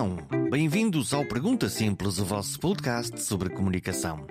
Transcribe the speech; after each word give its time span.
Então, 0.00 0.16
bem-vindos 0.48 1.12
ao 1.12 1.26
Pergunta 1.26 1.68
Simples, 1.68 2.18
o 2.18 2.24
vosso 2.24 2.58
podcast 2.58 3.22
sobre 3.22 3.50
comunicação. 3.50 4.26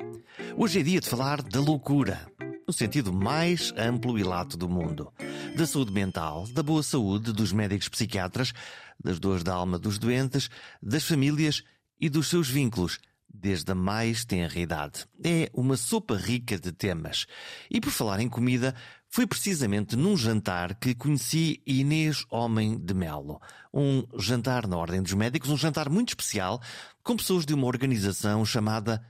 Hoje 0.57 0.79
é 0.79 0.83
dia 0.83 0.99
de 0.99 1.07
falar 1.07 1.43
da 1.43 1.59
loucura, 1.59 2.27
no 2.67 2.73
sentido 2.73 3.13
mais 3.13 3.71
amplo 3.77 4.17
e 4.17 4.23
lato 4.23 4.57
do 4.57 4.67
mundo. 4.67 5.13
Da 5.55 5.67
saúde 5.67 5.91
mental, 5.91 6.47
da 6.47 6.63
boa 6.63 6.81
saúde 6.81 7.31
dos 7.31 7.53
médicos 7.53 7.87
psiquiatras, 7.87 8.51
das 8.99 9.19
dores 9.19 9.43
da 9.43 9.53
alma 9.53 9.77
dos 9.77 9.99
doentes, 9.99 10.49
das 10.81 11.03
famílias 11.03 11.61
e 12.01 12.09
dos 12.09 12.29
seus 12.29 12.49
vínculos, 12.49 12.97
desde 13.31 13.71
a 13.71 13.75
mais 13.75 14.25
tenra 14.25 14.59
idade. 14.59 15.05
É 15.23 15.51
uma 15.53 15.77
sopa 15.77 16.17
rica 16.17 16.57
de 16.57 16.71
temas. 16.71 17.27
E 17.69 17.79
por 17.79 17.91
falar 17.91 18.19
em 18.21 18.27
comida, 18.27 18.73
foi 19.09 19.25
precisamente 19.25 19.95
num 19.95 20.15
jantar 20.15 20.75
que 20.75 20.93
conheci 20.93 21.61
Inês 21.65 22.25
Homem 22.29 22.77
de 22.77 22.93
Melo. 22.93 23.41
Um 23.73 24.03
jantar 24.17 24.67
na 24.67 24.77
Ordem 24.77 25.01
dos 25.01 25.13
Médicos, 25.13 25.49
um 25.49 25.57
jantar 25.57 25.89
muito 25.89 26.09
especial, 26.09 26.61
com 27.03 27.17
pessoas 27.17 27.45
de 27.45 27.53
uma 27.53 27.65
organização 27.65 28.45
chamada 28.45 29.03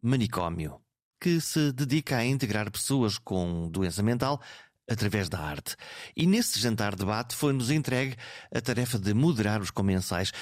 Manicômio, 0.00 0.80
que 1.20 1.40
se 1.40 1.70
dedica 1.72 2.16
a 2.16 2.24
integrar 2.24 2.70
pessoas 2.70 3.18
com 3.18 3.68
doença 3.68 4.02
mental 4.02 4.40
através 4.88 5.28
da 5.28 5.38
arte. 5.38 5.76
E 6.16 6.26
nesse 6.26 6.58
jantar 6.58 6.96
debate 6.96 7.36
foi-nos 7.36 7.70
entregue 7.70 8.16
a 8.54 8.60
tarefa 8.60 8.98
de 8.98 9.12
moderar 9.12 9.60
os 9.60 9.70
comensais, 9.70 10.32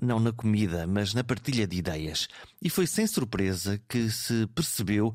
não 0.00 0.18
na 0.18 0.32
comida, 0.32 0.86
mas 0.86 1.12
na 1.12 1.22
partilha 1.22 1.66
de 1.66 1.76
ideias. 1.76 2.28
E 2.60 2.70
foi 2.70 2.86
sem 2.86 3.06
surpresa 3.06 3.80
que 3.88 4.10
se 4.10 4.46
percebeu 4.48 5.14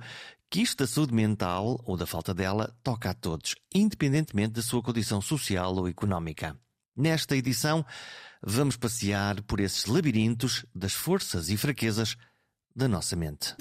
que 0.50 0.62
isto 0.62 0.80
da 0.80 0.88
saúde 0.88 1.14
mental 1.14 1.80
ou 1.86 1.96
da 1.96 2.08
falta 2.08 2.34
dela 2.34 2.76
toca 2.84 3.12
a 3.12 3.14
todos, 3.14 3.56
independentemente 3.74 4.54
da 4.54 4.62
sua 4.62 4.82
condição 4.82 5.22
social 5.22 5.76
ou 5.76 5.88
económica. 5.88 6.58
Nesta 6.96 7.38
edição, 7.38 7.86
vamos 8.42 8.76
passear 8.76 9.42
por 9.44 9.60
esses 9.60 9.86
labirintos 9.86 10.66
das 10.74 10.94
forças 10.94 11.50
e 11.50 11.58
fraquezas 11.58 12.16
da 12.76 12.88
nossa 12.88 13.16
mente. 13.16 13.56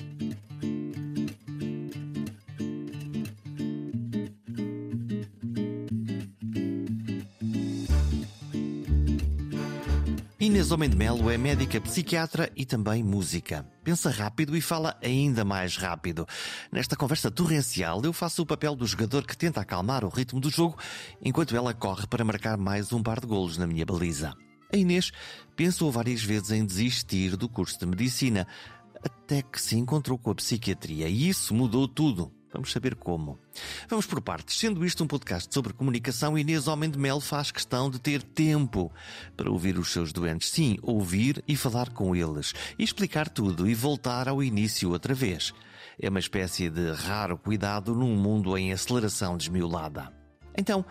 Inês 10.59 10.73
Homem 10.73 10.91
de 10.91 10.97
Melo 10.97 11.31
é 11.31 11.39
médica, 11.39 11.81
psiquiatra 11.81 12.51
e 12.57 12.67
também 12.67 13.01
música. 13.01 13.65
Pensa 13.85 14.11
rápido 14.11 14.57
e 14.57 14.61
fala 14.61 14.99
ainda 15.01 15.45
mais 15.45 15.77
rápido. 15.77 16.27
Nesta 16.73 16.97
conversa 16.97 17.31
torrencial, 17.31 18.03
eu 18.03 18.13
faço 18.13 18.43
o 18.43 18.47
papel 18.47 18.75
do 18.75 18.85
jogador 18.85 19.25
que 19.25 19.37
tenta 19.37 19.61
acalmar 19.61 20.05
o 20.05 20.09
ritmo 20.09 20.41
do 20.41 20.51
jogo 20.51 20.77
enquanto 21.23 21.55
ela 21.55 21.73
corre 21.73 22.09
para 22.09 22.25
marcar 22.25 22.59
mais 22.59 22.93
um 22.93 23.01
par 23.01 23.21
de 23.21 23.29
golos 23.29 23.57
na 23.57 23.69
minha 23.69 23.87
baliza. 23.87 24.35
A 24.75 24.77
Inês 24.77 25.13
pensou 25.55 25.93
várias 25.93 26.25
vezes 26.25 26.51
em 26.51 26.67
desistir 26.67 27.37
do 27.37 27.49
curso 27.49 27.79
de 27.79 27.87
medicina, 27.87 28.45
até 29.01 29.43
que 29.43 29.63
se 29.63 29.77
encontrou 29.77 30.19
com 30.19 30.33
a 30.33 30.35
psiquiatria 30.35 31.09
e 31.09 31.29
isso 31.29 31.55
mudou 31.55 31.87
tudo. 31.87 32.33
Vamos 32.53 32.73
saber 32.73 32.95
como. 32.95 33.39
Vamos 33.89 34.07
por 34.07 34.21
partes. 34.21 34.59
Sendo 34.59 34.85
isto 34.85 35.05
um 35.05 35.07
podcast 35.07 35.53
sobre 35.53 35.73
comunicação, 35.73 36.39
Inês 36.39 36.67
Homem 36.67 36.91
de 36.91 36.99
Mel 36.99 37.21
faz 37.21 37.51
questão 37.51 37.91
de 37.91 37.99
ter 37.99 38.23
tempo 38.23 38.91
para 39.37 39.51
ouvir 39.51 39.79
os 39.79 39.93
seus 39.93 40.13
doentes. 40.13 40.51
Sim, 40.51 40.79
ouvir 40.83 41.43
e 41.47 41.55
falar 41.57 41.91
com 41.91 42.17
eles. 42.17 42.55
E 42.79 42.85
explicar 42.85 43.29
tudo 43.29 43.69
e 43.69 43.75
voltar 43.75 44.29
ao 44.29 44.43
início 44.43 44.91
outra 44.91 45.15
vez. 45.15 45.53
É 46.01 46.09
uma 46.09 46.21
espécie 46.21 46.71
de 46.71 46.93
raro 46.93 47.37
cuidado 47.37 47.95
num 47.95 48.17
mundo 48.17 48.57
em 48.57 48.73
aceleração 48.73 49.37
desmiolada. 49.37 50.13
Então, 50.57 50.85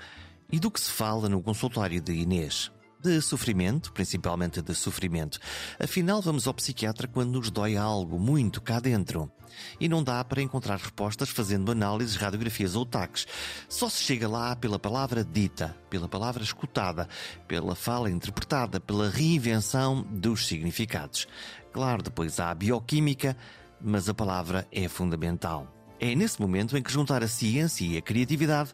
e 0.51 0.59
do 0.59 0.69
que 0.69 0.79
se 0.79 0.91
fala 0.91 1.28
no 1.28 1.41
consultório 1.41 2.00
de 2.00 2.13
Inês? 2.13 2.72
De 3.02 3.22
sofrimento, 3.22 3.91
principalmente 3.94 4.62
de 4.62 4.74
sofrimento. 4.74 5.40
Afinal, 5.80 6.22
vamos 6.22 6.47
ao 6.47 6.53
psiquiatra 6.53 7.08
quando 7.08 7.34
nos 7.34 7.50
dói 7.50 7.78
algo 7.78 8.19
muito 8.19 8.62
cá 8.62 8.80
dentro. 8.80 9.31
E 9.80 9.88
não 9.88 10.03
dá 10.03 10.24
para 10.24 10.41
encontrar 10.41 10.78
respostas 10.78 11.30
fazendo 11.30 11.72
análises, 11.72 12.16
radiografias 12.16 12.75
ou 12.75 12.86
taques. 12.86 13.25
Só 13.69 13.90
se 13.90 14.03
chega 14.03 14.28
lá 14.28 14.56
pela 14.56 14.78
palavra 14.78 15.24
dita, 15.24 15.75
pela 15.90 16.07
palavra 16.07 16.44
escutada, 16.44 17.07
pela 17.47 17.75
fala 17.75 18.09
interpretada, 18.12 18.80
pela 18.80 19.09
reinvenção 19.09 20.02
dos 20.03 20.47
significados. 20.47 21.28
Claro, 21.72 22.03
depois 22.03 22.40
há 22.40 22.52
a 22.52 22.56
bioquímica, 22.56 23.38
mas 23.81 24.09
a 24.09 24.13
palavra 24.13 24.68
é 24.72 24.88
fundamental. 24.88 25.74
É 26.00 26.13
nesse 26.13 26.40
momento 26.40 26.78
em 26.78 26.84
que 26.84 26.91
juntar 26.91 27.24
a 27.24 27.28
ciência 27.28 27.86
e 27.86 27.97
a 27.97 28.02
criatividade 28.02 28.74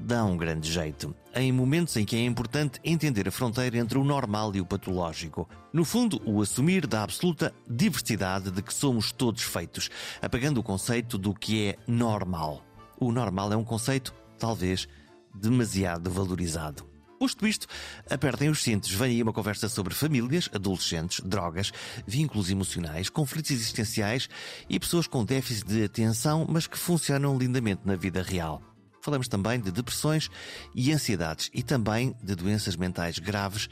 dá 0.00 0.24
um 0.24 0.36
grande 0.36 0.70
jeito, 0.70 1.14
em 1.34 1.52
momentos 1.52 1.96
em 1.96 2.04
que 2.04 2.16
é 2.16 2.24
importante 2.24 2.80
entender 2.82 3.28
a 3.28 3.30
fronteira 3.30 3.76
entre 3.76 3.98
o 3.98 4.04
normal 4.04 4.54
e 4.54 4.60
o 4.60 4.66
patológico. 4.66 5.48
No 5.72 5.84
fundo, 5.84 6.20
o 6.24 6.40
assumir 6.40 6.86
da 6.86 7.02
absoluta 7.02 7.54
diversidade 7.68 8.50
de 8.50 8.62
que 8.62 8.74
somos 8.74 9.12
todos 9.12 9.42
feitos, 9.42 9.90
apagando 10.20 10.58
o 10.58 10.62
conceito 10.62 11.18
do 11.18 11.34
que 11.34 11.68
é 11.68 11.78
normal. 11.86 12.64
O 12.98 13.12
normal 13.12 13.52
é 13.52 13.56
um 13.56 13.64
conceito, 13.64 14.14
talvez, 14.38 14.88
demasiado 15.34 16.10
valorizado. 16.10 16.88
Posto 17.18 17.46
isto, 17.46 17.66
apertem 18.08 18.48
os 18.48 18.62
cintos. 18.62 18.90
Vem 18.90 19.10
aí 19.10 19.22
uma 19.22 19.32
conversa 19.32 19.68
sobre 19.68 19.92
famílias, 19.92 20.48
adolescentes, 20.54 21.20
drogas, 21.22 21.70
vínculos 22.06 22.50
emocionais, 22.50 23.10
conflitos 23.10 23.50
existenciais 23.50 24.26
e 24.70 24.80
pessoas 24.80 25.06
com 25.06 25.22
déficit 25.22 25.66
de 25.66 25.84
atenção, 25.84 26.46
mas 26.48 26.66
que 26.66 26.78
funcionam 26.78 27.36
lindamente 27.36 27.82
na 27.84 27.94
vida 27.94 28.22
real. 28.22 28.69
Falamos 29.00 29.28
também 29.28 29.60
de 29.60 29.70
depressões 29.70 30.30
e 30.74 30.92
ansiedades 30.92 31.50
e 31.54 31.62
também 31.62 32.14
de 32.22 32.34
doenças 32.34 32.76
mentais 32.76 33.18
graves 33.18 33.68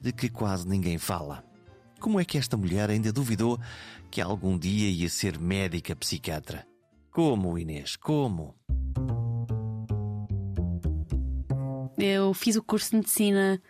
de 0.00 0.12
que 0.12 0.28
quase 0.28 0.66
ninguém 0.66 0.98
fala. 0.98 1.44
Como 2.00 2.18
é 2.18 2.24
que 2.24 2.36
esta 2.36 2.56
mulher 2.56 2.90
ainda 2.90 3.12
duvidou 3.12 3.60
que 4.10 4.20
algum 4.20 4.58
dia 4.58 4.90
ia 4.90 5.08
ser 5.08 5.38
médica 5.38 5.94
psiquiatra? 5.94 6.66
Como, 7.12 7.56
Inês? 7.56 7.94
Como? 7.94 8.56
Eu 11.96 12.34
fiz 12.34 12.56
o 12.56 12.62
curso 12.62 12.90
de 12.90 12.96
medicina 12.96 13.62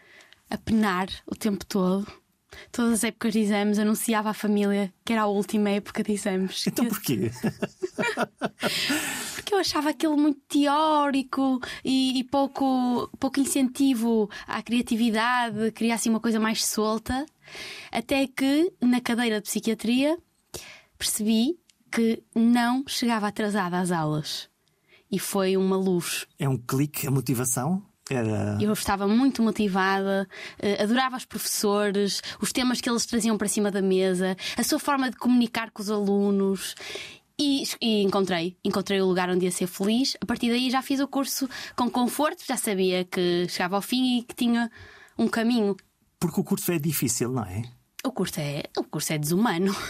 a 0.48 0.56
penar 0.56 1.08
o 1.26 1.34
tempo 1.34 1.66
todo. 1.66 2.21
Todas 2.70 2.94
as 2.94 3.04
épocas 3.04 3.32
de 3.32 3.40
exames 3.40 3.78
anunciava 3.78 4.30
à 4.30 4.34
família 4.34 4.92
que 5.04 5.12
era 5.12 5.22
a 5.22 5.26
última 5.26 5.70
época 5.70 6.02
de 6.02 6.12
exames. 6.12 6.66
Então 6.66 6.86
porquê? 6.86 7.30
Porque 9.34 9.54
eu 9.54 9.58
achava 9.58 9.90
aquilo 9.90 10.16
muito 10.16 10.40
teórico 10.48 11.60
e, 11.84 12.18
e, 12.18 12.24
pouco, 12.24 13.10
pouco 13.18 13.40
incentivo 13.40 14.30
à 14.46 14.62
criatividade, 14.62 15.72
queria 15.72 15.94
assim 15.94 16.10
uma 16.10 16.20
coisa 16.20 16.40
mais 16.40 16.64
solta. 16.64 17.26
Até 17.90 18.26
que, 18.26 18.72
na 18.80 19.00
cadeira 19.00 19.40
de 19.40 19.42
psiquiatria, 19.42 20.16
percebi 20.96 21.58
que 21.90 22.22
não 22.34 22.84
chegava 22.86 23.26
atrasada 23.26 23.78
às 23.78 23.90
aulas. 23.90 24.48
E 25.10 25.18
foi 25.18 25.58
uma 25.58 25.76
luz. 25.76 26.26
É 26.38 26.48
um 26.48 26.56
clique, 26.56 27.06
a 27.06 27.10
motivação? 27.10 27.84
Era... 28.12 28.58
Eu 28.60 28.72
estava 28.72 29.06
muito 29.06 29.42
motivada, 29.42 30.28
eh, 30.58 30.82
adorava 30.82 31.16
os 31.16 31.24
professores, 31.24 32.22
os 32.40 32.52
temas 32.52 32.80
que 32.80 32.88
eles 32.88 33.06
traziam 33.06 33.36
para 33.38 33.48
cima 33.48 33.70
da 33.70 33.82
mesa, 33.82 34.36
a 34.56 34.62
sua 34.62 34.78
forma 34.78 35.10
de 35.10 35.16
comunicar 35.16 35.70
com 35.70 35.82
os 35.82 35.90
alunos. 35.90 36.74
E, 37.38 37.64
e, 37.80 38.02
encontrei, 38.02 38.56
encontrei 38.62 39.00
o 39.00 39.06
lugar 39.06 39.28
onde 39.30 39.46
ia 39.46 39.50
ser 39.50 39.66
feliz. 39.66 40.16
A 40.20 40.26
partir 40.26 40.50
daí 40.50 40.70
já 40.70 40.82
fiz 40.82 41.00
o 41.00 41.08
curso 41.08 41.48
com 41.74 41.90
conforto, 41.90 42.44
já 42.46 42.56
sabia 42.56 43.04
que 43.04 43.48
chegava 43.48 43.76
ao 43.76 43.82
fim 43.82 44.18
e 44.18 44.22
que 44.22 44.34
tinha 44.34 44.70
um 45.18 45.26
caminho. 45.26 45.76
Porque 46.20 46.40
o 46.40 46.44
curso 46.44 46.70
é 46.70 46.78
difícil, 46.78 47.32
não 47.32 47.42
é? 47.44 47.62
O 48.04 48.10
curso 48.10 48.40
é, 48.40 48.64
o 48.76 48.82
curso 48.82 49.12
é 49.12 49.18
desumano. 49.18 49.74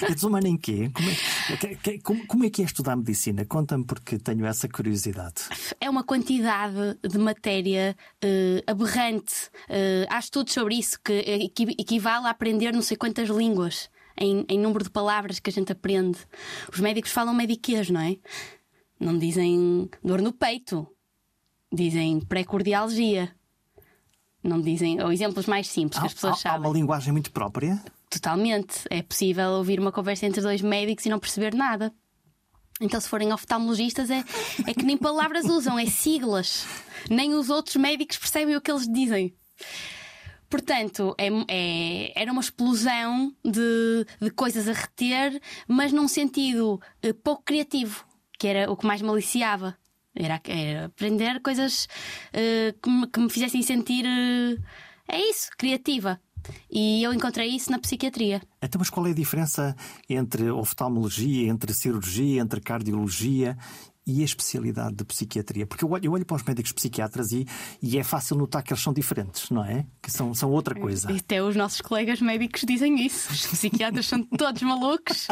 É 0.00 0.14
desumano 0.14 0.46
em 0.46 0.56
quê? 0.56 0.92
Como 0.94 1.10
é, 1.10 1.98
como, 1.98 2.26
como 2.28 2.44
é 2.44 2.50
que 2.50 2.62
é 2.62 2.64
estudar 2.64 2.94
medicina? 2.94 3.44
Conta-me 3.44 3.84
porque 3.84 4.16
tenho 4.16 4.46
essa 4.46 4.68
curiosidade. 4.68 5.48
É 5.80 5.90
uma 5.90 6.04
quantidade 6.04 6.96
de 7.02 7.18
matéria 7.18 7.96
uh, 8.24 8.70
aberrante. 8.70 9.50
Uh, 9.68 10.06
há 10.08 10.20
estudos 10.20 10.54
sobre 10.54 10.76
isso 10.76 11.00
que 11.02 11.50
equivale 11.76 12.26
a 12.26 12.30
aprender 12.30 12.72
não 12.72 12.82
sei 12.82 12.96
quantas 12.96 13.28
línguas 13.28 13.90
em, 14.16 14.44
em 14.48 14.58
número 14.58 14.84
de 14.84 14.90
palavras 14.90 15.40
que 15.40 15.50
a 15.50 15.52
gente 15.52 15.72
aprende. 15.72 16.18
Os 16.72 16.78
médicos 16.78 17.10
falam 17.10 17.34
mediquês, 17.34 17.90
não 17.90 18.00
é? 18.00 18.16
Não 19.00 19.18
dizem 19.18 19.90
dor 20.02 20.22
no 20.22 20.32
peito, 20.32 20.86
dizem 21.72 22.20
pré-cordialgia. 22.20 23.34
Não 24.48 24.60
dizem, 24.60 25.02
ou 25.02 25.12
exemplos 25.12 25.46
mais 25.46 25.68
simples 25.68 26.00
que 26.00 26.06
as 26.06 26.14
pessoas 26.14 26.34
há, 26.34 26.36
sabem. 26.36 26.56
Há 26.56 26.68
uma 26.68 26.72
linguagem 26.72 27.12
muito 27.12 27.30
própria? 27.30 27.82
Totalmente. 28.08 28.80
É 28.88 29.02
possível 29.02 29.50
ouvir 29.50 29.78
uma 29.78 29.92
conversa 29.92 30.26
entre 30.26 30.40
dois 30.40 30.62
médicos 30.62 31.04
e 31.04 31.10
não 31.10 31.18
perceber 31.18 31.54
nada. 31.54 31.92
Então, 32.80 33.00
se 33.00 33.08
forem 33.08 33.32
oftalmologistas, 33.32 34.08
é, 34.10 34.24
é 34.66 34.72
que 34.72 34.84
nem 34.84 34.96
palavras 34.96 35.44
usam, 35.50 35.78
é 35.78 35.86
siglas. 35.86 36.66
Nem 37.10 37.34
os 37.34 37.50
outros 37.50 37.76
médicos 37.76 38.16
percebem 38.16 38.56
o 38.56 38.60
que 38.60 38.70
eles 38.70 38.88
dizem. 38.88 39.34
Portanto, 40.48 41.14
é, 41.18 41.28
é, 41.48 42.22
era 42.22 42.32
uma 42.32 42.40
explosão 42.40 43.34
de, 43.44 44.06
de, 44.20 44.30
coisas 44.30 44.66
a 44.66 44.72
reter, 44.72 45.38
mas 45.66 45.92
num 45.92 46.08
sentido 46.08 46.80
uh, 47.04 47.14
pouco 47.22 47.42
criativo, 47.42 48.02
que 48.38 48.46
era 48.46 48.70
o 48.70 48.76
que 48.76 48.86
mais 48.86 49.02
maliciava. 49.02 49.76
Era, 50.18 50.40
era 50.44 50.86
aprender 50.86 51.40
coisas 51.40 51.86
uh, 52.34 52.78
que, 52.82 52.90
me, 52.90 53.06
que, 53.06 53.20
me, 53.20 53.30
fizessem 53.30 53.62
sentir. 53.62 54.04
Uh, 54.04 54.60
é 55.06 55.20
isso, 55.30 55.48
criativa. 55.56 56.20
E 56.70 57.02
eu 57.02 57.12
encontrei 57.12 57.48
isso 57.48 57.70
na 57.70 57.78
psiquiatria. 57.78 58.42
Então, 58.62 58.78
mas 58.78 58.90
qual 58.90 59.06
é 59.06 59.10
a 59.10 59.14
diferença 59.14 59.76
entre 60.08 60.50
oftalmologia, 60.50 61.48
entre 61.48 61.72
cirurgia, 61.72 62.40
entre 62.40 62.60
cardiologia 62.60 63.56
e 64.08 64.22
a 64.22 64.24
especialidade 64.24 64.96
de 64.96 65.04
psiquiatria? 65.04 65.66
Porque 65.66 65.84
eu 65.84 65.90
olho, 65.90 66.04
eu 66.04 66.12
olho 66.12 66.24
para 66.24 66.36
os 66.36 66.42
médicos 66.42 66.72
psiquiatras 66.72 67.30
e, 67.32 67.46
e, 67.82 67.98
é 67.98 68.02
fácil 68.02 68.36
notar 68.36 68.62
que 68.62 68.72
eles 68.72 68.82
são 68.82 68.92
diferentes, 68.92 69.50
não 69.50 69.64
é? 69.64 69.86
Que 70.02 70.10
são, 70.10 70.34
são 70.34 70.50
outra 70.50 70.74
coisa. 70.74 71.12
E 71.12 71.18
até 71.18 71.42
os 71.42 71.54
nossos 71.54 71.82
colegas 71.82 72.20
médicos 72.20 72.62
dizem 72.66 73.04
isso. 73.04 73.30
Os 73.30 73.46
psiquiatras 73.46 74.06
são 74.06 74.22
todos 74.24 74.62
malucos. 74.62 75.28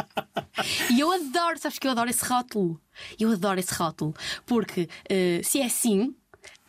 E 0.91 0.99
eu 0.99 1.11
adoro, 1.11 1.57
sabes 1.57 1.79
que 1.79 1.87
eu 1.87 1.91
adoro 1.91 2.09
esse 2.09 2.23
rótulo. 2.23 2.79
Eu 3.19 3.31
adoro 3.31 3.59
esse 3.59 3.73
rótulo. 3.73 4.13
Porque 4.45 4.83
uh, 4.83 5.43
se 5.43 5.59
é 5.59 5.65
assim, 5.65 6.15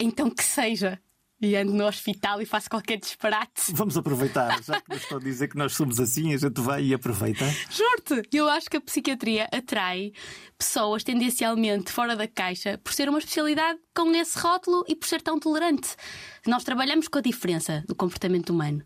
então 0.01 0.31
que 0.31 0.43
seja 0.43 0.99
e 1.41 1.55
ando 1.57 1.73
no 1.73 1.87
hospital 1.87 2.43
e 2.43 2.47
faço 2.47 2.69
qualquer 2.69 2.99
disparate. 2.99 3.73
Vamos 3.73 3.97
aproveitar, 3.97 4.63
já 4.63 4.81
que 4.81 4.91
nos 4.91 5.03
estão 5.03 5.19
a 5.19 5.21
dizer 5.21 5.49
que 5.49 5.57
nós 5.57 5.75
somos 5.75 6.01
assim, 6.01 6.35
a 6.35 6.37
gente 6.37 6.61
vai 6.61 6.85
e 6.85 6.95
aproveita. 6.95 7.45
Juro-te, 7.71 8.37
eu 8.37 8.49
acho 8.49 8.69
que 8.69 8.77
a 8.77 8.81
psiquiatria 8.81 9.49
atrai 9.53 10.13
pessoas 10.59 11.05
tendencialmente 11.05 11.93
fora 11.93 12.17
da 12.17 12.27
caixa 12.27 12.79
por 12.83 12.93
ser 12.93 13.09
uma 13.09 13.19
especialidade 13.19 13.79
com 13.95 14.11
esse 14.15 14.39
rótulo 14.39 14.85
e 14.89 14.97
por 14.97 15.07
ser 15.07 15.23
tão 15.23 15.39
tolerante. 15.39 15.95
Nós 16.47 16.65
trabalhamos 16.65 17.09
com 17.09 17.19
a 17.19 17.23
diferença 17.23 17.85
do 17.87 17.95
comportamento 17.95 18.51
humano. 18.51 18.83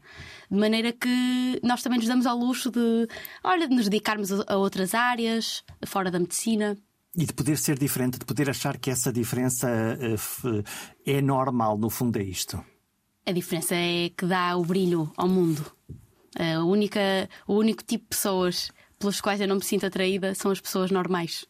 De 0.51 0.59
maneira 0.59 0.93
que 0.93 1.61
nós 1.63 1.83
também 1.83 1.99
nos 1.99 2.09
damos 2.09 2.27
ao 2.27 2.37
luxo 2.37 2.71
de, 2.71 3.09
olha, 3.43 3.67
de 3.67 3.75
nos 3.75 3.85
dedicarmos 3.85 4.31
a 4.31 4.57
outras 4.57 4.95
áreas, 4.95 5.65
fora 5.87 6.11
da 6.11 6.19
medicina. 6.19 6.77
E 7.17 7.27
de 7.27 7.33
poder 7.33 7.59
ser 7.59 7.79
diferente, 7.79 8.19
de 8.19 8.25
poder 8.25 8.49
achar 8.49 8.79
que 8.79 8.91
essa 8.91 9.13
diferença 9.13 9.69
uh, 9.69 10.65
é 11.05 11.21
normal, 11.21 11.77
no 11.77 11.91
fundo 11.91 12.19
é 12.19 12.23
isto. 12.23 12.65
A 13.27 13.33
diferença 13.33 13.75
é 13.75 14.09
que 14.09 14.27
dá 14.27 14.57
o 14.57 14.65
brilho 14.65 15.13
ao 15.17 15.29
mundo. 15.29 15.65
A 16.39 16.65
única, 16.65 17.29
o 17.47 17.55
único 17.55 17.85
tipo 17.85 18.05
de 18.05 18.09
pessoas 18.09 18.73
pelas 18.99 19.21
quais 19.21 19.41
eu 19.41 19.49
não 19.49 19.57
me 19.57 19.65
sinto 19.65 19.85
atraída 19.85 20.35
são 20.35 20.51
as 20.51 20.61
pessoas 20.61 20.91
normais. 20.91 21.45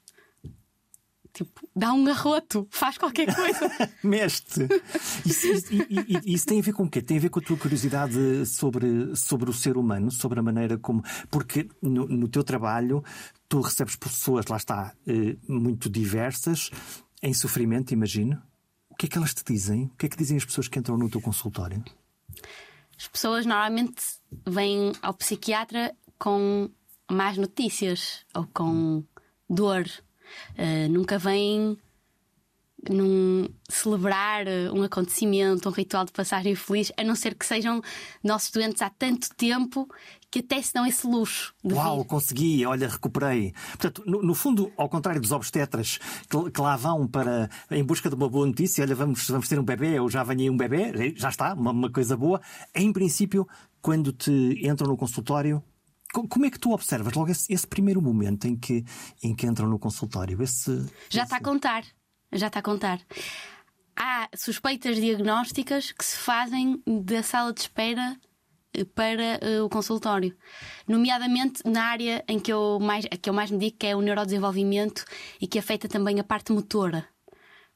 Tipo, 1.33 1.67
dá 1.75 1.95
um 1.95 2.05
garroto, 2.05 2.67
faz 2.71 2.99
qualquer 2.99 3.35
coisa. 3.35 3.71
Mestre! 4.05 4.69
Isso, 5.25 5.47
isso, 5.47 5.73
isso, 5.73 6.21
isso, 6.27 6.47
tem 6.47 6.61
a 6.61 6.63
ver 6.63 6.75
com 6.75 6.83
o 6.83 6.91
quê? 6.91 7.01
Tem 7.01 7.17
a 7.17 7.21
ver 7.21 7.31
com 7.31 7.39
a 7.39 7.43
tua 7.43 7.57
curiosidade 7.57 8.45
sobre, 8.45 9.17
sobre 9.17 9.49
o 9.49 9.53
ser 9.53 9.79
humano, 9.79 10.11
sobre 10.11 10.41
a 10.41 10.43
maneira 10.43 10.77
como. 10.77 11.03
Porque 11.31 11.69
no, 11.81 12.07
no 12.07 12.29
teu 12.29 12.45
trabalho 12.45 13.03
tu 13.49 13.61
recebes 13.61 13.97
pessoas, 13.97 14.47
lá 14.47 14.59
está, 14.59 14.95
eh, 15.07 15.37
muito 15.49 15.89
diversas, 15.89 16.71
em 17.23 17.33
sofrimento, 17.33 17.93
imagino. 17.93 18.43
O 18.91 18.95
que 18.95 19.07
é 19.07 19.09
que 19.09 19.17
elas 19.17 19.33
te 19.33 19.43
dizem? 19.45 19.85
O 19.85 19.97
que 19.97 20.07
é 20.07 20.09
que 20.11 20.17
dizem 20.17 20.37
as 20.37 20.45
pessoas 20.45 20.69
que 20.69 20.79
entram 20.79 20.99
no 20.99 21.09
teu 21.09 21.21
consultório? 21.21 21.83
As 22.99 23.09
pessoas 23.09 23.47
normalmente 23.47 24.03
vêm 24.47 24.93
ao 25.01 25.15
psiquiatra 25.15 25.95
com 26.19 26.71
más 27.11 27.37
notícias 27.37 28.25
ou 28.35 28.47
com 28.53 29.03
dor. 29.49 29.85
Uh, 30.59 30.89
nunca 30.91 31.19
vêm 31.19 31.77
num 32.91 33.49
celebrar 33.69 34.47
um 34.73 34.83
acontecimento, 34.83 35.69
um 35.69 35.73
ritual 35.73 36.05
de 36.05 36.13
passagem 36.13 36.55
feliz, 36.55 36.91
a 36.97 37.05
não 37.05 37.15
ser 37.15 37.35
que 37.35 37.47
sejam 37.47 37.81
nossos 38.23 38.51
doentes 38.51 38.83
há 38.83 38.91
tanto 38.91 39.29
tempo 39.37 39.89
que 40.31 40.41
até 40.41 40.61
se 40.63 40.73
dão 40.73 40.87
esse 40.87 41.07
luxo. 41.07 41.55
Uau, 41.63 41.99
vir. 41.99 42.07
consegui, 42.07 42.67
olha, 42.67 42.89
recuperei. 42.89 43.53
Portanto, 43.73 44.03
no, 44.07 44.23
no, 44.23 44.35
fundo, 44.35 44.73
ao 44.77 44.89
contrário 44.89 45.21
dos 45.21 45.31
obstetras 45.31 45.99
que, 46.29 46.51
que, 46.51 46.61
lá 46.61 46.75
vão 46.75 47.07
para, 47.07 47.51
em 47.71 47.85
busca 47.85 48.09
de 48.09 48.17
uma 48.17 48.29
boa 48.29 48.47
notícia, 48.47 48.83
olha, 48.83 48.95
vamos, 48.95 49.29
vamos 49.29 49.49
ter 49.49 49.59
um 49.59 49.65
bebê, 49.65 50.01
ou 50.01 50.09
já 50.09 50.25
venha 50.25 50.51
um 50.51 50.57
bebê, 50.57 51.15
já 51.15 51.29
está, 51.29 51.53
uma, 51.53 51.71
uma 51.71 51.91
coisa 51.91 52.17
boa. 52.17 52.41
Em 52.75 52.91
princípio, 52.93 53.47
quando 53.81 54.11
te 54.11 54.59
entram 54.67 54.89
no 54.89 54.97
consultório, 54.97 55.63
como 56.13 56.45
é 56.45 56.51
que 56.51 56.59
tu 56.59 56.73
observas 56.73 57.15
logo 57.15 57.31
esse, 57.31 57.53
esse, 57.53 57.67
primeiro 57.67 58.03
momento 58.03 58.47
em 58.47 58.57
que, 58.57 58.85
em 59.23 59.35
que 59.35 59.47
entram 59.47 59.69
no 59.69 59.79
consultório? 59.79 60.43
Esse, 60.43 60.77
já 61.09 61.23
esse... 61.23 61.23
está 61.23 61.37
a 61.37 61.43
contar. 61.43 61.85
Já 62.33 62.47
está 62.47 62.61
a 62.61 62.63
contar. 62.63 63.01
Há 63.97 64.29
suspeitas 64.35 64.97
diagnósticas 64.97 65.93
que 65.93 66.05
se 66.05 66.17
fazem 66.17 66.83
da 66.87 67.23
sala 67.23 67.53
de 67.53 67.61
espera 67.61 68.17
para 68.95 69.39
uh, 69.43 69.65
o 69.65 69.69
consultório, 69.69 70.35
nomeadamente 70.89 71.63
na 71.65 71.85
área 71.85 72.25
em 72.27 72.39
que 72.39 72.53
eu 72.53 72.79
mais, 72.81 73.05
que 73.21 73.29
eu 73.29 73.35
mais 73.35 73.51
me 73.51 73.59
digo, 73.59 73.77
que 73.77 73.87
é 73.87 73.95
o 73.95 74.01
neurodesenvolvimento 74.01 75.05
e 75.41 75.47
que 75.47 75.59
afeta 75.59 75.89
também 75.89 76.19
a 76.19 76.25
parte 76.25 76.53
motora. 76.53 77.07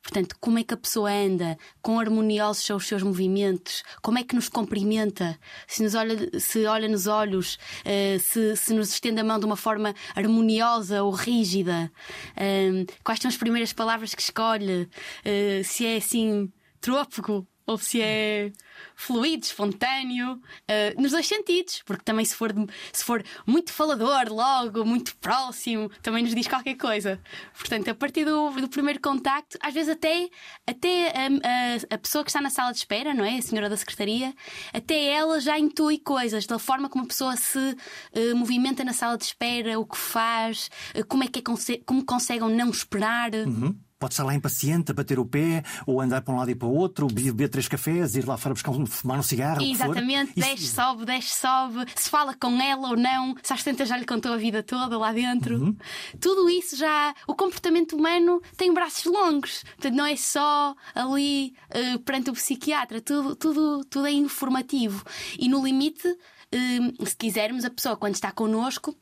Portanto, 0.06 0.36
como 0.40 0.56
é 0.56 0.62
que 0.62 0.72
a 0.72 0.76
pessoa 0.76 1.10
anda, 1.10 1.58
quão 1.82 1.98
harmoniosos 1.98 2.64
são 2.64 2.76
os 2.76 2.86
seus 2.86 3.02
movimentos, 3.02 3.82
como 4.00 4.18
é 4.18 4.22
que 4.22 4.36
nos 4.36 4.48
cumprimenta, 4.48 5.36
se 5.66 5.82
nos 5.82 5.96
olha, 5.96 6.38
se 6.38 6.64
olha 6.64 6.88
nos 6.88 7.08
olhos, 7.08 7.58
uh, 7.84 8.20
se, 8.20 8.56
se 8.56 8.72
nos 8.72 8.90
estende 8.90 9.20
a 9.20 9.24
mão 9.24 9.40
de 9.40 9.44
uma 9.44 9.56
forma 9.56 9.92
harmoniosa 10.14 11.02
ou 11.02 11.10
rígida, 11.10 11.90
uh, 12.36 12.92
quais 13.02 13.20
são 13.20 13.28
as 13.28 13.36
primeiras 13.36 13.72
palavras 13.72 14.14
que 14.14 14.22
escolhe, 14.22 14.82
uh, 14.82 15.64
se 15.64 15.84
é 15.84 15.96
assim 15.96 16.52
trópico 16.80 17.44
ou 17.66 17.76
se 17.76 18.00
é 18.00 18.52
fluido, 18.94 19.44
espontâneo, 19.44 20.34
uh, 20.34 21.00
nos 21.00 21.12
dois 21.12 21.26
sentidos, 21.26 21.82
porque 21.84 22.04
também 22.04 22.24
se 22.24 22.34
for, 22.34 22.52
se 22.92 23.04
for 23.04 23.22
muito 23.46 23.72
falador 23.72 24.28
logo, 24.30 24.84
muito 24.84 25.16
próximo, 25.16 25.90
também 26.02 26.22
nos 26.22 26.34
diz 26.34 26.46
qualquer 26.46 26.76
coisa. 26.76 27.20
Portanto, 27.56 27.88
a 27.88 27.94
partir 27.94 28.24
do, 28.24 28.50
do 28.50 28.68
primeiro 28.68 29.00
contacto, 29.00 29.58
às 29.60 29.74
vezes 29.74 29.90
até, 29.90 30.28
até 30.66 31.08
a, 31.08 31.26
a, 31.26 31.94
a, 31.94 31.98
pessoa 31.98 32.24
que 32.24 32.30
está 32.30 32.40
na 32.40 32.50
sala 32.50 32.72
de 32.72 32.78
espera, 32.78 33.12
não 33.12 33.24
é? 33.24 33.38
A 33.38 33.42
senhora 33.42 33.68
da 33.68 33.76
secretaria, 33.76 34.34
até 34.72 35.04
ela 35.04 35.40
já 35.40 35.58
intui 35.58 35.98
coisas, 35.98 36.46
da 36.46 36.58
forma 36.58 36.88
como 36.88 37.04
a 37.04 37.08
pessoa 37.08 37.36
se 37.36 37.58
uh, 37.58 38.36
movimenta 38.36 38.84
na 38.84 38.92
sala 38.92 39.18
de 39.18 39.24
espera, 39.24 39.78
o 39.78 39.84
que 39.84 39.96
faz, 39.96 40.70
uh, 40.94 41.04
como 41.06 41.24
é 41.24 41.26
que 41.28 41.40
é, 41.40 41.42
como 41.84 42.04
conseguem 42.04 42.48
não 42.50 42.70
esperar. 42.70 43.34
Uhum. 43.34 43.76
Pode 43.98 44.12
estar 44.12 44.24
lá 44.24 44.34
impaciente 44.34 44.90
a 44.90 44.94
bater 44.94 45.18
o 45.18 45.24
pé, 45.24 45.62
ou 45.86 46.02
andar 46.02 46.20
para 46.20 46.34
um 46.34 46.36
lado 46.36 46.50
e 46.50 46.54
para 46.54 46.68
o 46.68 46.74
outro, 46.74 47.06
beber 47.06 47.48
três 47.48 47.66
cafés, 47.66 48.14
ir 48.14 48.26
lá 48.26 48.36
fora 48.36 48.54
buscar 48.54 48.70
um, 48.70 48.84
fumar 48.84 49.18
um 49.18 49.22
cigarro. 49.22 49.62
Exatamente, 49.62 50.34
desce, 50.36 50.64
Isso... 50.64 50.74
sobe, 50.74 51.06
desce, 51.06 51.40
sobe, 51.40 51.86
se 51.96 52.10
fala 52.10 52.34
com 52.34 52.60
ela 52.60 52.90
ou 52.90 52.96
não, 52.96 53.34
se 53.42 53.54
às 53.54 53.64
tantas 53.64 53.88
já 53.88 53.96
lhe 53.96 54.04
contou 54.04 54.34
a 54.34 54.36
vida 54.36 54.62
toda 54.62 54.98
lá 54.98 55.12
dentro. 55.12 55.56
Uhum. 55.56 55.76
Tudo 56.20 56.50
isso 56.50 56.76
já. 56.76 57.14
O 57.26 57.34
comportamento 57.34 57.96
humano 57.96 58.42
tem 58.58 58.74
braços 58.74 59.06
longos, 59.10 59.62
portanto, 59.62 59.94
não 59.94 60.04
é 60.04 60.14
só 60.14 60.74
ali 60.94 61.54
uh, 61.70 61.98
perante 62.00 62.28
o 62.28 62.34
psiquiatra, 62.34 63.00
tudo, 63.00 63.34
tudo, 63.34 63.82
tudo 63.86 64.06
é 64.06 64.12
informativo. 64.12 65.02
E 65.38 65.48
no 65.48 65.64
limite, 65.64 66.06
uh, 66.06 67.06
se 67.06 67.16
quisermos, 67.16 67.64
a 67.64 67.70
pessoa, 67.70 67.96
quando 67.96 68.14
está 68.14 68.30
connosco, 68.30 68.94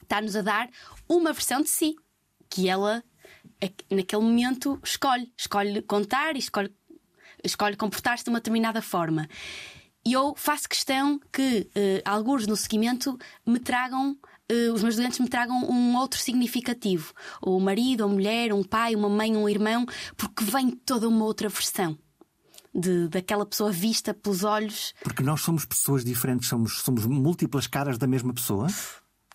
está-nos 0.00 0.36
a 0.36 0.42
dar 0.42 0.70
uma 1.08 1.32
versão 1.32 1.60
de 1.60 1.68
si 1.68 1.96
que 2.48 2.68
ela 2.68 3.02
naquele 3.90 4.22
momento 4.22 4.78
escolhe, 4.84 5.32
escolhe 5.36 5.82
contar 5.82 6.36
e 6.36 6.38
escolhe, 6.38 6.72
escolhe 7.42 7.76
comportar-se 7.76 8.24
de 8.24 8.30
uma 8.30 8.38
determinada 8.38 8.80
forma. 8.80 9.28
E 10.04 10.12
eu 10.12 10.34
faço 10.36 10.68
questão 10.68 11.20
que 11.32 11.68
uh, 11.76 12.02
alguns 12.04 12.46
no 12.46 12.56
seguimento 12.56 13.18
me 13.46 13.58
tragam 13.58 14.18
Uh, 14.50 14.72
os 14.72 14.82
meus 14.82 14.96
doentes 14.96 15.18
me 15.18 15.28
tragam 15.28 15.62
um 15.70 15.94
outro 15.96 16.18
significativo. 16.18 17.12
O 17.42 17.60
marido, 17.60 18.04
a 18.04 18.08
mulher, 18.08 18.50
um 18.50 18.64
pai, 18.64 18.94
uma 18.94 19.06
mãe, 19.06 19.36
um 19.36 19.46
irmão, 19.46 19.84
porque 20.16 20.42
vem 20.42 20.70
toda 20.70 21.06
uma 21.06 21.22
outra 21.26 21.50
versão. 21.50 21.98
De, 22.74 23.08
daquela 23.08 23.44
pessoa 23.44 23.70
vista 23.70 24.14
pelos 24.14 24.44
olhos. 24.44 24.94
Porque 25.02 25.22
nós 25.22 25.42
somos 25.42 25.66
pessoas 25.66 26.02
diferentes, 26.02 26.48
somos, 26.48 26.80
somos 26.80 27.04
múltiplas 27.04 27.66
caras 27.66 27.98
da 27.98 28.06
mesma 28.06 28.32
pessoa. 28.32 28.68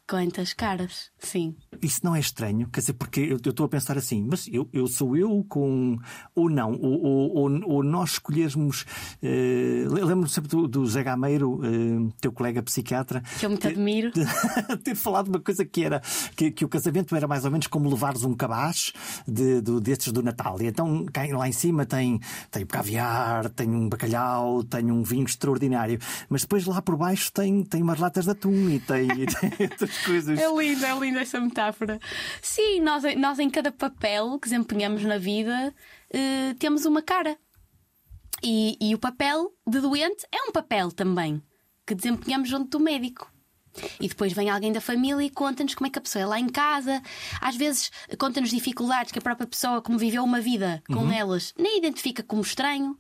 Quantas 0.06 0.52
caras, 0.52 1.12
sim. 1.18 1.56
Isso 1.82 2.02
não 2.04 2.14
é 2.14 2.20
estranho, 2.20 2.68
quer 2.68 2.82
dizer, 2.82 2.94
porque 2.94 3.22
eu 3.22 3.38
estou 3.38 3.66
a 3.66 3.70
pensar 3.70 3.98
assim, 3.98 4.22
mas 4.30 4.50
eu, 4.52 4.70
eu 4.74 4.86
sou 4.86 5.16
eu 5.16 5.46
com. 5.48 5.98
Ou 6.36 6.50
não, 6.50 6.74
ou, 6.74 7.34
ou, 7.34 7.62
ou 7.66 7.84
nós 7.84 8.12
escolhermos. 8.12 8.86
Uh, 9.24 9.94
Lembro-me 9.94 10.30
sempre 10.30 10.50
do, 10.50 10.68
do 10.68 10.86
Zé 10.86 11.04
Gameiro, 11.04 11.54
uh, 11.54 12.12
teu 12.20 12.34
colega 12.34 12.62
psiquiatra. 12.62 13.24
Que 13.40 13.46
eu 13.46 13.50
muito 13.50 13.66
admiro. 13.66 14.12
ter 14.84 14.94
falado 14.94 15.30
uma 15.30 15.40
coisa 15.40 15.64
que 15.64 15.86
era 15.86 16.02
que, 16.36 16.52
que, 16.52 16.66
o 16.66 16.70
casamento 16.70 17.16
era 17.16 17.28
mais 17.28 17.46
ou 17.46 17.52
menos 17.52 17.68
como 17.68 17.90
levares 17.90 18.26
um 18.26 18.34
cabaz 18.34 18.92
de, 19.26 19.62
de, 19.62 19.80
destes 19.80 20.12
do 20.12 20.22
Natal. 20.22 20.62
E 20.62 20.68
então 20.68 21.06
lá 21.32 21.48
em 21.48 21.54
cima 21.54 21.86
tem, 21.86 22.20
tem 22.52 22.66
caviar, 22.66 23.50
tem 23.50 23.70
um 23.70 23.88
bacalhau, 23.88 24.66
tem 24.66 24.92
um 24.92 25.02
vinho 25.02 25.26
extraordinário. 25.26 25.98
Mas 26.28 26.42
depois 26.42 26.66
lá 26.66 26.82
por 26.82 26.98
baixo 26.98 27.32
tem, 27.32 27.64
tem 27.64 27.82
umas 27.82 28.00
latas 28.00 28.26
de 28.26 28.32
atum 28.32 28.70
e 28.70 28.80
tem. 28.82 29.08
coisas. 29.98 30.40
É 30.40 30.48
linda, 30.48 30.88
é 30.88 31.00
linda 31.00 31.22
essa 31.22 31.40
metáfora. 31.40 32.00
Sim, 32.42 32.80
nós, 32.82 33.04
nós 33.18 33.40
em 33.40 33.50
cada 33.50 33.72
papel 33.72 34.40
que 34.40 34.50
desempenhamos 34.50 35.04
na 35.04 35.18
vida 35.18 35.74
uh, 36.14 36.56
temos 36.56 36.86
uma 36.86 37.02
cara. 37.02 37.38
E, 38.42 38.78
e 38.82 38.94
o 38.94 39.00
papel 39.00 39.54
de 39.66 39.80
doente 39.80 40.26
é 40.32 40.44
um 40.44 40.52
papel 40.52 40.92
também 40.92 41.42
que 41.86 41.96
desempenhamos 41.96 42.50
junto 42.50 42.78
do 42.78 42.84
médico. 42.84 43.32
E 44.00 44.08
depois 44.08 44.34
vem 44.34 44.50
alguém 44.50 44.72
da 44.72 44.80
família 44.80 45.26
e 45.26 45.30
conta-nos 45.30 45.74
como 45.74 45.88
é 45.88 45.90
que 45.90 45.98
a 45.98 46.02
pessoa 46.02 46.22
é 46.22 46.26
lá 46.26 46.40
em 46.40 46.48
casa. 46.48 47.02
Às 47.42 47.56
vezes 47.56 47.92
conta-nos 48.20 48.52
dificuldades 48.52 49.12
que 49.12 49.20
a 49.20 49.22
própria 49.22 49.48
pessoa, 49.48 49.82
como 49.82 49.98
viveu 49.98 50.24
uma 50.24 50.40
vida 50.40 50.84
com 50.88 51.06
uhum. 51.06 51.12
elas, 51.12 51.54
nem 51.58 51.80
identifica 51.80 52.22
como 52.22 52.42
estranho. 52.42 52.98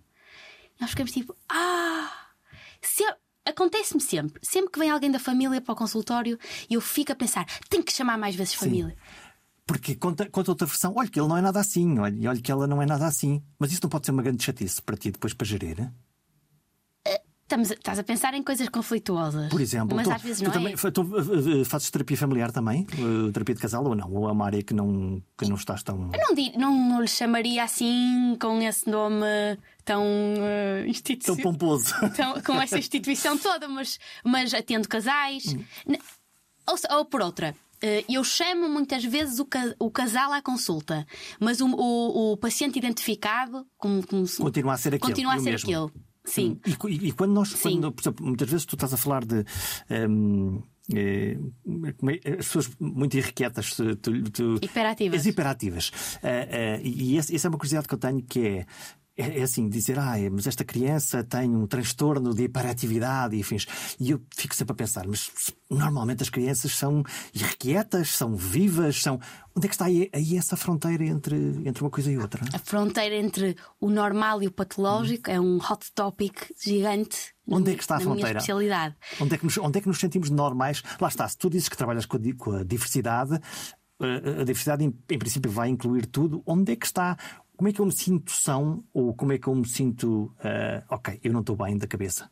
Nós 0.79 0.89
ficamos 0.89 1.11
tipo, 1.11 1.35
ah, 1.47 2.11
se 2.81 3.03
eu, 3.03 3.13
Acontece-me 3.45 4.01
sempre. 4.01 4.39
Sempre 4.41 4.71
que 4.71 4.79
vem 4.79 4.89
alguém 4.89 5.11
da 5.11 5.19
família 5.19 5.59
para 5.61 5.73
o 5.73 5.75
consultório 5.75 6.37
e 6.69 6.73
eu 6.75 6.81
fico 6.81 7.11
a 7.11 7.15
pensar, 7.15 7.45
tenho 7.69 7.83
que 7.83 7.91
chamar 7.93 8.17
mais 8.17 8.35
vezes 8.35 8.53
família. 8.53 8.95
Porque 9.65 9.95
conta, 9.95 10.29
conta 10.29 10.51
outra 10.51 10.67
versão, 10.67 10.93
olha 10.95 11.07
que 11.09 11.19
ele 11.19 11.27
não 11.27 11.37
é 11.37 11.41
nada 11.41 11.59
assim, 11.59 11.97
olha, 11.99 12.29
olha 12.29 12.41
que 12.41 12.51
ela 12.51 12.67
não 12.67 12.81
é 12.81 12.85
nada 12.85 13.05
assim. 13.07 13.41
Mas 13.57 13.71
isso 13.71 13.81
não 13.83 13.89
pode 13.89 14.05
ser 14.05 14.11
uma 14.11 14.21
grande 14.23 14.43
chatice 14.43 14.81
para 14.81 14.97
ti 14.97 15.11
depois 15.11 15.33
para 15.33 15.45
gerir? 15.47 15.91
Estamos 17.43 17.69
a- 17.71 17.73
estás 17.75 17.99
a 17.99 18.03
pensar 18.03 18.33
em 18.33 18.41
coisas 18.41 18.67
conflituosas. 18.69 19.49
Por 19.49 19.61
exemplo, 19.61 19.95
Mas 19.95 20.07
tu, 20.07 20.13
às 20.13 20.21
vezes 20.21 20.39
tu 20.39 20.45
não 20.45 20.51
também 20.51 20.73
é. 20.73 20.91
tu, 20.91 21.01
uh, 21.01 21.61
uh, 21.61 21.65
fazes 21.65 21.91
terapia 21.91 22.17
familiar 22.17 22.51
também? 22.51 22.85
Terapia 23.31 23.53
de 23.53 23.61
casal 23.61 23.85
ou 23.85 23.93
não? 23.93 24.11
Ou 24.11 24.27
é 24.27 24.31
uma 24.31 24.45
área 24.45 24.63
que 24.63 24.73
não, 24.73 25.21
que 25.37 25.47
não 25.47 25.55
estás 25.57 25.83
tão. 25.83 26.09
Eu 26.13 26.35
não, 26.35 26.57
não, 26.57 26.89
não 26.89 27.01
lhe 27.01 27.07
chamaria 27.07 27.63
assim 27.63 28.35
com 28.41 28.59
esse 28.61 28.89
nome 28.89 29.25
tão 29.85 30.03
uh, 30.03 31.17
tão 31.25 31.35
pomposo. 31.37 31.93
Então, 32.03 32.41
com 32.41 32.53
essa 32.61 32.77
instituição 32.77 33.37
toda, 33.37 33.67
mas, 33.67 33.99
mas 34.23 34.53
atendo 34.53 34.87
casais. 34.87 35.45
N- 35.87 35.99
Ou, 36.67 36.97
ou 36.97 37.05
por 37.05 37.21
outra, 37.21 37.53
eh, 37.81 38.05
eu 38.09 38.23
chamo 38.23 38.69
muitas 38.69 39.03
vezes 39.03 39.39
o, 39.39 39.45
ca- 39.45 39.75
o 39.77 39.91
casal 39.91 40.31
à 40.31 40.41
consulta, 40.41 41.05
mas 41.39 41.59
o, 41.59 41.67
o- 41.67 42.31
o 42.33 42.37
paciente 42.37 42.77
identificado 42.77 43.65
como, 43.77 44.05
como 44.07 44.25
Continua 44.37 44.73
a 44.73 44.77
ser 44.77 44.95
aquele. 44.95 45.11
continua 45.11 45.33
a 45.35 45.39
ser 45.39 45.51
mesmo. 45.51 45.69
aquele. 45.69 46.03
Sim. 46.25 46.57
E, 46.65 46.73
cu- 46.77 46.87
e 46.89 47.11
quando 47.11 47.33
nós, 47.33 47.49
Sim. 47.49 47.81
quando, 47.81 47.91
por 47.91 48.01
exemplo, 48.01 48.25
muitas 48.25 48.49
vezes 48.49 48.65
tu 48.65 48.75
estás 48.77 48.93
a 48.93 48.97
falar 48.97 49.25
de. 49.25 49.43
hum, 50.09 50.63
eh, 50.95 51.37
como 51.97 52.11
é- 52.11 52.19
as 52.39 52.45
pessoas 52.47 52.71
muito 52.79 53.17
irrequietas, 53.17 53.75
tu, 53.75 54.23
tu- 54.31 54.55
Hiperativas. 54.61 55.19
As 55.19 55.25
hiperativas. 55.25 55.91
Ah, 56.23 56.77
ah, 56.77 56.79
e 56.81 57.15
e 57.15 57.17
essa 57.17 57.47
é 57.47 57.49
uma 57.49 57.57
curiosidade 57.57 57.89
que 57.89 57.93
eu 57.93 57.97
tenho 57.99 58.21
que 58.23 58.39
é. 58.47 58.65
É 59.15 59.39
é 59.39 59.43
assim, 59.43 59.69
dizer, 59.69 59.99
ah, 59.99 60.15
mas 60.31 60.47
esta 60.47 60.63
criança 60.63 61.23
tem 61.23 61.55
um 61.55 61.67
transtorno 61.67 62.33
de 62.33 62.43
hiperatividade 62.43 63.35
e 63.35 63.41
afins. 63.41 63.67
E 63.99 64.09
eu 64.11 64.21
fico 64.35 64.55
sempre 64.55 64.73
a 64.73 64.75
pensar, 64.75 65.05
mas 65.07 65.31
normalmente 65.69 66.23
as 66.23 66.29
crianças 66.29 66.71
são 66.71 67.03
irrequietas, 67.33 68.09
são 68.09 68.35
vivas, 68.35 69.01
são. 69.01 69.19
Onde 69.55 69.67
é 69.67 69.69
que 69.69 69.75
está 69.75 69.85
aí, 69.85 70.09
aí 70.11 70.35
essa 70.35 70.57
fronteira 70.57 71.05
entre, 71.05 71.35
entre 71.63 71.83
uma 71.83 71.91
coisa 71.91 72.11
e 72.11 72.17
outra? 72.17 72.43
A 72.53 72.57
fronteira 72.57 73.15
entre 73.15 73.55
o 73.79 73.89
normal 73.89 74.41
e 74.41 74.47
o 74.47 74.51
patológico 74.51 75.29
é 75.29 75.39
um 75.39 75.57
hot 75.57 75.91
topic 75.93 76.51
gigante. 76.59 77.33
Onde 77.47 77.71
é 77.71 77.75
que 77.75 77.81
está 77.81 77.97
a 77.97 77.99
fronteira? 77.99 78.39
especialidade. 78.39 78.95
Onde 79.21 79.35
é, 79.35 79.37
que 79.37 79.45
nos, 79.45 79.57
onde 79.59 79.77
é 79.77 79.81
que 79.81 79.87
nos 79.87 79.99
sentimos 79.99 80.31
normais? 80.31 80.81
Lá 80.99 81.07
está, 81.07 81.27
se 81.27 81.37
tu 81.37 81.51
dizes 81.51 81.69
que 81.69 81.77
trabalhas 81.77 82.07
com 82.07 82.17
a, 82.17 82.19
com 82.35 82.51
a 82.51 82.63
diversidade, 82.63 83.39
eh, 84.01 84.41
a 84.41 84.43
diversidade 84.43 84.83
em 84.83 85.19
princípio 85.19 85.51
vai 85.51 85.69
incluir 85.69 86.05
tudo. 86.07 86.41
Onde 86.45 86.73
é 86.73 86.75
que 86.75 86.85
está? 86.85 87.17
Como 87.63 87.69
é 87.69 87.73
que 87.73 87.79
eu 87.79 87.85
me 87.85 87.93
sinto 87.93 88.29
são? 88.29 88.83
Ou 88.93 89.13
como 89.13 89.31
é 89.31 89.37
que 89.37 89.47
eu 89.47 89.55
me 89.55 89.65
sinto, 89.65 90.35
eh, 90.43 90.83
ok, 90.89 91.17
eu 91.23 91.31
não 91.31 91.39
estou 91.39 91.55
bem 91.55 91.77
da 91.77 91.87
cabeça? 91.87 92.29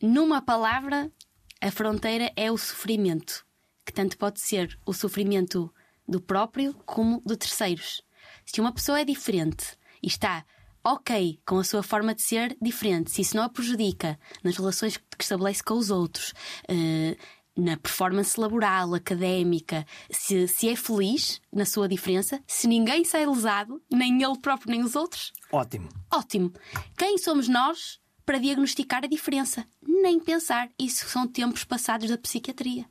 Numa 0.00 0.40
palavra, 0.40 1.12
a 1.60 1.70
fronteira 1.70 2.32
é 2.34 2.50
o 2.50 2.56
sofrimento, 2.56 3.44
que 3.84 3.92
tanto 3.92 4.16
pode 4.16 4.40
ser 4.40 4.80
o 4.86 4.94
sofrimento 4.94 5.70
do 6.08 6.18
próprio 6.18 6.72
como 6.86 7.22
de 7.26 7.36
terceiros. 7.36 8.02
Se 8.46 8.58
uma 8.58 8.72
pessoa 8.72 9.00
é 9.00 9.04
diferente 9.04 9.76
e 10.02 10.06
está 10.06 10.46
ok 10.82 11.38
com 11.44 11.58
a 11.58 11.64
sua 11.64 11.82
forma 11.82 12.14
de 12.14 12.22
ser 12.22 12.56
diferente, 12.58 13.10
se 13.10 13.20
isso 13.20 13.36
não 13.36 13.42
a 13.42 13.50
prejudica 13.50 14.18
nas 14.42 14.56
relações 14.56 14.96
que 14.96 15.24
estabelece 15.24 15.62
com 15.62 15.74
os 15.74 15.90
outros, 15.90 16.32
eh, 16.66 17.18
na 17.56 17.76
performance 17.76 18.38
laboral, 18.38 18.94
académica, 18.94 19.86
se, 20.10 20.46
se 20.46 20.68
é 20.68 20.76
feliz 20.76 21.40
na 21.52 21.64
sua 21.64 21.88
diferença, 21.88 22.42
se 22.46 22.66
ninguém 22.68 23.04
sai 23.04 23.24
lesado, 23.26 23.82
nem 23.90 24.22
ele 24.22 24.38
próprio 24.38 24.70
nem 24.70 24.82
os 24.84 24.94
outros, 24.94 25.32
Ótimo. 25.50 25.88
Ótimo. 26.12 26.52
Quem 26.98 27.16
somos 27.18 27.48
nós 27.48 27.98
para 28.26 28.38
diagnosticar 28.38 29.04
a 29.04 29.08
diferença? 29.08 29.64
Nem 29.80 30.18
pensar. 30.20 30.68
Isso 30.78 31.08
são 31.08 31.26
tempos 31.26 31.64
passados 31.64 32.10
da 32.10 32.18
psiquiatria. 32.18 32.84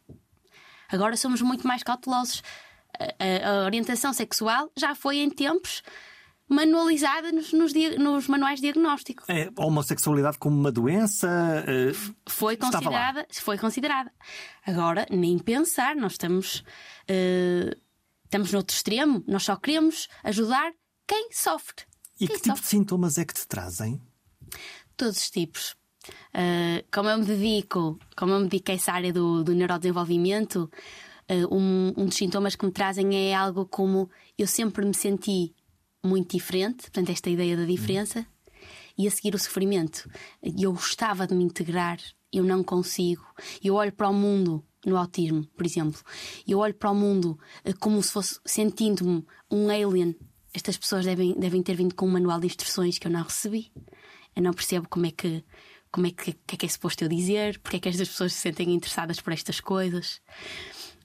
Agora 0.89 1.15
somos 1.17 1.41
muito 1.41 1.67
mais 1.67 1.83
cautelosos. 1.83 2.41
A, 2.97 3.49
a- 3.49 3.61
a 3.61 3.65
orientação 3.65 4.13
sexual 4.13 4.71
já 4.77 4.95
foi 4.95 5.17
em 5.17 5.29
tempos 5.29 5.83
manualizada 6.47 7.31
nos, 7.31 7.51
nos 7.53 7.73
nos 7.97 8.27
manuais 8.27 8.59
de 8.59 8.71
diagnóstico. 8.71 9.23
É, 9.27 9.49
a 9.55 9.65
homossexualidade 9.65 10.37
como 10.37 10.55
uma 10.55 10.71
doença. 10.71 11.27
eh, 11.67 11.91
Foi 12.27 12.55
lá. 12.61 12.71
considerada, 12.71 13.27
foi 13.31 13.57
considerada. 13.57 14.11
Agora, 14.65 15.05
nem 15.09 15.37
pensar, 15.39 15.95
nós 15.95 16.13
estamos, 16.13 16.63
eh, 17.07 17.75
estamos 18.23 18.51
no 18.51 18.59
outro 18.59 18.75
extremo, 18.75 19.23
nós 19.27 19.43
só 19.43 19.55
queremos 19.55 20.07
ajudar 20.23 20.71
quem 21.07 21.29
sofre. 21.31 21.83
e 22.19 22.27
quem 22.27 22.35
que 22.35 22.43
tipo 22.43 22.49
sofre. 22.55 22.61
de 22.61 22.67
sintomas 22.67 23.17
é 23.17 23.25
que 23.25 23.33
te 23.33 23.47
trazem? 23.47 24.01
todos 24.97 25.17
os 25.17 25.29
tipos. 25.29 25.75
Uh, 26.33 26.85
como 26.91 27.09
eu 27.09 27.17
me 27.17 27.25
dedico, 27.25 27.99
como 28.15 28.33
eu 28.33 28.39
me 28.39 28.47
dedico 28.47 28.71
a 28.71 28.75
essa 28.75 28.91
área 28.93 29.11
do, 29.11 29.43
do 29.43 29.53
neurodesenvolvimento, 29.53 30.69
uh, 31.29 31.53
um, 31.55 31.93
um 31.97 32.05
dos 32.05 32.15
sintomas 32.15 32.55
que 32.55 32.65
me 32.65 32.71
trazem 32.71 33.29
é 33.29 33.33
algo 33.35 33.65
como 33.65 34.09
eu 34.37 34.47
sempre 34.47 34.85
me 34.85 34.93
senti 34.93 35.53
muito 36.05 36.35
diferente, 36.35 36.83
portanto, 36.83 37.09
esta 37.09 37.29
ideia 37.29 37.57
da 37.57 37.65
diferença, 37.65 38.25
e 38.97 39.07
a 39.07 39.11
seguir 39.11 39.35
o 39.35 39.39
sofrimento. 39.39 40.09
Eu 40.41 40.71
gostava 40.71 41.27
de 41.27 41.35
me 41.35 41.43
integrar, 41.43 41.99
eu 42.31 42.43
não 42.43 42.63
consigo. 42.63 43.25
Eu 43.63 43.75
olho 43.75 43.91
para 43.91 44.09
o 44.09 44.13
mundo 44.13 44.63
no 44.85 44.97
autismo, 44.97 45.45
por 45.57 45.65
exemplo, 45.65 45.99
eu 46.47 46.59
olho 46.59 46.73
para 46.73 46.91
o 46.91 46.95
mundo 46.95 47.39
uh, 47.67 47.79
como 47.79 48.01
se 48.03 48.11
fosse 48.11 48.39
sentindo-me 48.45 49.25
um 49.49 49.69
alien. 49.69 50.15
Estas 50.53 50.77
pessoas 50.77 51.05
devem, 51.05 51.33
devem 51.33 51.63
ter 51.63 51.75
vindo 51.75 51.95
com 51.95 52.05
um 52.05 52.11
manual 52.11 52.39
de 52.39 52.45
instruções 52.45 52.97
que 52.97 53.07
eu 53.07 53.11
não 53.11 53.23
recebi. 53.23 53.71
Eu 54.35 54.43
não 54.43 54.53
percebo 54.53 54.87
como 54.87 55.05
é 55.05 55.11
que 55.11 55.43
como 55.91 56.07
é 56.07 56.11
que, 56.11 56.33
que 56.45 56.55
é 56.55 56.57
que 56.57 56.65
é 56.65 56.69
suposto 56.69 57.05
eu 57.05 57.07
dizer, 57.07 57.57
porque 57.59 57.77
é 57.77 57.79
que 57.79 57.87
estas 57.87 58.09
pessoas 58.09 58.33
se 58.33 58.41
sentem 58.41 58.73
interessadas 58.73 59.21
por 59.21 59.31
estas 59.31 59.61
coisas. 59.61 60.19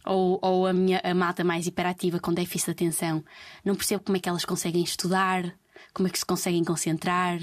Ou, 0.04 0.38
ou 0.42 0.66
a 0.66 0.73
minha 0.73 1.00
a 1.04 1.14
malta 1.14 1.45
mais 1.45 1.66
hiperativa 1.66 2.19
com 2.19 2.33
déficit 2.33 2.66
de 2.66 2.71
atenção, 2.73 3.25
não 3.64 3.75
percebo 3.75 4.02
como 4.02 4.16
é 4.16 4.21
que 4.21 4.28
elas 4.28 4.45
conseguem 4.45 4.83
estudar, 4.83 5.54
como 5.92 6.09
é 6.09 6.11
que 6.11 6.19
se 6.19 6.25
conseguem 6.26 6.64
concentrar. 6.64 7.40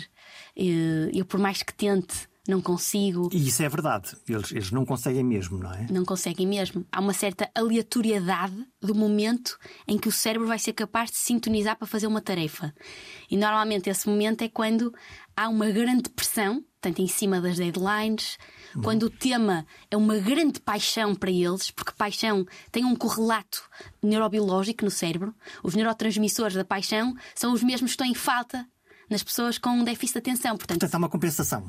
Eh, 0.56 1.10
Eu, 1.14 1.26
por 1.26 1.40
mais 1.40 1.62
que 1.62 1.74
tente, 1.74 2.28
não 2.48 2.62
consigo. 2.62 3.30
E 3.34 3.48
isso 3.48 3.62
é 3.62 3.70
verdade. 3.70 4.16
Eles, 4.28 4.52
eles 4.52 4.72
não 4.72 4.86
conseguem 4.86 5.24
mesmo, 5.24 5.58
não 5.60 5.72
é? 5.72 5.86
Não 5.92 6.06
conseguem 6.06 6.48
mesmo. 6.48 6.86
Há 6.92 7.02
uma 7.02 7.14
certa 7.14 7.50
aleatoriedade 7.54 8.66
do 8.82 8.96
momento 8.96 9.58
em 9.88 9.98
que 9.98 10.08
o 10.08 10.12
cérebro 10.12 10.48
vai 10.48 10.58
ser 10.58 10.74
capaz 10.74 11.12
de 11.12 11.18
sintonizar 11.18 11.76
para 11.78 11.88
fazer 11.88 12.08
uma 12.08 12.22
tarefa. 12.22 12.74
E 13.30 13.36
normalmente 13.36 13.90
esse 13.90 14.08
momento 14.08 14.44
é 14.44 14.50
quando 14.50 14.94
há 15.36 15.50
uma 15.50 15.70
grande 15.70 16.10
pressão, 16.10 16.64
tanto 16.80 17.02
em 17.02 17.08
cima 17.08 17.42
das 17.42 17.58
deadlines, 17.58 18.38
quando 18.84 19.04
o 19.04 19.10
tema 19.10 19.66
é 19.90 19.98
uma 19.98 20.18
grande 20.18 20.60
paixão 20.60 21.16
para 21.16 21.32
eles, 21.32 21.72
porque 21.72 21.92
paixão 21.92 22.46
tem 22.72 22.86
um 22.86 22.96
correlato 22.96 23.64
neurobiológico 24.02 24.86
no 24.86 24.92
cérebro. 24.92 25.34
Os 25.64 25.76
neurotransmissores 25.76 26.56
da 26.56 26.66
paixão 26.66 27.16
são 27.36 27.54
os 27.54 27.64
mesmos 27.64 27.92
que 27.92 27.94
estão 27.94 28.08
em 28.08 28.16
falta 28.16 28.68
nas 29.10 29.24
pessoas 29.24 29.58
com 29.58 29.84
déficit 29.84 30.14
de 30.14 30.20
atenção. 30.20 30.58
Portanto, 30.58 30.80
Portanto, 30.80 30.96
há 30.96 30.98
uma 30.98 31.10
compensação. 31.10 31.64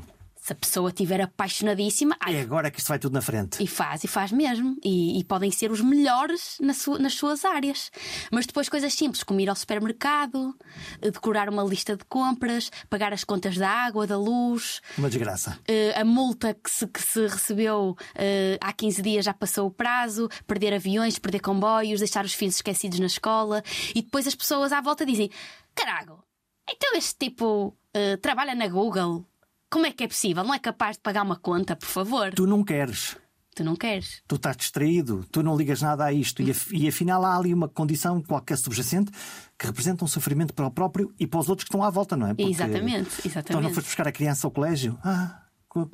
Se 0.48 0.52
a 0.52 0.56
pessoa 0.56 0.88
estiver 0.88 1.20
apaixonadíssima, 1.20 2.16
ai, 2.20 2.36
É 2.36 2.40
agora 2.40 2.70
que 2.70 2.78
isto 2.78 2.88
vai 2.88 2.98
tudo 2.98 3.12
na 3.12 3.20
frente. 3.20 3.62
e 3.62 3.66
faz, 3.66 4.02
e 4.04 4.08
faz 4.08 4.32
mesmo. 4.32 4.76
E, 4.82 5.18
e 5.20 5.24
podem 5.24 5.50
ser 5.50 5.70
os 5.70 5.80
melhores 5.82 6.56
na 6.60 6.72
sua- 6.72 6.98
nas 6.98 7.14
suas 7.14 7.44
áreas. 7.44 7.90
Mas 8.32 8.46
depois 8.46 8.68
coisas 8.68 8.94
simples, 8.94 9.22
como 9.22 9.40
ir 9.40 9.48
ao 9.50 9.54
supermercado, 9.56 10.56
eh, 11.02 11.10
decorar 11.10 11.48
uma 11.50 11.62
lista 11.62 11.96
de 11.96 12.04
compras, 12.06 12.70
pagar 12.88 13.12
as 13.12 13.24
contas 13.24 13.56
da 13.56 13.68
água, 13.68 14.06
da 14.06 14.16
luz, 14.16 14.80
Uma 14.96 15.08
desgraça. 15.10 15.58
eh, 15.68 15.92
a 16.00 16.04
multa 16.04 16.54
que 16.54 16.70
se, 16.70 16.86
que 16.86 17.02
se 17.02 17.26
recebeu 17.26 17.94
eh, 18.14 18.56
há 18.60 18.72
15 18.72 19.02
dias 19.02 19.24
já 19.24 19.34
passou 19.34 19.66
o 19.66 19.70
prazo, 19.70 20.28
perder 20.46 20.72
aviões, 20.72 21.18
perder 21.18 21.40
comboios, 21.40 22.00
deixar 22.00 22.24
os 22.24 22.32
filhos 22.32 22.54
esquecidos 22.56 22.98
na 23.00 23.06
escola. 23.06 23.62
E 23.94 24.00
depois 24.02 24.26
as 24.26 24.34
pessoas 24.34 24.72
à 24.72 24.80
volta 24.80 25.04
dizem: 25.04 25.30
Carago, 25.74 26.24
então 26.70 26.94
este 26.96 27.16
tipo 27.18 27.76
eh, 27.92 28.16
trabalha 28.16 28.54
na 28.54 28.66
Google. 28.68 29.26
Como 29.70 29.86
é 29.86 29.92
que 29.92 30.04
é 30.04 30.08
possível? 30.08 30.42
Não 30.44 30.54
é 30.54 30.58
capaz 30.58 30.96
de 30.96 31.02
pagar 31.02 31.22
uma 31.22 31.36
conta, 31.36 31.76
por 31.76 31.86
favor? 31.86 32.32
Tu 32.32 32.46
não 32.46 32.64
queres. 32.64 33.16
Tu 33.54 33.64
não 33.64 33.74
queres. 33.74 34.22
Tu 34.28 34.36
estás 34.36 34.56
distraído, 34.56 35.26
tu 35.32 35.42
não 35.42 35.56
ligas 35.56 35.82
nada 35.82 36.04
a 36.04 36.12
isto. 36.12 36.40
E, 36.40 36.50
af- 36.50 36.72
e 36.72 36.86
afinal 36.88 37.24
há 37.24 37.36
ali 37.36 37.52
uma 37.52 37.68
condição 37.68 38.22
qualquer 38.22 38.56
subjacente 38.56 39.10
que 39.58 39.66
representa 39.66 40.04
um 40.04 40.08
sofrimento 40.08 40.54
para 40.54 40.66
o 40.66 40.70
próprio 40.70 41.12
e 41.18 41.26
para 41.26 41.40
os 41.40 41.48
outros 41.48 41.64
que 41.64 41.70
estão 41.74 41.82
à 41.84 41.90
volta, 41.90 42.16
não 42.16 42.28
é? 42.28 42.34
Porque- 42.34 42.50
Exatamente, 42.50 43.10
Então 43.18 43.30
exatamente. 43.30 43.62
não 43.64 43.74
foste 43.74 43.86
buscar 43.88 44.06
a 44.08 44.12
criança 44.12 44.46
ao 44.46 44.50
colégio? 44.52 44.96
Ah, 45.04 45.42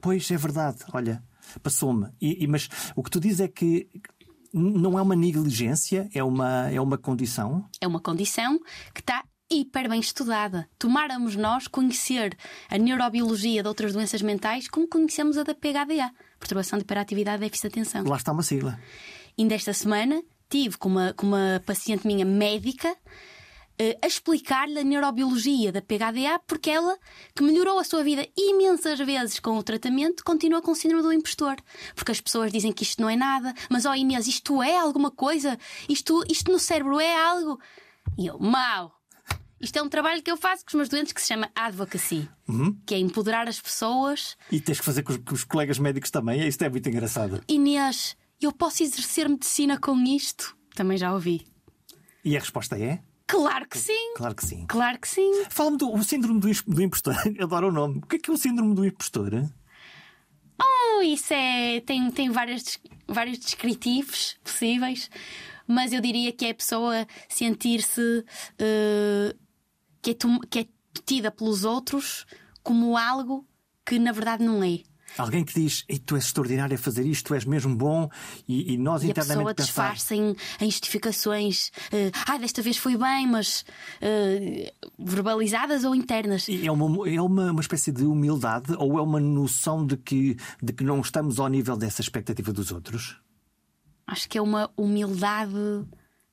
pois 0.03 0.31
é 0.31 0.37
verdade, 0.37 0.79
olha, 0.93 1.23
passou-me. 1.63 2.09
E, 2.21 2.45
e- 2.45 2.47
mas 2.47 2.69
o 2.95 3.03
que 3.03 3.11
tu 3.11 3.19
dizes 3.19 3.41
é 3.41 3.49
que 3.49 3.89
não 4.53 4.99
é 4.99 5.03
uma 5.03 5.17
negligência, 5.17 6.09
é 6.15 6.23
uma, 6.23 6.71
é 6.71 6.81
uma 6.81 6.99
condição. 6.99 7.65
É 7.81 7.87
uma 7.89 7.99
condição 8.01 8.59
que 8.95 9.01
está 9.01 9.25
hiper 9.61 9.89
bem 9.89 10.01
estudada. 10.01 10.69
Tomáramos 10.79 11.37
nós 11.37 11.67
conhecer 11.67 12.37
a 12.69 12.79
neurobiologia 12.79 13.63
de 13.63 13.69
outras 13.69 13.93
doenças 13.93 14.23
mentais 14.23 14.69
como 14.69 14.89
conhecemos 14.89 15.39
a 15.39 15.43
da 15.43 15.55
PHDA, 15.55 16.11
perturbação 16.39 16.79
de 16.79 16.85
hiperatividade 16.85 17.39
e 17.39 17.47
déficit 17.47 17.69
de 17.69 17.81
atenção. 17.81 18.05
Lá 18.05 18.17
está 18.17 18.33
uma 18.33 18.43
sigla. 18.43 18.79
Ainda 19.39 19.55
esta 19.55 19.73
semana 19.73 20.23
tive 20.49 20.77
com 20.77 20.89
uma, 20.89 21.13
com 21.13 21.27
uma 21.27 21.63
paciente 21.65 22.07
minha 22.07 22.25
médica 22.25 22.97
eh, 23.77 23.99
a 24.01 24.07
explicar-lhe 24.07 24.79
a 24.79 24.85
neurobiologia 24.85 25.73
da 25.73 25.83
PHDA, 25.83 26.39
porque 26.47 26.71
ela, 26.71 26.97
que 27.35 27.43
melhorou 27.43 27.79
a 27.81 27.85
sua 27.85 28.05
vida 28.05 28.25
imensas 28.37 28.99
vezes 29.01 29.41
com 29.41 29.59
o 29.59 29.63
tratamento, 29.65 30.23
continua 30.25 30.63
com 30.63 30.71
o 30.71 30.77
síndrome 30.77 31.03
do 31.03 31.13
impostor. 31.13 31.57
Porque 31.95 32.13
as 32.13 32.21
pessoas 32.21 32.53
dizem 32.53 32.73
que 32.73 32.85
isto 32.85 33.03
não 33.03 33.11
é 33.11 33.17
nada, 33.17 33.53
mas 33.69 33.85
ó 33.85 33.91
oh 33.91 33.95
Inês, 33.95 34.29
isto 34.29 34.63
é 34.63 34.79
alguma 34.79 35.11
coisa? 35.11 35.59
Isto, 35.89 36.23
isto 36.31 36.53
no 36.53 36.59
cérebro 36.59 37.01
é 37.01 37.17
algo? 37.17 37.61
E 38.17 38.27
eu, 38.27 38.39
mau! 38.39 38.93
Isto 39.65 39.79
é 39.79 39.83
um 39.83 39.89
trabalho 39.89 40.23
que 40.23 40.31
eu 40.31 40.37
faço 40.37 40.63
com 40.65 40.69
os 40.69 40.75
meus 40.75 40.89
doentes 40.89 41.13
que 41.13 41.21
se 41.21 41.29
chama 41.29 41.51
advocacy, 41.55 42.29
Uhum. 42.47 42.77
que 42.87 42.95
é 42.95 42.99
empoderar 42.99 43.49
as 43.49 43.59
pessoas. 43.61 44.37
E 44.53 44.61
tens 44.61 44.79
que 44.79 44.85
fazer 44.85 45.03
com 45.03 45.13
os, 45.13 45.19
com 45.19 45.35
os 45.35 45.43
colegas 45.45 45.79
médicos 45.79 46.11
também. 46.11 46.47
Isto 46.47 46.63
é 46.65 46.69
muito 46.69 46.89
engraçado. 46.89 47.43
Inês, 47.49 48.17
eu 48.41 48.53
posso 48.53 48.83
exercer 48.83 49.29
medicina 49.29 49.79
com 49.79 49.97
isto? 50.05 50.55
Também 50.75 50.99
já 50.99 51.13
ouvi. 51.15 51.47
E 52.25 52.37
a 52.37 52.41
resposta 52.41 52.79
é? 52.79 53.01
Claro 53.27 53.67
que 53.67 53.79
sim! 53.79 54.15
Claro 54.17 54.35
que 54.35 54.45
sim. 54.47 54.67
Claro 54.69 54.99
que 54.99 55.09
sim! 55.09 55.45
Fala-me 55.49 55.79
do 55.79 55.91
o 55.95 56.05
síndrome 56.05 56.41
do, 56.41 56.49
do 56.67 56.83
impostor. 56.83 57.15
Eu 57.37 57.47
adoro 57.47 57.69
o 57.69 57.73
nome. 57.73 57.99
O 57.99 58.07
que 58.07 58.17
é 58.17 58.19
que 58.19 58.31
é 58.31 58.33
o 58.35 58.37
síndrome 58.37 58.75
do 58.75 58.85
impostor? 58.85 59.31
Oh, 60.61 61.03
isso 61.03 61.33
é. 61.33 61.81
Tem, 61.81 62.11
tem 62.11 62.31
vários, 62.31 62.63
des- 62.63 62.81
vários 63.09 63.39
descritivos 63.39 64.37
possíveis, 64.45 65.11
mas 65.67 65.93
eu 65.93 66.01
diria 66.01 66.33
que 66.33 66.45
é 66.47 66.51
a 66.51 66.55
pessoa 66.55 67.07
sentir-se 67.29 68.25
eh, 68.59 69.35
que, 70.05 70.11
é 70.11 70.15
que 70.51 70.59
é 70.61 70.67
tida 71.07 71.31
pelos 71.31 71.65
outros 71.65 72.27
como 72.63 72.97
algo 72.97 73.47
que 73.85 73.99
na 73.99 74.13
verdade 74.13 74.45
não 74.45 74.63
é. 74.63 74.81
Alguém 75.17 75.45
que 75.45 75.55
diz, 75.55 75.85
tu 76.07 76.17
és 76.17 76.25
extraordinário 76.25 76.75
a 76.75 76.79
fazer 76.79 77.07
isto, 77.07 77.27
tu 77.29 77.35
és 77.35 77.45
mesmo 77.45 77.77
bom, 77.77 78.09
e, 78.49 78.73
e 78.75 78.77
nós 78.77 79.03
E 79.03 79.07
a 79.07 79.11
internamente 79.11 79.55
pessoa 79.55 79.55
pensar. 79.55 79.93
disfarça 79.93 80.15
em, 80.17 80.35
em 80.61 80.71
justificações. 80.71 81.71
eh, 81.93 82.11
ah, 82.27 82.37
desta 82.37 82.61
vez 82.63 82.77
foi 82.79 82.97
bem, 82.97 83.25
mas 83.29 83.65
eh, 84.01 84.73
verbalizadas 84.99 85.85
ou 85.85 85.95
internas. 85.95 86.49
E 86.49 86.67
É, 86.67 86.73
uma, 86.73 87.09
é 87.09 87.21
uma, 87.21 87.53
uma 87.53 87.61
espécie 87.61 87.93
de 87.93 88.05
humildade 88.05 88.75
ou 88.77 88.99
é 88.99 89.03
uma 89.03 89.21
noção 89.21 89.87
de 89.87 89.97
que, 89.97 90.37
de 90.61 90.73
que 90.73 90.83
não 90.83 91.01
estamos 91.01 91.39
ao 91.39 91.47
nível 91.49 91.77
dessa 91.77 92.01
expectativa 92.01 92.53
dos 92.53 92.73
outros? 92.73 93.17
Acho 94.09 94.29
que 94.29 94.37
é 94.37 94.43
uma 94.43 94.69
humildade 94.77 95.55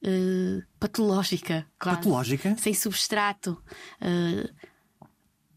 eh, 0.03 0.61
patológica. 0.79 1.65
Quase. 1.79 1.97
Patológica? 1.97 2.55
Sem 2.57 2.73
substrato. 2.73 3.61
Eh, 3.99 4.49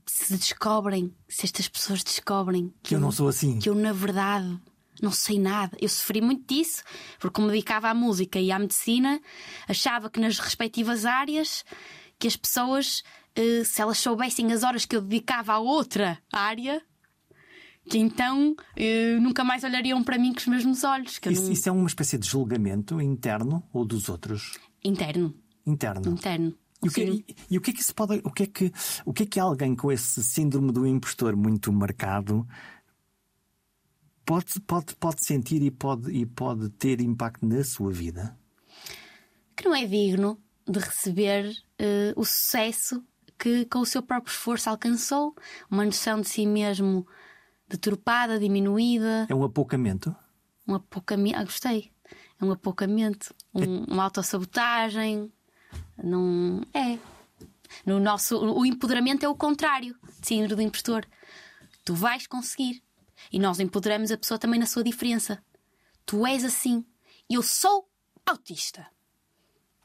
se 0.07 0.37
descobrem, 0.37 1.15
se 1.29 1.45
estas 1.47 1.69
pessoas 1.69 2.03
descobrem 2.05 2.73
Que 2.83 2.95
eu 2.95 3.01
não 3.01 3.11
sou 3.11 3.29
assim. 3.29 3.59
que 3.59 3.69
eu, 3.69 3.75
na 3.75 3.93
verdade, 3.93 4.59
não 5.03 5.11
sei 5.11 5.39
nada. 5.39 5.77
Eu 5.81 5.89
sofri 5.89 6.21
muito 6.21 6.47
disso, 6.55 6.83
porque 7.19 7.35
como 7.35 7.49
me 7.49 7.53
dedicava 7.53 7.89
à 7.89 7.95
música 7.95 8.39
e 8.39 8.53
à 8.53 8.59
medicina, 8.59 9.21
achava 9.69 10.09
que 10.11 10.21
nas 10.21 10.39
respectivas 10.39 11.05
áreas 11.05 11.65
que 12.19 12.29
as 12.29 12.37
pessoas, 12.37 13.03
eh, 13.35 13.65
se 13.65 13.81
elas 13.83 13.99
soubessem 13.99 14.53
as 14.53 14.63
horas 14.63 14.85
que 14.87 14.95
eu 14.95 15.01
dedicava 15.03 15.53
a 15.55 15.59
outra 15.59 16.19
área, 16.33 16.81
que 17.89 17.99
então 17.99 18.55
eh, 18.77 19.19
nunca 19.21 19.45
mais 19.45 19.63
olhariam 19.65 20.03
para 20.03 20.19
mim 20.19 20.33
com 20.33 20.39
os 20.41 20.47
mesmos 20.47 20.85
olhos. 20.85 21.21
Isso, 21.31 21.43
não- 21.45 21.53
isso 21.53 21.69
é 21.69 21.73
uma 21.73 21.87
espécie 21.87 22.17
de 22.19 22.27
julgamento 22.29 23.01
interno 23.01 23.63
ou 23.73 23.85
dos 23.85 24.09
outros? 24.09 24.59
Interno, 24.83 25.35
Interno. 25.67 26.13
interno. 26.13 26.55
E 26.83 26.89
o, 26.89 26.91
que, 26.93 27.07
Sim. 27.07 27.25
e, 27.27 27.37
e 27.51 27.59
o 27.59 27.61
que 27.63 27.71
é 27.71 27.75
que 27.75 27.81
isso 27.81 27.95
pode. 27.95 28.21
O 28.25 28.31
que 28.31 28.43
é 28.43 28.47
que, 28.47 28.73
o 29.07 29.13
que 29.13 29.23
é 29.23 29.27
que 29.27 29.41
alguém 29.41 29.75
com 29.75 29.91
esse 29.91 30.23
síndrome 30.23 30.71
do 30.73 30.87
impostor 30.87 31.35
muito 31.35 31.73
marcado 31.73 32.47
pode, 34.27 34.61
pode, 34.61 34.95
pode 34.97 35.25
sentir 35.25 35.63
e 35.63 35.71
pode, 35.71 36.11
e 36.11 36.27
pode 36.27 36.69
ter 36.71 37.01
impacto 37.01 37.47
na 37.47 37.63
sua 37.65 37.91
vida? 37.93 38.39
que 39.57 39.65
não 39.69 39.75
é 39.77 39.87
digno 39.87 40.37
de 40.69 40.81
receber 40.81 41.55
eh, 41.79 42.13
o 42.17 42.25
sucesso 42.25 43.05
que 43.39 43.65
com 43.67 43.79
o 43.79 43.87
seu 43.87 44.03
próprio 44.03 44.33
esforço 44.33 44.69
alcançou, 44.69 45.35
uma 45.71 45.85
noção 45.85 46.21
de 46.21 46.29
si 46.29 46.45
mesmo 46.45 47.07
deturpada, 47.75 48.39
diminuída, 48.39 49.27
É 49.29 49.35
um 49.35 49.45
apoucamento? 49.45 50.15
um 50.67 50.75
apocamento. 50.75 51.37
Ah, 51.39 51.45
gostei. 51.45 51.91
É 52.41 52.45
um 52.45 52.51
apocamento, 52.53 53.35
um, 53.55 53.85
uma 53.85 54.05
autossabotagem. 54.05 55.31
Não. 56.03 56.63
É. 56.73 56.99
No 57.85 57.99
nosso, 58.01 58.39
o 58.39 58.65
empoderamento 58.65 59.25
é 59.25 59.29
o 59.29 59.35
contrário 59.35 59.97
de 60.21 60.27
síndrome 60.27 60.55
do 60.57 60.63
impostor. 60.63 61.05
Tu 61.85 61.95
vais 61.95 62.27
conseguir. 62.27 62.83
E 63.33 63.39
nós 63.39 63.59
empoderamos 63.61 64.11
a 64.11 64.17
pessoa 64.17 64.39
também 64.39 64.61
na 64.61 64.67
sua 64.67 64.85
diferença. 64.85 65.43
Tu 66.07 66.27
és 66.27 66.45
assim. 66.45 66.85
Eu 67.29 67.43
sou 67.43 67.89
autista. 68.27 68.87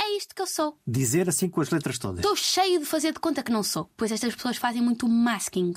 É 0.01 0.15
isto 0.15 0.33
que 0.35 0.41
eu 0.41 0.47
sou. 0.47 0.77
Dizer 0.87 1.27
assim 1.27 1.49
com 1.49 1.61
as 1.61 1.69
letras 1.69 1.97
todas. 1.99 2.19
Estou 2.19 2.35
cheio 2.35 2.79
de 2.79 2.85
fazer 2.85 3.11
de 3.13 3.19
conta 3.19 3.43
que 3.43 3.51
não 3.51 3.63
sou. 3.63 3.89
Pois 3.97 4.11
estas 4.11 4.33
pessoas 4.35 4.57
fazem 4.57 4.81
muito 4.81 5.07
masking, 5.09 5.73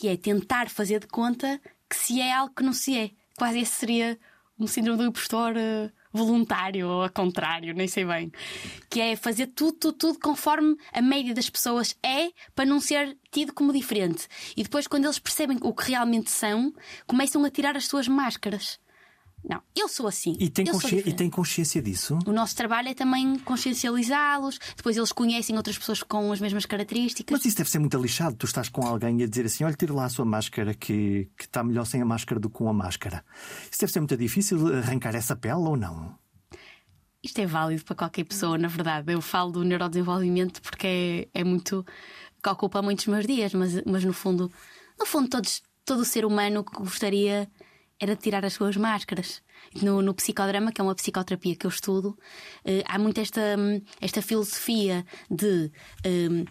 que 0.00 0.08
é 0.08 0.16
tentar 0.16 0.70
fazer 0.70 0.98
de 0.98 1.06
conta 1.06 1.60
que 1.86 1.94
se 1.94 2.22
é 2.22 2.32
algo 2.32 2.54
que 2.54 2.62
não 2.62 2.72
se 2.72 2.96
é. 2.96 3.10
Quase 3.36 3.60
esse 3.60 3.72
seria 3.72 4.18
um 4.58 4.66
síndrome 4.66 4.96
do 4.96 5.04
impostor 5.04 5.54
eh, 5.58 5.90
voluntário 6.10 6.88
ou 6.88 7.02
ao 7.02 7.10
contrário, 7.10 7.74
nem 7.74 7.86
sei 7.86 8.06
bem. 8.06 8.32
Que 8.88 8.98
é 8.98 9.14
fazer 9.14 9.48
tudo, 9.48 9.72
tudo, 9.72 9.98
tudo 9.98 10.18
conforme 10.18 10.74
a 10.90 11.02
média 11.02 11.34
das 11.34 11.50
pessoas 11.50 11.94
é 12.02 12.30
para 12.54 12.64
não 12.64 12.80
ser 12.80 13.14
tido 13.30 13.52
como 13.52 13.74
diferente. 13.74 14.26
E 14.56 14.62
depois, 14.62 14.86
quando 14.86 15.04
eles 15.04 15.18
percebem 15.18 15.58
o 15.60 15.74
que 15.74 15.90
realmente 15.90 16.30
são, 16.30 16.72
começam 17.06 17.44
a 17.44 17.50
tirar 17.50 17.76
as 17.76 17.86
suas 17.86 18.08
máscaras. 18.08 18.80
Não, 19.42 19.62
eu 19.74 19.88
sou 19.88 20.06
assim. 20.06 20.36
E 20.38 20.50
tem, 20.50 20.66
consci... 20.66 21.02
e 21.06 21.12
tem 21.12 21.30
consciência 21.30 21.80
disso? 21.80 22.18
O 22.26 22.32
nosso 22.32 22.54
trabalho 22.54 22.88
é 22.88 22.94
também 22.94 23.38
consciencializá-los, 23.38 24.58
depois 24.76 24.96
eles 24.96 25.12
conhecem 25.12 25.56
outras 25.56 25.78
pessoas 25.78 26.02
com 26.02 26.30
as 26.30 26.40
mesmas 26.40 26.66
características. 26.66 27.32
Mas 27.32 27.46
isso 27.46 27.56
deve 27.56 27.70
ser 27.70 27.78
muito 27.78 27.96
lixado. 27.98 28.36
Tu 28.36 28.46
estás 28.46 28.68
com 28.68 28.86
alguém 28.86 29.22
a 29.22 29.26
dizer 29.26 29.46
assim: 29.46 29.64
olha, 29.64 29.74
tira 29.74 29.94
lá 29.94 30.04
a 30.04 30.08
sua 30.08 30.24
máscara 30.24 30.74
que, 30.74 31.30
que 31.36 31.44
está 31.44 31.64
melhor 31.64 31.86
sem 31.86 32.02
a 32.02 32.04
máscara 32.04 32.38
do 32.38 32.50
que 32.50 32.60
com 32.60 32.68
a 32.68 32.72
máscara. 32.72 33.24
Isso 33.70 33.80
deve 33.80 33.92
ser 33.92 34.00
muito 34.00 34.16
difícil 34.16 34.74
arrancar 34.76 35.14
essa 35.14 35.34
pele 35.34 35.54
ou 35.54 35.76
não? 35.76 36.18
Isto 37.22 37.40
é 37.40 37.46
válido 37.46 37.84
para 37.84 37.96
qualquer 37.96 38.24
pessoa, 38.24 38.58
na 38.58 38.68
verdade. 38.68 39.12
Eu 39.12 39.20
falo 39.20 39.52
do 39.52 39.64
neurodesenvolvimento 39.64 40.60
porque 40.60 41.28
é, 41.34 41.40
é 41.40 41.44
muito. 41.44 41.84
que 42.42 42.48
ocupa 42.48 42.82
muitos 42.82 43.06
meus 43.06 43.26
dias, 43.26 43.54
mas, 43.54 43.82
mas 43.84 44.04
no 44.04 44.12
fundo, 44.12 44.50
no 44.98 45.06
fundo, 45.06 45.28
todos, 45.28 45.62
todo 45.84 46.00
o 46.00 46.04
ser 46.04 46.24
humano 46.24 46.62
que 46.62 46.76
gostaria 46.76 47.48
era 48.00 48.16
de 48.16 48.22
tirar 48.22 48.44
as 48.44 48.54
suas 48.54 48.76
máscaras. 48.76 49.42
No, 49.82 50.00
no 50.00 50.14
psicodrama, 50.14 50.72
que 50.72 50.80
é 50.80 50.84
uma 50.84 50.94
psicoterapia 50.94 51.54
que 51.54 51.66
eu 51.66 51.68
estudo, 51.68 52.18
eh, 52.64 52.82
há 52.86 52.98
muito 52.98 53.20
esta, 53.20 53.40
hum, 53.58 53.80
esta 54.00 54.22
filosofia 54.22 55.04
de. 55.30 55.70
hum, 56.06 56.44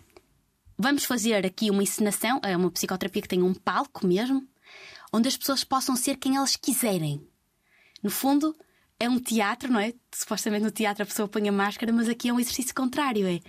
vamos 0.78 1.06
fazer 1.06 1.46
aqui 1.46 1.72
uma 1.72 1.84
encenação, 1.84 2.40
é 2.44 2.56
uma 2.56 2.72
psicoterapia 2.72 3.22
que 3.22 3.28
tem 3.28 3.42
um 3.42 3.54
palco 3.54 4.06
mesmo, 4.06 4.48
onde 5.12 5.28
as 5.28 5.36
pessoas 5.36 5.64
possam 5.64 5.96
ser 5.96 6.18
quem 6.18 6.38
elas 6.38 6.56
quiserem. 6.56 7.28
No 8.04 8.12
fundo, 8.12 8.56
é 9.00 9.10
um 9.10 9.20
teatro, 9.20 9.72
não 9.72 9.80
é? 9.80 9.94
Supostamente 10.14 10.64
no 10.64 10.72
teatro 10.72 11.04
a 11.04 11.06
pessoa 11.06 11.28
põe 11.28 11.50
a 11.50 11.52
máscara, 11.52 11.92
mas 11.92 12.08
aqui 12.08 12.30
é 12.30 12.34
um 12.34 12.40
exercício 12.40 12.76
contrário: 12.76 13.28
é 13.28 13.40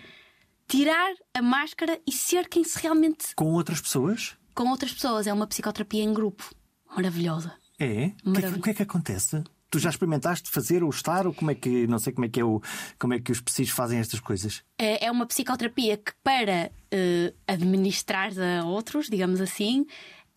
tirar 0.66 1.12
a 1.34 1.42
máscara 1.42 2.00
e 2.06 2.12
ser 2.12 2.48
quem 2.48 2.64
se 2.64 2.80
realmente. 2.80 3.34
Com 3.36 3.52
outras 3.52 3.80
pessoas? 3.80 4.40
com 4.60 4.68
outras 4.68 4.92
pessoas. 4.92 5.26
É 5.26 5.32
uma 5.32 5.46
psicoterapia 5.46 6.02
em 6.02 6.12
grupo. 6.12 6.54
Maravilhosa. 6.94 7.54
É? 7.80 7.84
O 7.84 7.86
que 7.86 7.92
é, 7.92 8.08
que, 8.10 8.28
Maravilha. 8.28 8.58
o 8.58 8.62
que 8.62 8.70
é 8.70 8.74
que 8.74 8.82
acontece? 8.82 9.42
Tu 9.70 9.78
já 9.78 9.88
experimentaste 9.88 10.50
fazer 10.50 10.82
ou 10.82 10.90
estar? 10.90 11.26
Ou 11.26 11.32
como 11.32 11.50
é 11.50 11.54
que. 11.54 11.86
Não 11.86 11.98
sei 11.98 12.12
como 12.12 12.26
é 12.26 12.28
que 12.28 12.40
é 12.40 12.44
o. 12.44 12.60
Como 12.98 13.14
é 13.14 13.20
que 13.20 13.32
os 13.32 13.40
psis 13.40 13.70
fazem 13.70 13.98
estas 13.98 14.20
coisas? 14.20 14.62
É 14.78 15.06
é 15.06 15.10
uma 15.10 15.26
psicoterapia 15.26 15.96
que, 15.96 16.12
para 16.22 16.70
eh, 16.90 17.32
administrar 17.46 18.32
a 18.38 18.64
outros, 18.66 19.08
digamos 19.08 19.40
assim, 19.40 19.86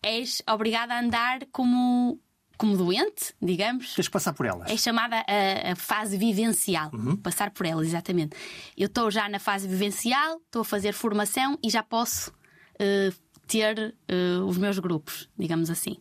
és 0.02 0.42
obrigada 0.48 0.94
a 0.94 1.00
andar 1.00 1.40
como, 1.50 2.20
como 2.56 2.76
doente, 2.76 3.34
digamos. 3.42 3.94
Tens 3.94 4.06
que 4.06 4.12
passar 4.12 4.32
por 4.32 4.46
elas. 4.46 4.70
É 4.70 4.76
chamada 4.76 5.16
a, 5.16 5.72
a 5.72 5.76
fase 5.76 6.16
vivencial. 6.16 6.90
Passar 7.22 7.50
por 7.50 7.66
ela, 7.66 7.84
exatamente. 7.84 8.36
Eu 8.76 8.86
estou 8.86 9.10
já 9.10 9.28
na 9.28 9.40
fase 9.40 9.66
vivencial, 9.66 10.40
estou 10.46 10.62
a 10.62 10.64
fazer 10.64 10.92
formação 10.92 11.58
e 11.62 11.68
já 11.68 11.82
posso 11.82 12.32
eh, 12.78 13.12
ter 13.46 13.94
eh, 14.08 14.38
os 14.46 14.56
meus 14.58 14.78
grupos, 14.78 15.28
digamos 15.36 15.70
assim. 15.70 15.96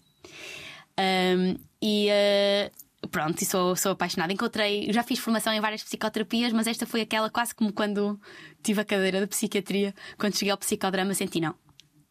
Ahm, 0.98 1.56
e 1.82 2.08
eh, 2.10 2.72
pronto, 3.12 3.42
e 3.42 3.46
sou, 3.46 3.76
sou 3.76 3.92
apaixonada. 3.94 4.32
Encontrei, 4.32 4.92
já 4.92 5.04
fiz 5.04 5.20
formação 5.20 5.52
em 5.54 5.60
várias 5.60 5.84
psicoterapias, 5.84 6.54
mas 6.54 6.68
esta 6.68 6.86
foi 6.86 7.02
aquela 7.02 7.30
quase 7.30 7.54
como 7.56 7.74
quando 7.74 8.20
tive 8.62 8.82
a 8.82 8.86
cadeira 8.86 9.20
de 9.22 9.28
psiquiatria. 9.28 9.94
Quando 10.18 10.36
cheguei 10.38 10.52
ao 10.52 10.58
psicodrama, 10.58 11.14
senti 11.14 11.40
não. 11.42 11.56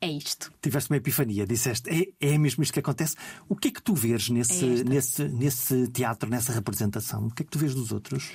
É 0.00 0.08
isto. 0.10 0.52
Tiveste 0.60 0.90
uma 0.90 0.96
epifania, 0.96 1.46
disseste, 1.46 1.88
é, 2.20 2.32
é 2.34 2.36
mesmo 2.36 2.60
isto 2.64 2.72
que 2.72 2.80
acontece. 2.80 3.14
O 3.48 3.54
que 3.54 3.68
é 3.68 3.70
que 3.70 3.80
tu 3.80 3.94
vês 3.94 4.28
nesse, 4.30 4.64
É 4.64 4.84
nesse, 4.84 5.24
nesse 5.28 5.86
teatro, 5.92 6.28
nessa 6.28 6.52
representação? 6.52 7.26
O 7.28 7.30
que 7.30 7.42
é 7.42 7.44
que 7.44 7.50
tu 7.52 7.58
vês 7.58 7.72
dos 7.74 7.92
outros? 7.92 8.30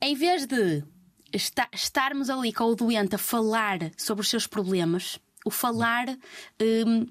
em 0.00 0.14
vez 0.14 0.46
de 0.46 0.84
esta- 1.32 1.68
estarmos 1.72 2.30
ali 2.30 2.52
com 2.52 2.64
o 2.64 2.74
doente 2.74 3.14
a 3.14 3.18
falar 3.18 3.78
sobre 3.96 4.22
os 4.22 4.28
seus 4.28 4.46
problemas, 4.46 5.18
o 5.44 5.50
falar 5.50 6.06
hum, 6.60 7.06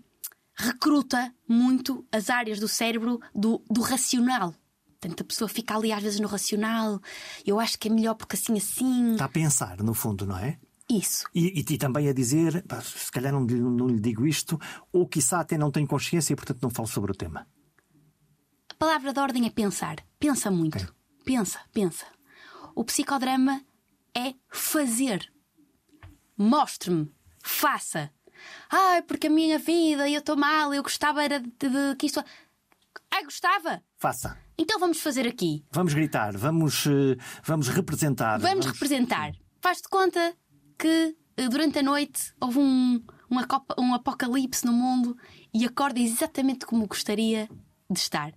recruta 0.56 1.34
muito 1.48 2.06
as 2.12 2.30
áreas 2.30 2.60
do 2.60 2.68
cérebro 2.68 3.20
do, 3.34 3.64
do 3.70 3.82
racional 3.82 4.54
Portanto, 5.00 5.22
a 5.22 5.26
pessoa 5.26 5.48
fica 5.48 5.76
ali 5.76 5.92
às 5.92 6.02
vezes 6.02 6.20
no 6.20 6.28
racional. 6.28 7.00
Eu 7.46 7.60
acho 7.60 7.78
que 7.78 7.88
é 7.90 7.92
melhor 7.92 8.16
porque 8.16 8.36
assim, 8.36 8.58
assim. 8.58 9.12
Está 9.12 9.26
a 9.26 9.30
pensar, 9.30 9.78
no 9.84 9.94
fundo, 9.94 10.26
não 10.26 10.36
é? 10.36 10.58
Isso. 10.90 11.26
E, 11.36 11.60
e, 11.60 11.74
e 11.74 11.78
também 11.78 12.08
a 12.08 12.14
dizer, 12.14 12.64
pá, 12.66 12.82
se 12.82 13.12
calhar 13.12 13.32
não, 13.32 13.46
lhe- 13.46 13.60
não 13.60 13.88
lhe 13.88 14.00
digo 14.00 14.26
isto, 14.26 14.60
ou 14.92 15.08
quiçá 15.08 15.42
até 15.42 15.60
não 15.60 15.70
tenho 15.70 15.86
consciência 15.86 16.34
e 16.34 16.36
portanto 16.36 16.64
não 16.64 16.72
falo 16.72 16.88
sobre 16.88 17.12
o 17.12 17.16
tema. 17.16 17.46
A 18.72 18.74
palavra 18.76 19.14
de 19.14 19.20
ordem 19.20 19.46
é 19.46 19.50
pensar. 19.52 19.98
Pensa 20.18 20.50
muito. 20.50 20.78
Ok. 20.78 20.88
Pensa, 21.24 21.60
pensa. 21.72 22.06
O 22.74 22.84
psicodrama 22.84 23.62
é 24.16 24.34
fazer. 24.50 25.32
Mostre-me. 26.38 27.12
Faça. 27.44 28.12
Ai, 28.70 29.02
porque 29.04 29.28
a 29.28 29.30
minha 29.30 29.58
vida, 29.60 30.10
eu 30.10 30.20
estou 30.20 30.36
mal, 30.36 30.74
eu 30.74 30.82
gostava 30.84 31.24
era 31.24 31.40
de, 31.40 31.48
de 31.50 31.96
que 31.98 32.06
isto. 32.08 32.24
Ai, 33.12 33.24
gostava? 33.24 33.82
Faça. 33.98 34.38
Então 34.58 34.80
vamos 34.80 35.00
fazer 35.00 35.28
aqui. 35.28 35.64
Vamos 35.72 35.94
gritar, 35.94 36.36
vamos, 36.38 36.86
eh, 36.88 37.16
vamos 37.44 37.68
representar. 37.68 38.40
Vamos 38.40 38.66
representar. 38.66 39.32
Faz 39.62 39.78
de 39.82 39.88
conta 39.90 40.36
que 40.78 41.16
eh, 41.38 41.48
durante 41.50 41.80
a 41.80 41.84
noite 41.84 42.34
houve 42.42 42.60
um, 42.60 43.04
um, 43.32 43.40
acopa- 43.40 43.76
um 43.80 43.94
apocalipse 43.94 44.66
no 44.66 44.74
mundo 44.74 45.18
e 45.54 45.66
acorda 45.66 46.00
exatamente 46.00 46.66
como 46.66 46.88
gostaria 46.88 47.48
de 47.90 48.00
estar. 48.00 48.32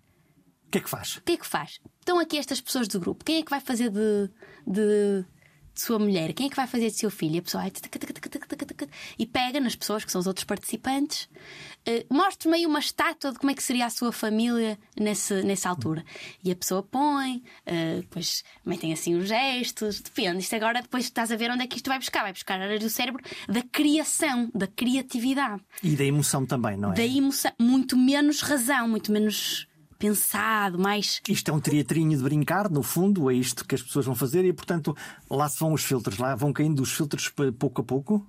O 0.66 0.70
que 0.70 0.78
é 0.78 0.80
que 0.82 0.90
faz? 0.90 1.16
O 1.16 1.22
que 1.22 1.32
é 1.32 1.36
que 1.36 1.46
faz? 1.46 1.78
Estão 2.00 2.18
aqui 2.18 2.36
estas 2.38 2.60
pessoas 2.60 2.86
do 2.88 3.00
grupo. 3.00 3.24
Quem 3.24 3.38
é 3.38 3.42
que 3.42 3.50
vai 3.50 3.60
fazer 3.60 3.90
de, 3.90 4.30
de, 4.66 5.24
de 5.78 5.84
sua 5.84 5.98
mulher? 5.98 6.32
Quem 6.32 6.46
é 6.46 6.50
que 6.50 6.56
vai 6.56 6.66
fazer 6.66 6.86
de 6.90 6.96
seu 6.98 7.08
filho? 7.10 7.36
E 7.36 7.38
a 7.38 7.42
pessoa 7.42 7.62
vai 7.62 7.72
e 9.18 9.24
pega 9.26 9.60
nas 9.60 9.76
pessoas 9.76 10.04
que 10.04 10.10
são 10.10 10.20
os 10.20 10.26
outros 10.26 10.44
participantes. 10.44 11.28
eh, 11.86 12.04
Mostre-me 12.10 12.56
aí 12.56 12.66
uma 12.66 12.80
estátua 12.80 13.30
de 13.32 13.38
como 13.38 13.50
é 13.50 13.54
que 13.54 13.62
seria 13.62 13.86
a 13.86 13.90
sua 13.90 14.10
família 14.10 14.76
nesse, 14.98 15.42
nessa 15.42 15.68
altura. 15.68 16.04
E 16.42 16.50
a 16.50 16.56
pessoa 16.56 16.82
põe, 16.82 17.42
eh, 17.64 17.96
depois 18.00 18.42
metem 18.66 18.92
assim 18.92 19.14
os 19.14 19.28
gestos. 19.28 20.00
Depende. 20.00 20.38
Isto 20.40 20.56
agora 20.56 20.82
depois 20.82 21.04
estás 21.04 21.30
a 21.30 21.36
ver 21.36 21.50
onde 21.50 21.62
é 21.62 21.66
que 21.68 21.76
isto 21.76 21.88
vai 21.88 21.98
buscar. 21.98 22.22
Vai 22.22 22.32
buscar 22.32 22.60
áreas 22.60 22.80
do 22.80 22.90
cérebro 22.90 23.22
da 23.48 23.62
criação, 23.62 24.50
da 24.52 24.66
criatividade 24.66 25.62
E 25.82 25.94
da 25.94 26.04
emoção 26.04 26.44
também, 26.44 26.76
não 26.76 26.92
é? 26.92 26.96
da 26.96 27.06
emoção, 27.06 27.52
muito 27.60 27.96
menos 27.96 28.40
razão, 28.40 28.88
muito 28.88 29.12
menos 29.12 29.67
pensado, 29.98 30.78
mais. 30.78 31.20
Isto 31.28 31.50
é 31.50 31.54
um 31.54 31.60
teatrinho 31.60 32.16
de 32.16 32.22
brincar, 32.22 32.70
no 32.70 32.82
fundo, 32.82 33.30
é 33.30 33.34
isto 33.34 33.66
que 33.66 33.74
as 33.74 33.82
pessoas 33.82 34.06
vão 34.06 34.14
fazer 34.14 34.44
e, 34.44 34.52
portanto, 34.52 34.96
lá 35.28 35.48
se 35.48 35.58
vão 35.58 35.72
os 35.72 35.82
filtros, 35.82 36.18
lá 36.18 36.34
vão 36.34 36.52
caindo 36.52 36.80
os 36.80 36.92
filtros 36.92 37.32
pouco 37.58 37.80
a 37.80 37.84
pouco. 37.84 38.26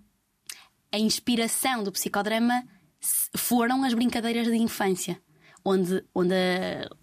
A 0.91 0.97
inspiração 0.97 1.83
do 1.83 1.91
psicodrama 1.91 2.63
foram 3.35 3.83
as 3.83 3.93
brincadeiras 3.93 4.47
de 4.47 4.57
infância, 4.57 5.21
onde, 5.63 6.03
onde, 6.13 6.33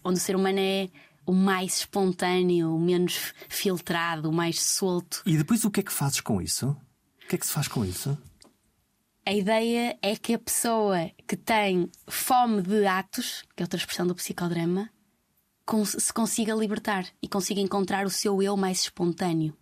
onde 0.04 0.18
o 0.18 0.22
ser 0.22 0.34
humano 0.34 0.58
é 0.58 0.88
o 1.24 1.32
mais 1.32 1.78
espontâneo, 1.78 2.74
o 2.74 2.80
menos 2.80 3.32
filtrado, 3.48 4.30
o 4.30 4.32
mais 4.32 4.60
solto. 4.60 5.22
E 5.26 5.36
depois 5.36 5.64
o 5.64 5.70
que 5.70 5.80
é 5.80 5.82
que 5.82 5.92
fazes 5.92 6.20
com 6.20 6.40
isso? 6.40 6.76
O 7.24 7.28
que 7.28 7.34
é 7.34 7.38
que 7.38 7.46
se 7.46 7.52
faz 7.52 7.66
com 7.66 7.84
isso? 7.84 8.16
A 9.28 9.32
ideia 9.32 9.98
é 10.00 10.14
que 10.14 10.34
a 10.34 10.38
pessoa 10.38 11.10
que 11.26 11.36
tem 11.36 11.90
fome 12.06 12.62
de 12.62 12.86
atos, 12.86 13.42
que 13.56 13.62
é 13.62 13.64
outra 13.64 13.76
expressão 13.76 14.06
do 14.06 14.14
psicodrama, 14.14 14.88
se 15.84 16.12
consiga 16.12 16.54
libertar 16.54 17.04
e 17.20 17.26
consiga 17.26 17.60
encontrar 17.60 18.06
o 18.06 18.10
seu 18.10 18.40
eu 18.40 18.56
mais 18.56 18.82
espontâneo. 18.82 19.52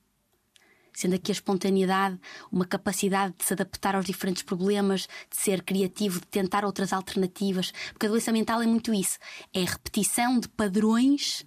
Sendo 0.93 1.15
aqui 1.15 1.31
a 1.31 1.33
espontaneidade 1.33 2.21
uma 2.53 2.67
capacidade 2.67 3.37
de 3.39 3.45
se 3.47 3.55
adaptar 3.55 3.97
aos 3.97 4.05
diferentes 4.05 4.43
problemas, 4.43 5.09
de 5.31 5.37
ser 5.39 5.63
criativo, 5.63 6.21
de 6.21 6.27
tentar 6.27 6.67
outras 6.67 6.93
alternativas. 6.93 7.73
Porque 7.91 8.05
a 8.05 8.11
doença 8.11 8.31
mental 8.33 8.61
é 8.61 8.67
muito 8.67 8.93
isso: 8.93 9.19
é 9.55 9.63
a 9.63 9.71
repetição 9.71 10.39
de 10.39 10.47
padrões 10.47 11.43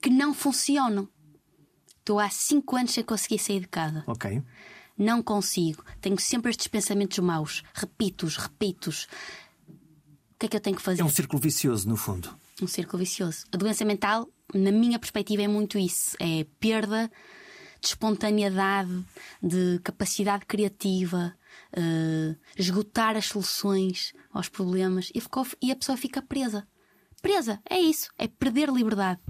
que 0.00 0.08
não 0.08 0.32
funcionam. 0.32 1.08
Estou 1.98 2.20
há 2.20 2.30
cinco 2.30 2.76
anos 2.76 2.92
sem 2.92 3.02
conseguir 3.02 3.40
sair 3.40 3.58
de 3.58 3.66
casa. 3.66 4.04
Ok. 4.06 4.40
Não 4.96 5.22
consigo. 5.22 5.84
Tenho 6.00 6.18
sempre 6.18 6.50
estes 6.50 6.66
pensamentos 6.68 7.18
maus. 7.18 7.62
Repito-os, 7.74 8.36
repito-os. 8.36 9.04
O 9.68 10.38
que 10.38 10.46
é 10.46 10.48
que 10.48 10.56
eu 10.56 10.60
tenho 10.60 10.76
que 10.76 10.82
fazer? 10.82 11.02
É 11.02 11.04
um 11.04 11.08
círculo 11.08 11.40
vicioso, 11.40 11.88
no 11.88 11.96
fundo. 11.96 12.34
Um 12.60 12.66
círculo 12.66 12.98
vicioso. 13.00 13.44
A 13.52 13.56
doença 13.56 13.84
mental, 13.84 14.28
na 14.54 14.70
minha 14.72 14.98
perspectiva, 14.98 15.42
é 15.42 15.48
muito 15.48 15.78
isso: 15.78 16.16
é 16.18 16.44
perda 16.58 17.10
de 17.80 17.88
espontaneidade, 17.88 19.04
de 19.42 19.78
capacidade 19.84 20.46
criativa, 20.46 21.34
eh, 21.72 22.34
esgotar 22.58 23.16
as 23.16 23.26
soluções 23.26 24.12
aos 24.32 24.48
problemas 24.48 25.10
e, 25.14 25.20
ficou- 25.20 25.46
e 25.62 25.70
a 25.70 25.76
pessoa 25.76 25.96
fica 25.96 26.22
presa. 26.22 26.66
Presa, 27.20 27.60
é 27.68 27.78
isso, 27.78 28.10
é 28.18 28.26
perder 28.28 28.68
liberdade. 28.70 29.20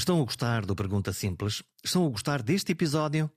Estão 0.00 0.18
a 0.18 0.24
gostar 0.24 0.64
do 0.64 0.74
Pergunta 0.74 1.12
Simples? 1.12 1.62
Estão 1.84 2.06
a 2.06 2.08
gostar 2.08 2.42
deste 2.42 2.72
episódio? 2.72 3.30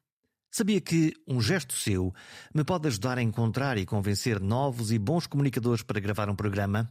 Sabia 0.49 0.80
que 0.80 1.13
um 1.28 1.41
gesto 1.41 1.73
seu 1.73 2.13
me 2.56 2.63
pode 2.63 2.88
ajudar 2.88 3.17
a 3.17 3.21
encontrar 3.21 3.78
e 3.78 3.86
convencer 3.86 4.39
novos 4.39 4.89
e 4.89 4.97
bons 4.97 5.28
comunicadores 5.28 5.84
para 5.84 5.99
gravar 5.99 6.30
um 6.30 6.36
programa? 6.38 6.89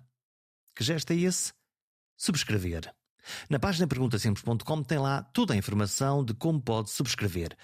Que 0.77 0.85
gesto 0.85 1.15
é 1.15 1.17
esse? 1.17 1.55
Subscrever. 2.19 2.95
Na 3.49 3.59
página 3.59 3.87
perguntasimples.com 3.87 4.83
tem 4.83 4.99
lá 4.99 5.23
toda 5.23 5.55
a 5.55 5.57
informação 5.57 6.23
de 6.23 6.35
como 6.35 6.61
pode 6.61 6.91
subscrever. 6.91 7.57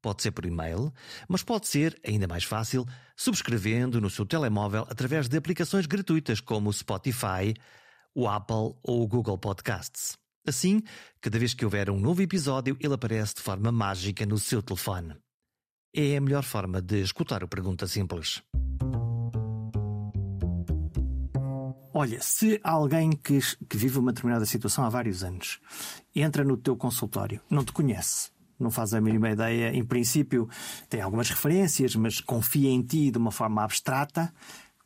Pode 0.00 0.22
ser 0.22 0.30
por 0.30 0.46
e-mail, 0.46 0.94
mas 1.28 1.42
pode 1.42 1.66
ser, 1.66 2.00
ainda 2.06 2.28
mais 2.28 2.44
fácil, 2.44 2.86
subscrevendo 3.16 4.00
no 4.00 4.08
seu 4.08 4.24
telemóvel 4.24 4.86
através 4.88 5.26
de 5.26 5.36
aplicações 5.36 5.86
gratuitas 5.86 6.40
como 6.40 6.70
o 6.70 6.72
Spotify, 6.72 7.54
o 8.14 8.28
Apple 8.28 8.78
ou 8.84 9.02
o 9.02 9.08
Google 9.08 9.36
Podcasts. 9.36 10.16
Assim, 10.46 10.80
cada 11.20 11.40
vez 11.40 11.54
que 11.54 11.64
houver 11.64 11.90
um 11.90 11.98
novo 11.98 12.22
episódio, 12.22 12.76
ele 12.78 12.94
aparece 12.94 13.34
de 13.34 13.42
forma 13.42 13.72
mágica 13.72 14.24
no 14.24 14.38
seu 14.38 14.62
telefone. 14.62 15.16
É 15.92 16.16
a 16.16 16.20
melhor 16.20 16.44
forma 16.44 16.80
de 16.80 17.00
escutar 17.00 17.42
o 17.42 17.48
Pergunta 17.48 17.88
Simples. 17.88 18.42
Olha, 21.92 22.20
se 22.22 22.60
alguém 22.62 23.10
que, 23.10 23.40
que 23.68 23.76
vive 23.76 23.98
uma 23.98 24.12
determinada 24.12 24.46
situação 24.46 24.84
há 24.84 24.88
vários 24.88 25.24
anos 25.24 25.58
entra 26.14 26.44
no 26.44 26.56
teu 26.56 26.76
consultório, 26.76 27.40
não 27.50 27.64
te 27.64 27.72
conhece, 27.72 28.30
não 28.60 28.70
faz 28.70 28.94
a 28.94 29.00
mínima 29.00 29.30
ideia, 29.30 29.74
em 29.74 29.84
princípio 29.84 30.48
tem 30.88 31.00
algumas 31.00 31.28
referências, 31.28 31.96
mas 31.96 32.20
confia 32.20 32.70
em 32.70 32.82
ti 32.82 33.10
de 33.10 33.18
uma 33.18 33.32
forma 33.32 33.64
abstrata, 33.64 34.32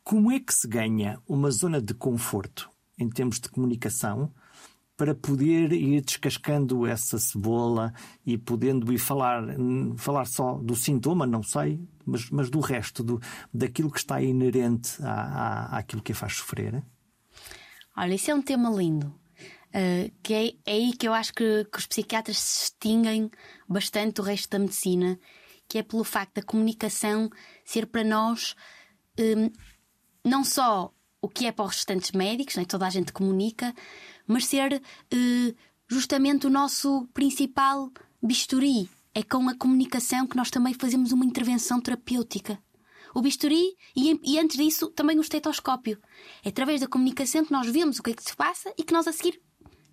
como 0.03 0.31
é 0.31 0.39
que 0.39 0.53
se 0.53 0.67
ganha 0.67 1.21
uma 1.27 1.51
zona 1.51 1.79
de 1.79 1.93
conforto 1.93 2.71
em 2.97 3.09
termos 3.09 3.39
de 3.39 3.49
comunicação 3.49 4.33
para 5.01 5.15
poder 5.15 5.73
ir 5.73 5.99
descascando 6.01 6.85
essa 6.85 7.17
cebola 7.17 7.91
e 8.23 8.37
podendo 8.37 8.93
ir 8.93 8.99
falar, 8.99 9.43
falar 9.97 10.25
só 10.25 10.59
do 10.59 10.75
sintoma, 10.75 11.25
não 11.25 11.41
sei, 11.41 11.83
mas, 12.05 12.29
mas 12.29 12.51
do 12.51 12.59
resto, 12.59 13.03
do, 13.03 13.19
daquilo 13.51 13.89
que 13.89 13.97
está 13.97 14.21
inerente 14.21 15.01
à, 15.01 15.13
à, 15.13 15.77
àquilo 15.79 16.03
que 16.03 16.11
a 16.11 16.15
faz 16.15 16.35
sofrer? 16.35 16.83
Olha, 17.97 18.13
isso 18.13 18.29
é 18.29 18.35
um 18.35 18.43
tema 18.43 18.69
lindo. 18.69 19.07
Uh, 19.69 20.13
que 20.21 20.35
é, 20.35 20.47
é 20.67 20.71
aí 20.73 20.93
que 20.95 21.07
eu 21.07 21.15
acho 21.15 21.33
que, 21.33 21.65
que 21.65 21.79
os 21.79 21.87
psiquiatras 21.87 22.37
se 22.37 22.59
distinguem 22.59 23.31
bastante 23.67 24.17
do 24.17 24.21
resto 24.21 24.51
da 24.51 24.59
medicina, 24.59 25.19
que 25.67 25.79
é 25.79 25.83
pelo 25.83 26.03
facto 26.03 26.35
da 26.35 26.43
comunicação 26.43 27.27
ser 27.65 27.87
para 27.87 28.03
nós 28.03 28.55
um, 29.19 29.49
não 30.23 30.43
só 30.43 30.93
o 31.21 31.29
que 31.29 31.45
é 31.45 31.51
para 31.51 31.65
os 31.65 31.75
restantes 31.75 32.11
médicos, 32.11 32.55
né? 32.55 32.65
toda 32.65 32.87
a 32.87 32.89
gente 32.89 33.13
comunica, 33.13 33.73
mas 34.27 34.45
ser 34.45 34.73
uh, 34.73 35.55
justamente 35.87 36.47
o 36.47 36.49
nosso 36.49 37.07
principal 37.13 37.91
bisturi. 38.21 38.89
É 39.13 39.23
com 39.23 39.49
a 39.49 39.55
comunicação 39.55 40.25
que 40.25 40.37
nós 40.37 40.49
também 40.49 40.73
fazemos 40.73 41.11
uma 41.11 41.25
intervenção 41.25 41.81
terapêutica. 41.81 42.57
O 43.13 43.21
bisturi 43.21 43.75
e, 43.93 44.17
e 44.23 44.39
antes 44.39 44.55
disso 44.55 44.89
também 44.89 45.17
o 45.17 45.21
estetoscópio. 45.21 45.99
É 46.43 46.49
através 46.49 46.79
da 46.79 46.87
comunicação 46.87 47.43
que 47.43 47.51
nós 47.51 47.67
vemos 47.69 47.99
o 47.99 48.03
que 48.03 48.11
é 48.11 48.13
que 48.13 48.23
se 48.23 48.35
passa 48.35 48.73
e 48.77 48.83
que 48.83 48.93
nós 48.93 49.07
a 49.07 49.11
seguir 49.11 49.41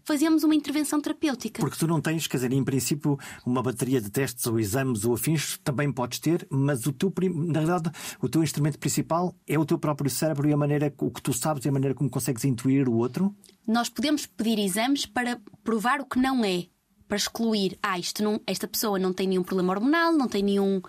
fazemos 0.08 0.42
uma 0.42 0.54
intervenção 0.54 1.02
terapêutica. 1.02 1.60
Porque 1.60 1.76
tu 1.76 1.86
não 1.86 2.00
tens, 2.00 2.26
quer 2.26 2.38
dizer, 2.38 2.50
em 2.50 2.64
princípio, 2.64 3.18
uma 3.44 3.62
bateria 3.62 4.00
de 4.00 4.08
testes 4.08 4.46
ou 4.46 4.58
exames 4.58 5.04
ou 5.04 5.12
afins, 5.12 5.58
também 5.62 5.92
podes 5.92 6.18
ter, 6.18 6.46
mas 6.48 6.86
o 6.86 6.92
teu, 6.94 7.12
na 7.34 7.60
verdade, 7.60 7.90
o 8.18 8.26
teu 8.26 8.42
instrumento 8.42 8.78
principal 8.78 9.34
é 9.46 9.58
o 9.58 9.66
teu 9.66 9.78
próprio 9.78 10.08
cérebro 10.08 10.48
e 10.48 10.52
a 10.54 10.56
maneira, 10.56 10.90
o 10.98 11.10
que 11.10 11.20
tu 11.20 11.34
sabes 11.34 11.66
e 11.66 11.68
a 11.68 11.72
maneira 11.72 11.94
como 11.94 12.08
consegues 12.08 12.42
intuir 12.46 12.88
o 12.88 12.94
outro. 12.94 13.36
Nós 13.66 13.90
podemos 13.90 14.24
pedir 14.24 14.58
exames 14.58 15.04
para 15.04 15.38
provar 15.62 16.00
o 16.00 16.06
que 16.06 16.18
não 16.18 16.42
é, 16.42 16.68
para 17.06 17.18
excluir, 17.18 17.78
ah, 17.82 17.98
isto 17.98 18.24
não, 18.24 18.40
esta 18.46 18.66
pessoa 18.66 18.98
não 18.98 19.12
tem 19.12 19.28
nenhum 19.28 19.42
problema 19.42 19.74
hormonal, 19.74 20.14
não 20.14 20.26
tem 20.26 20.42
nenhum, 20.42 20.80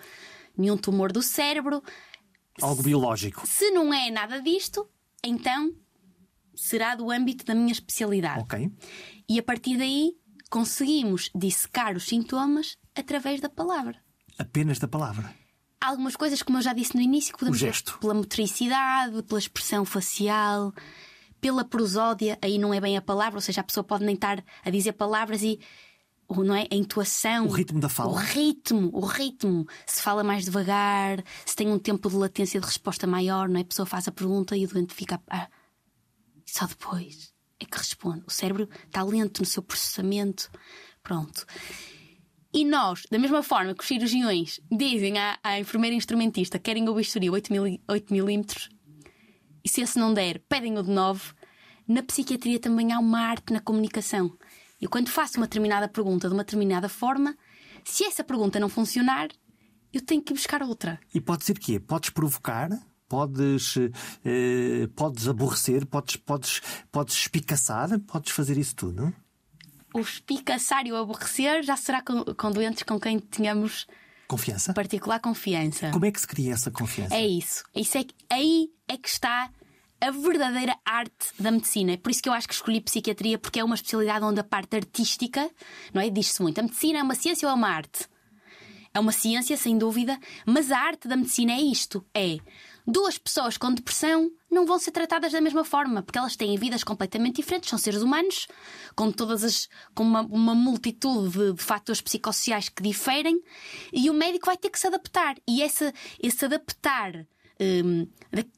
nenhum 0.56 0.78
tumor 0.78 1.12
do 1.12 1.20
cérebro. 1.20 1.82
Algo 2.62 2.82
biológico. 2.82 3.46
Se 3.46 3.70
não 3.70 3.92
é 3.92 4.10
nada 4.10 4.40
disto, 4.40 4.88
então 5.22 5.74
será 6.62 6.94
do 6.94 7.10
âmbito 7.10 7.44
da 7.44 7.54
minha 7.54 7.72
especialidade. 7.72 8.40
Ok? 8.40 8.70
E 9.28 9.38
a 9.38 9.42
partir 9.42 9.76
daí 9.76 10.12
conseguimos 10.50 11.30
dissecar 11.34 11.96
os 11.96 12.04
sintomas 12.06 12.76
através 12.94 13.40
da 13.40 13.48
palavra. 13.48 13.96
Apenas 14.38 14.78
da 14.78 14.88
palavra. 14.88 15.32
Há 15.80 15.88
algumas 15.88 16.16
coisas, 16.16 16.42
como 16.42 16.58
eu 16.58 16.62
já 16.62 16.72
disse 16.72 16.94
no 16.94 17.00
início, 17.00 17.32
que 17.32 17.38
podemos 17.38 17.56
O 17.58 17.60
gesto. 17.60 17.98
pela 18.00 18.12
motricidade, 18.14 19.22
pela 19.22 19.38
expressão 19.38 19.84
facial, 19.84 20.74
pela 21.40 21.64
prosódia, 21.64 22.38
aí 22.42 22.58
não 22.58 22.74
é 22.74 22.80
bem 22.80 22.96
a 22.96 23.02
palavra, 23.02 23.38
ou 23.38 23.40
seja, 23.40 23.62
a 23.62 23.64
pessoa 23.64 23.82
pode 23.84 24.04
nem 24.04 24.14
estar 24.14 24.44
a 24.64 24.70
dizer 24.70 24.92
palavras 24.92 25.42
e 25.42 25.58
o, 26.28 26.44
não 26.44 26.54
é? 26.54 26.66
a 26.70 26.74
intuação, 26.74 27.46
O 27.46 27.50
ritmo 27.50 27.80
da 27.80 27.88
fala. 27.88 28.10
o 28.12 28.14
ritmo, 28.16 28.90
o 28.92 29.00
ritmo. 29.06 29.66
Se 29.86 30.02
fala 30.02 30.22
mais 30.22 30.44
devagar, 30.44 31.24
se 31.46 31.56
tem 31.56 31.68
um 31.68 31.78
tempo 31.78 32.10
de 32.10 32.16
latência 32.16 32.60
de 32.60 32.66
resposta 32.66 33.06
maior, 33.06 33.48
não 33.48 33.56
é? 33.58 33.62
A 33.62 33.64
pessoa 33.64 33.86
faz 33.86 34.06
a 34.06 34.12
pergunta 34.12 34.56
e 34.56 34.64
o 34.64 34.68
doente 34.68 34.92
fica. 34.94 35.20
Ah, 35.28 35.48
e 36.50 36.58
só 36.58 36.66
depois 36.66 37.32
é 37.60 37.64
que 37.64 37.78
responde. 37.78 38.24
O 38.26 38.30
cérebro 38.30 38.68
está 38.86 39.02
lento 39.02 39.40
no 39.40 39.46
seu 39.46 39.62
processamento. 39.62 40.50
Pronto. 41.02 41.46
E 42.52 42.64
nós, 42.64 43.04
da 43.10 43.18
mesma 43.18 43.42
forma 43.42 43.74
que 43.74 43.82
os 43.82 43.88
cirurgiões 43.88 44.60
dizem 44.70 45.18
à, 45.18 45.38
à 45.42 45.60
enfermeira 45.60 45.94
instrumentista 45.94 46.58
querem 46.58 46.88
o 46.88 46.94
bisturi 46.94 47.30
8 47.30 47.52
milímetros 48.10 48.68
e 49.64 49.68
se 49.68 49.82
esse 49.82 49.98
não 49.98 50.12
der, 50.12 50.40
pedem-o 50.48 50.82
de 50.82 50.90
novo, 50.90 51.34
na 51.86 52.02
psiquiatria 52.02 52.58
também 52.58 52.92
há 52.92 52.98
uma 52.98 53.20
arte 53.20 53.52
na 53.52 53.60
comunicação. 53.60 54.36
E 54.80 54.88
quando 54.88 55.08
faço 55.08 55.36
uma 55.36 55.46
determinada 55.46 55.88
pergunta 55.88 56.28
de 56.28 56.34
uma 56.34 56.44
determinada 56.44 56.88
forma, 56.88 57.36
se 57.84 58.04
essa 58.04 58.24
pergunta 58.24 58.58
não 58.58 58.68
funcionar, 58.68 59.28
eu 59.92 60.00
tenho 60.00 60.22
que 60.22 60.32
buscar 60.32 60.62
outra. 60.62 60.98
E 61.14 61.20
pode 61.20 61.44
ser 61.44 61.58
quê? 61.58 61.78
Podes 61.78 62.10
provocar? 62.10 62.70
Podes, 63.10 63.76
eh, 64.24 64.86
podes 64.94 65.26
aborrecer? 65.26 65.84
Podes, 65.84 66.14
podes, 66.14 66.62
podes 66.92 67.16
espicaçar? 67.16 67.98
Podes 68.06 68.30
fazer 68.30 68.56
isso 68.56 68.76
tudo? 68.76 69.12
O 69.92 69.98
espicaçar 69.98 70.86
e 70.86 70.92
o 70.92 70.96
aborrecer 70.96 71.64
já 71.64 71.76
será 71.76 72.02
com, 72.02 72.24
com 72.24 72.52
doentes 72.52 72.84
com 72.84 73.00
quem 73.00 73.18
tenhamos 73.18 73.88
Confiança? 74.28 74.72
particular 74.72 75.18
confiança. 75.18 75.90
Como 75.90 76.04
é 76.04 76.12
que 76.12 76.20
se 76.20 76.26
cria 76.28 76.52
essa 76.52 76.70
confiança? 76.70 77.12
É 77.12 77.26
isso. 77.26 77.64
isso 77.74 77.98
é, 77.98 78.04
aí 78.30 78.68
é 78.86 78.96
que 78.96 79.08
está 79.08 79.50
a 80.00 80.10
verdadeira 80.12 80.78
arte 80.86 81.32
da 81.36 81.50
medicina. 81.50 81.98
Por 81.98 82.12
isso 82.12 82.22
que 82.22 82.28
eu 82.28 82.32
acho 82.32 82.46
que 82.46 82.54
escolhi 82.54 82.80
psiquiatria, 82.80 83.38
porque 83.38 83.58
é 83.58 83.64
uma 83.64 83.74
especialidade 83.74 84.24
onde 84.24 84.38
a 84.38 84.44
parte 84.44 84.76
artística, 84.76 85.50
não 85.92 86.00
é? 86.00 86.08
Diz-se 86.08 86.40
muito. 86.40 86.60
A 86.60 86.62
medicina 86.62 87.00
é 87.00 87.02
uma 87.02 87.16
ciência 87.16 87.48
ou 87.48 87.50
é 87.50 87.54
uma 87.56 87.68
arte? 87.68 88.06
É 88.94 88.98
uma 88.98 89.12
ciência, 89.12 89.56
sem 89.56 89.78
dúvida, 89.78 90.18
mas 90.44 90.70
a 90.70 90.78
arte 90.78 91.06
da 91.06 91.16
medicina 91.16 91.52
é 91.52 91.60
isto: 91.60 92.04
é 92.14 92.38
duas 92.86 93.18
pessoas 93.18 93.56
com 93.56 93.72
depressão 93.72 94.30
não 94.50 94.66
vão 94.66 94.78
ser 94.78 94.90
tratadas 94.90 95.32
da 95.32 95.40
mesma 95.40 95.64
forma, 95.64 96.02
porque 96.02 96.18
elas 96.18 96.34
têm 96.36 96.56
vidas 96.56 96.82
completamente 96.82 97.36
diferentes, 97.36 97.70
são 97.70 97.78
seres 97.78 98.02
humanos, 98.02 98.46
com 98.96 99.10
todas 99.12 99.44
as. 99.44 99.68
com 99.94 100.02
uma, 100.02 100.22
uma 100.22 100.54
multitude 100.54 101.30
de, 101.38 101.52
de 101.54 101.62
fatores 101.62 102.00
psicossociais 102.00 102.68
que 102.68 102.82
diferem, 102.82 103.40
e 103.92 104.10
o 104.10 104.14
médico 104.14 104.46
vai 104.46 104.56
ter 104.56 104.70
que 104.70 104.78
se 104.78 104.86
adaptar. 104.86 105.36
E 105.46 105.62
esse, 105.62 105.92
esse 106.22 106.44
adaptar 106.44 107.26
hum, 107.60 108.06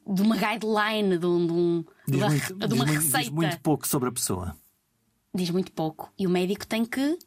de, 0.06 0.22
uma 0.22 0.36
guideline, 0.36 1.18
de, 1.18 1.26
um- 1.26 1.46
de 1.46 1.52
um- 1.52 1.84
de 2.06 2.12
Diz 2.12 2.20
uma, 2.22 2.28
muito, 2.30 2.54
de 2.54 2.66
diz 2.68 2.72
uma 2.78 2.84
diz 2.86 2.94
receita 2.96 3.30
muito 3.30 3.60
pouco 3.60 3.86
sobre 3.86 4.08
a 4.08 4.12
pessoa. 4.12 4.56
diz 5.34 5.50
muito 5.50 5.72
pouco. 5.72 6.12
E 6.18 6.26
o 6.26 6.30
médico 6.30 6.66
tem 6.66 6.84
que, 6.84 7.18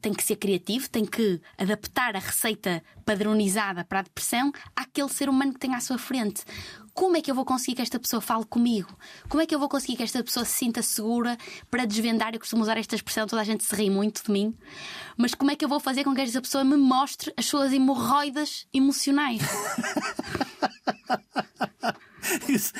tem 0.00 0.12
que 0.12 0.22
ser 0.22 0.36
criativo, 0.36 0.88
tem 0.88 1.04
que 1.04 1.40
adaptar 1.56 2.16
a 2.16 2.18
receita 2.18 2.82
padronizada 3.04 3.84
para 3.84 4.00
a 4.00 4.02
depressão 4.02 4.52
àquele 4.74 5.08
ser 5.08 5.28
humano 5.28 5.52
que 5.52 5.58
tem 5.58 5.74
à 5.74 5.80
sua 5.80 5.98
frente. 5.98 6.44
Como 6.94 7.16
é 7.16 7.22
que 7.22 7.30
eu 7.30 7.34
vou 7.34 7.44
conseguir 7.44 7.76
que 7.76 7.82
esta 7.82 7.98
pessoa 7.98 8.20
fale 8.20 8.44
comigo? 8.44 8.96
Como 9.28 9.40
é 9.40 9.46
que 9.46 9.54
eu 9.54 9.58
vou 9.58 9.68
conseguir 9.68 9.96
que 9.96 10.02
esta 10.02 10.22
pessoa 10.24 10.44
se 10.44 10.52
sinta 10.52 10.82
segura 10.82 11.36
para 11.70 11.84
desvendar? 11.84 12.34
Eu 12.34 12.40
costumo 12.40 12.62
usar 12.62 12.76
esta 12.76 12.96
expressão, 12.96 13.26
toda 13.26 13.40
a 13.40 13.44
gente 13.44 13.62
se 13.62 13.74
ri 13.74 13.88
muito 13.88 14.24
de 14.24 14.32
mim. 14.32 14.56
Mas 15.16 15.32
como 15.32 15.50
é 15.50 15.56
que 15.56 15.64
eu 15.64 15.68
vou 15.68 15.78
fazer 15.78 16.02
com 16.02 16.14
que 16.14 16.20
esta 16.20 16.40
pessoa 16.40 16.64
me 16.64 16.76
mostre 16.76 17.32
as 17.36 17.46
suas 17.46 17.72
hemorroidas 17.72 18.66
emocionais? 18.72 19.42
Isso 22.48 22.72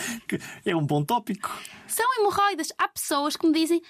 é 0.64 0.74
um 0.74 0.84
bom 0.84 1.04
tópico. 1.04 1.56
São 1.86 2.06
hemorroidas. 2.18 2.72
Há 2.76 2.88
pessoas 2.88 3.36
que 3.36 3.46
me 3.46 3.52
dizem. 3.52 3.80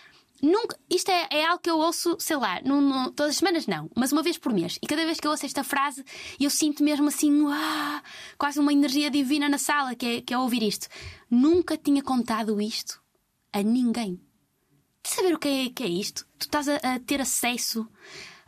Nunca, 0.40 0.78
isto 0.88 1.10
é, 1.10 1.26
é 1.30 1.46
algo 1.46 1.60
que 1.60 1.68
eu 1.70 1.78
ouço, 1.78 2.16
sei 2.20 2.36
lá, 2.36 2.60
não- 2.64 2.80
não- 2.80 3.12
todas 3.12 3.30
as 3.32 3.38
semanas 3.38 3.66
não, 3.66 3.90
mas 3.96 4.12
uma 4.12 4.22
vez 4.22 4.38
por 4.38 4.52
mês. 4.52 4.78
E 4.82 4.86
cada 4.86 5.04
vez 5.04 5.18
que 5.18 5.26
eu 5.26 5.32
ouço 5.32 5.44
esta 5.44 5.64
frase, 5.64 6.04
eu 6.38 6.48
sinto 6.48 6.82
mesmo 6.84 7.08
assim, 7.08 7.42
uau, 7.42 8.00
quase 8.38 8.60
uma 8.60 8.72
energia 8.72 9.10
divina 9.10 9.48
na 9.48 9.58
sala, 9.58 9.94
que 9.96 10.06
é, 10.06 10.20
que 10.20 10.32
é 10.32 10.38
ouvir 10.38 10.62
isto. 10.62 10.86
Nunca 11.28 11.76
tinha 11.76 12.02
contado 12.02 12.60
isto 12.60 13.00
a 13.52 13.62
ninguém. 13.62 14.20
De 15.02 15.10
saber 15.10 15.34
o 15.34 15.38
que 15.38 15.48
é, 15.48 15.70
que 15.70 15.82
é 15.82 15.88
isto? 15.88 16.24
Tu 16.38 16.42
estás 16.44 16.68
a, 16.68 16.76
a 16.76 16.98
ter 17.00 17.20
acesso 17.20 17.88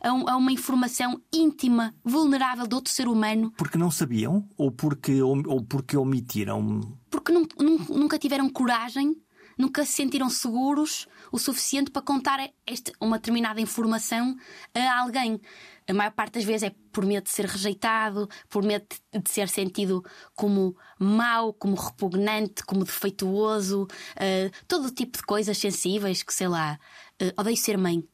a, 0.01 0.13
um- 0.13 0.29
a 0.29 0.37
uma 0.37 0.51
informação 0.51 1.21
íntima, 1.33 1.93
vulnerável 2.03 2.67
de 2.67 2.75
outro 2.75 2.91
ser 2.93 3.07
humano, 3.07 3.51
Porque 3.57 3.77
não 3.77 3.91
sabiam 3.91 4.47
ou 4.57 4.71
porque, 4.71 5.21
ou, 5.21 5.41
ou 5.47 5.61
porque 5.63 5.97
omitiram. 5.97 6.97
porque 7.09 7.31
nun- 7.33 7.47
nun- 7.59 7.85
nunca 7.89 8.17
tiveram 8.17 8.49
coragem, 8.49 9.15
nunca 9.57 9.83
se 9.85 9.91
sentiram 9.93 10.29
seguros 10.29 11.07
o 11.31 11.37
suficiente 11.39 11.89
para 11.91 12.01
contar 12.01 12.39
este- 12.67 12.91
uma 12.99 13.17
determinada 13.17 13.59
informação 13.61 14.35
a 14.73 14.99
alguém. 14.99 15.39
A 15.87 15.93
maior 15.93 16.11
parte 16.11 16.33
das 16.35 16.43
vezes 16.43 16.63
é 16.69 16.75
por 16.91 17.05
medo 17.05 17.23
de 17.25 17.29
ser 17.31 17.45
rejeitado, 17.45 18.29
por 18.49 18.63
medo 18.63 18.85
de 19.11 19.29
ser 19.31 19.47
sentido 19.49 20.03
como 20.35 20.75
mau, 20.99 21.53
como 21.53 21.75
repugnante, 21.75 22.63
como 22.65 22.83
defeituoso, 22.85 23.87
eh, 24.15 24.51
todo 24.67 24.87
o 24.87 24.91
tipo 24.91 25.17
de 25.17 25.23
coisas 25.23 25.57
sensíveis 25.57 26.23
que, 26.23 26.33
sei 26.33 26.47
lá, 26.47 26.79
eh, 27.19 27.33
odeio 27.37 27.57
ser 27.57 27.77
mãe, 27.77 28.07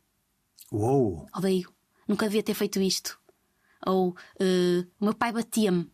Uou! 0.72 1.28
odeio, 1.36 1.72
nunca 2.08 2.26
devia 2.28 2.44
ter 2.44 2.54
feito 2.54 2.80
isto. 2.82 3.20
Ou 3.86 4.16
o 5.00 5.04
meu 5.06 5.14
pai 5.14 5.32
batia-me. 5.32 5.90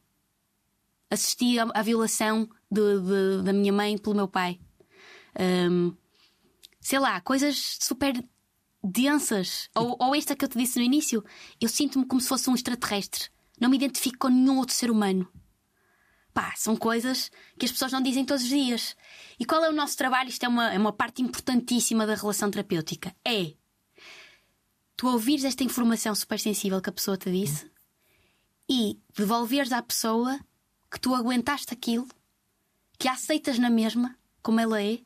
Assisti 1.10 1.60
à, 1.60 1.82
violação 1.84 2.50
de- 2.72 3.00
de- 3.02 3.44
da 3.44 3.54
minha 3.54 3.72
mãe 3.72 3.98
pelo 3.98 4.16
meu 4.16 4.28
pai. 4.28 4.60
Ahm, 5.38 5.96
sei 6.84 7.00
lá, 7.00 7.20
coisas 7.22 7.78
super 7.80 8.24
densas. 8.84 9.70
Ou, 9.74 9.98
ou 10.00 10.16
esta 10.16 10.36
que 10.36 10.46
eu 10.46 10.50
te 10.50 10.58
disse 10.58 10.78
no 10.78 10.86
início, 10.86 11.24
eu 11.60 11.70
sinto-me 11.70 12.06
como 12.06 12.22
se 12.22 12.28
fosse 12.28 12.50
um 12.50 12.56
extraterrestre. 12.56 13.30
Não 13.60 13.70
me 13.70 13.78
identifico 13.78 14.20
com 14.20 14.28
nenhum 14.28 14.58
outro 14.58 14.76
ser 14.76 14.92
humano. 14.92 15.28
Pá, 16.34 16.54
são 16.56 16.76
coisas 16.76 17.32
que 17.58 17.66
as 17.66 17.72
pessoas 17.72 17.92
não 17.92 18.02
dizem 18.02 18.26
todos 18.26 18.44
os 18.44 18.50
dias. 18.50 18.96
E 19.40 19.46
qual 19.46 19.64
é 19.64 19.70
o 19.70 19.74
nosso 19.74 19.96
trabalho? 19.96 20.30
Isto 20.30 20.44
é 20.46 20.48
uma, 20.48 20.74
é 20.74 20.78
uma 20.78 20.92
parte 20.92 21.22
importantíssima 21.22 22.06
da 22.06 22.16
relação 22.16 22.52
terapêutica. 22.52 23.16
É 23.26 23.54
tu 24.96 25.08
ouvires 25.08 25.44
esta 25.44 25.64
informação 25.64 26.14
super 26.16 26.40
sensível 26.40 26.82
que 26.82 26.90
a 26.90 26.94
pessoa 26.94 27.18
te 27.18 27.32
disse 27.32 27.70
e 28.70 29.00
devolveres 29.16 29.72
à 29.72 29.82
pessoa 29.82 30.40
que 30.90 31.00
tu 31.00 31.14
aguentaste 31.14 31.74
aquilo, 31.74 32.08
que 32.98 33.08
a 33.08 33.14
aceitas 33.14 33.60
na 33.60 33.70
mesma, 33.70 34.18
como 34.42 34.60
ela 34.60 34.82
é, 34.82 35.00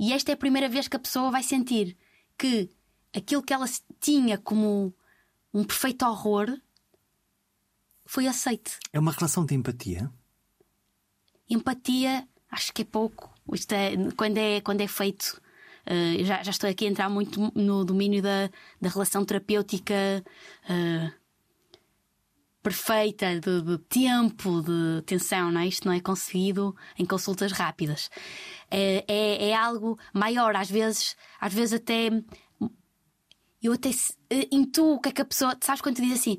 e 0.00 0.14
esta 0.14 0.32
é 0.32 0.34
a 0.34 0.38
primeira 0.38 0.66
vez 0.66 0.88
que 0.88 0.96
a 0.96 0.98
pessoa 0.98 1.30
vai 1.30 1.42
sentir 1.42 1.94
que 2.38 2.70
aquilo 3.14 3.42
que 3.42 3.52
ela 3.52 3.66
tinha 4.00 4.38
como 4.38 4.94
um 5.52 5.62
perfeito 5.62 6.06
horror 6.06 6.58
foi 8.06 8.26
aceite. 8.26 8.78
É 8.94 8.98
uma 8.98 9.12
relação 9.12 9.44
de 9.44 9.54
empatia. 9.54 10.10
Empatia, 11.50 12.26
acho 12.50 12.72
que 12.72 12.80
é 12.80 12.84
pouco. 12.86 13.30
Isto 13.52 13.72
é, 13.72 13.90
quando, 14.16 14.38
é, 14.38 14.62
quando 14.62 14.80
é 14.80 14.88
feito. 14.88 15.38
eu 15.86 16.24
já, 16.24 16.42
já 16.42 16.50
estou 16.50 16.70
aqui 16.70 16.86
a 16.86 16.88
entrar 16.88 17.10
muito 17.10 17.52
no 17.54 17.84
domínio 17.84 18.22
da, 18.22 18.50
da 18.80 18.88
relação 18.88 19.22
terapêutica 19.22 20.24
eh, 20.66 21.12
perfeita, 22.62 23.40
de, 23.40 23.62
de 23.62 23.78
tempo, 23.78 24.62
de 24.62 24.98
atenção, 24.98 25.50
não 25.50 25.60
é? 25.60 25.66
Isto 25.66 25.86
não 25.86 25.94
é 25.94 26.00
conseguido 26.00 26.74
em 26.98 27.04
consultas 27.06 27.52
rápidas. 27.52 28.10
É, 28.70 29.04
é, 29.08 29.48
é 29.50 29.54
algo 29.54 29.98
maior, 30.12 30.54
às 30.56 30.70
vezes, 30.70 31.16
às 31.40 31.52
vezes 31.52 31.74
até. 31.74 32.10
Eu 33.62 33.72
até 33.74 33.90
eh, 34.30 34.48
intuo 34.50 34.94
o 34.94 35.00
que 35.00 35.10
é 35.10 35.12
que 35.12 35.22
a 35.22 35.24
pessoa. 35.24 35.56
Sabes 35.60 35.82
quando 35.82 35.96
tu 35.96 36.02
dizes 36.02 36.20
assim? 36.20 36.38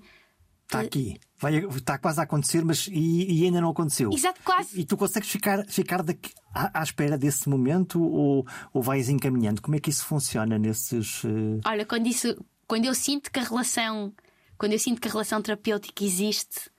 Está 0.63 0.79
aqui. 0.81 1.19
Vai, 1.37 1.55
está 1.57 1.97
quase 1.97 2.19
a 2.19 2.23
acontecer, 2.23 2.63
mas 2.63 2.87
e, 2.87 3.41
e 3.41 3.45
ainda 3.45 3.59
não 3.59 3.71
aconteceu. 3.71 4.09
Exato, 4.13 4.39
quase. 4.43 4.79
E 4.79 4.85
tu 4.85 4.95
consegues 4.95 5.29
ficar, 5.29 5.65
ficar 5.67 6.01
daqui, 6.01 6.31
à, 6.53 6.79
à 6.79 6.83
espera 6.83 7.17
desse 7.17 7.49
momento 7.49 8.01
ou, 8.01 8.45
ou 8.73 8.81
vais 8.81 9.09
encaminhando? 9.09 9.61
Como 9.61 9.75
é 9.75 9.79
que 9.79 9.89
isso 9.89 10.05
funciona 10.05 10.57
nesses. 10.57 11.23
eh, 11.25 11.59
Olha, 11.65 11.85
quando 11.85 12.07
isso, 12.07 12.35
quando 12.67 12.85
eu 12.85 12.93
sinto 12.95 13.31
que 13.31 13.39
a 13.39 13.43
relação, 13.43 14.13
quando 14.61 14.73
eu 14.73 14.79
sinto 14.79 15.01
que 15.01 15.07
a 15.07 15.11
relação 15.11 15.41
terapêutica 15.41 16.03
existe, 16.03 16.69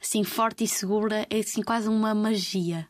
assim 0.00 0.22
forte 0.22 0.62
e 0.62 0.68
segura, 0.68 1.26
é 1.28 1.40
assim 1.40 1.60
quase 1.60 1.88
uma 1.88 2.14
magia. 2.14 2.86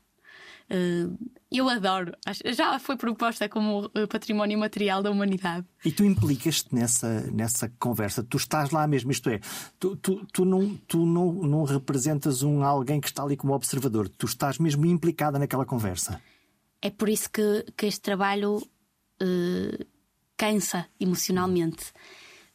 Eh, 0.69 1.09
eu 1.51 1.71
adoro. 1.71 2.13
Já 2.55 2.79
foi 2.79 2.99
proposta 2.99 3.49
como 3.49 3.91
eh, 3.95 4.07
património 4.07 4.59
material 4.59 5.03
da 5.03 5.11
humanidade. 5.11 5.67
E 5.83 5.91
tu 5.91 6.05
implicas-te 6.05 6.75
nessa, 6.75 7.23
nessa 7.31 7.73
conversa, 7.79 8.23
tu 8.23 8.37
estás 8.37 8.71
lá 8.73 8.87
mesmo, 8.87 9.11
isto 9.11 9.31
é, 9.31 9.41
tu, 9.81 9.97
tu, 9.97 10.23
tu, 10.31 10.45
não, 10.45 10.77
tu 10.87 11.07
não, 11.07 11.33
não 11.33 11.65
representas 11.65 12.43
um 12.43 12.63
alguém 12.63 13.01
que 13.01 13.07
está 13.07 13.23
ali 13.23 13.39
como 13.39 13.55
observador, 13.55 14.07
tu 14.07 14.27
estás 14.27 14.59
mesmo 14.59 14.85
implicada 14.85 15.39
naquela 15.39 15.65
conversa. 15.65 16.21
É 16.83 16.91
por 16.91 17.09
isso 17.09 17.31
que, 17.31 17.65
que 17.75 17.87
este 17.87 18.03
trabalho 18.03 18.61
eh, 19.19 19.87
cansa 20.37 20.89
emocionalmente. 21.01 21.91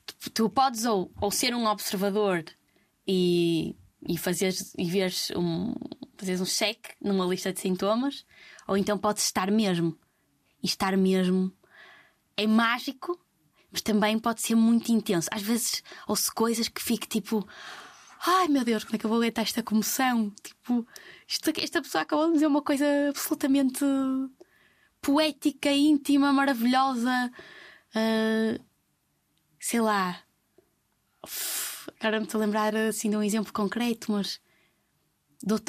Tu, 0.08 0.30
tu 0.32 0.50
podes 0.50 0.86
ou, 0.86 1.12
ou 1.22 1.30
ser 1.30 1.54
um 1.54 1.66
observador 1.66 2.44
e, 3.08 3.76
e, 4.08 4.18
fazeres, 4.18 4.74
e 4.78 4.86
veres 4.90 5.32
um, 5.32 5.74
fazeres 6.18 6.42
um 6.42 6.46
cheque 6.46 6.96
numa 7.02 7.26
lista 7.26 7.54
de 7.54 7.60
sintomas, 7.60 8.26
ou 8.68 8.78
então 8.78 8.98
podes 8.98 9.24
estar 9.24 9.52
mesmo. 9.52 9.98
e 10.64 10.68
estar 10.68 10.96
mesmo. 10.98 11.52
É 12.36 12.48
mágico, 12.48 13.20
mas 13.72 13.82
também 13.82 14.18
pode 14.20 14.42
ser 14.42 14.56
muito 14.56 14.92
intenso. 14.92 15.30
Às 15.32 15.42
vezes 15.42 15.84
ouço 16.08 16.34
coisas 16.34 16.68
que 16.68 16.82
fico 16.82 17.08
tipo. 17.08 17.48
Ai 18.26 18.48
meu 18.48 18.64
Deus, 18.64 18.84
como 18.84 18.96
é 18.96 19.00
que 19.00 19.06
eu 19.06 19.10
vou 19.10 19.20
aguentar 19.20 19.44
esta 19.44 19.62
comoção? 19.62 20.32
Tipo, 20.44 20.88
isto, 21.28 21.52
esta 21.62 21.82
pessoa 21.82 22.02
acabou 22.02 22.28
de 22.28 22.34
dizer 22.34 22.48
uma 22.48 22.64
coisa 22.64 22.86
absolutamente 23.10 23.86
poética, 25.02 25.72
íntima, 25.72 26.34
maravilhosa. 26.34 27.32
Uh, 27.96 28.67
sei 29.68 29.82
lá. 29.82 30.24
Agora 32.00 32.22
me 32.22 32.26
estou 32.26 32.40
a 32.42 32.46
lembrar 32.46 32.74
assim 32.74 33.10
de 33.10 33.18
um 33.18 33.24
exemplo 33.24 33.52
concreto, 33.52 34.14
mas. 34.14 34.40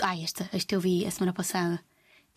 Ah, 0.02 0.16
esta, 0.16 0.48
esta 0.52 0.74
eu 0.76 0.80
vi 0.80 1.04
a 1.04 1.10
semana 1.10 1.32
passada. 1.32 1.84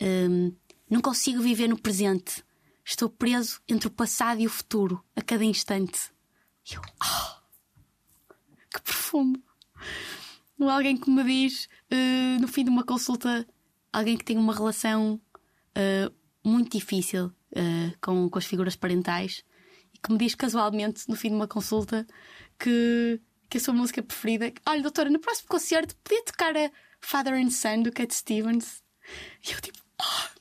Um, 0.00 0.52
não 0.90 1.00
consigo 1.00 1.40
viver 1.40 1.68
no 1.68 1.80
presente. 1.80 2.44
Estou 2.84 3.08
preso 3.08 3.60
entre 3.68 3.86
o 3.86 3.92
passado 3.92 4.40
e 4.40 4.46
o 4.46 4.50
futuro, 4.50 5.04
a 5.14 5.22
cada 5.22 5.44
instante. 5.44 6.10
E 6.68 6.74
eu. 6.74 6.82
Oh, 7.00 7.42
que 8.74 8.82
profundo! 8.82 9.40
Há 10.60 10.74
alguém 10.74 10.96
que 10.96 11.08
me 11.08 11.22
diz, 11.22 11.68
uh, 11.92 12.40
no 12.40 12.48
fim 12.48 12.64
de 12.64 12.70
uma 12.70 12.84
consulta, 12.84 13.46
alguém 13.92 14.16
que 14.16 14.24
tem 14.24 14.36
uma 14.36 14.54
relação 14.54 15.20
uh, 15.76 16.12
muito 16.42 16.76
difícil 16.76 17.26
uh, 17.26 17.98
com, 18.00 18.28
com 18.28 18.38
as 18.38 18.46
figuras 18.46 18.74
parentais 18.74 19.44
que 20.02 20.12
me 20.12 20.18
diz 20.18 20.34
casualmente, 20.34 21.08
no 21.08 21.16
fim 21.16 21.28
de 21.28 21.36
uma 21.36 21.46
consulta, 21.46 22.06
que, 22.58 23.20
que 23.48 23.58
a 23.58 23.60
sua 23.60 23.74
música 23.74 24.02
preferida. 24.02 24.52
Olha, 24.66 24.82
doutora, 24.82 25.08
no 25.08 25.18
próximo 25.18 25.48
concerto 25.48 25.94
podia 25.96 26.24
tocar 26.24 26.56
a 26.56 26.70
Father 27.00 27.34
and 27.34 27.50
Son 27.50 27.82
do 27.82 27.92
Cat 27.92 28.12
Stevens? 28.14 28.82
E 29.46 29.52
eu 29.52 29.60
tipo. 29.60 29.78
Oh! 30.00 30.40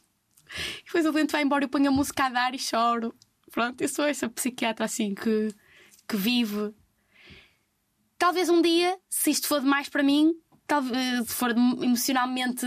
E 0.79 0.85
depois 0.85 1.05
o 1.05 1.11
doente 1.11 1.31
vai 1.31 1.43
embora, 1.43 1.63
eu 1.63 1.69
ponho 1.69 1.89
a 1.89 1.91
música 1.91 2.25
a 2.25 2.29
dar 2.29 2.53
e 2.53 2.59
choro. 2.59 3.15
Pronto, 3.51 3.81
eu 3.81 3.87
sou 3.87 4.05
essa 4.05 4.29
psiquiatra 4.29 4.85
assim 4.85 5.13
que, 5.13 5.53
que 6.07 6.17
vive. 6.17 6.73
Talvez 8.17 8.49
um 8.49 8.61
dia, 8.61 8.97
se 9.09 9.31
isto 9.31 9.47
for 9.47 9.61
demais 9.61 9.89
para 9.89 10.03
mim, 10.03 10.33
talvez 10.71 11.27
se 11.27 11.33
for 11.33 11.49
emocionalmente 11.51 12.65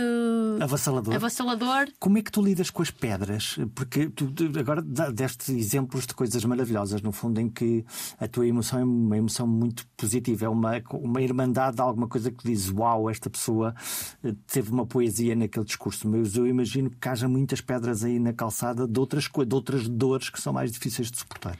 avassalador. 0.61 1.14
avassalador. 1.14 1.88
Como 1.99 2.19
é 2.19 2.23
que 2.23 2.31
tu 2.31 2.43
lidas 2.43 2.69
com 2.69 2.83
as 2.83 2.90
pedras? 2.90 3.57
Porque 3.75 4.11
tu 4.11 4.31
agora 4.61 4.83
deste 4.83 5.53
exemplos 5.53 6.07
de 6.07 6.12
coisas 6.12 6.45
maravilhosas, 6.45 7.01
no 7.01 7.12
fundo, 7.12 7.40
em 7.40 7.49
que 7.49 7.83
a 8.21 8.29
tua 8.29 8.47
emoção 8.47 8.79
é 8.79 8.85
uma 8.85 9.17
emoção 9.17 9.47
muito 9.47 9.87
positiva, 9.97 10.45
é 10.45 10.49
uma, 10.51 10.83
uma 10.93 11.23
irmandade 11.23 11.77
de 11.77 11.83
alguma 11.83 12.07
coisa 12.07 12.31
que 12.31 12.45
diz: 12.45 12.71
Uau, 12.71 13.09
esta 13.09 13.31
pessoa 13.31 13.75
eh, 14.23 14.35
teve 14.53 14.71
uma 14.71 14.85
poesia 14.85 15.35
naquele 15.35 15.64
discurso. 15.64 16.07
Mas 16.07 16.37
eu 16.37 16.47
imagino 16.47 16.90
que 16.90 17.09
haja 17.09 17.27
muitas 17.27 17.62
pedras 17.62 18.05
aí 18.05 18.19
na 18.19 18.35
calçada 18.35 18.87
de 18.87 19.01
outras, 19.01 19.25
de 19.25 19.55
outras 19.55 19.88
dores 19.88 20.29
que 20.29 20.38
são 20.38 20.53
mais 20.53 20.71
difíceis 20.71 21.11
de 21.11 21.19
suportar 21.19 21.57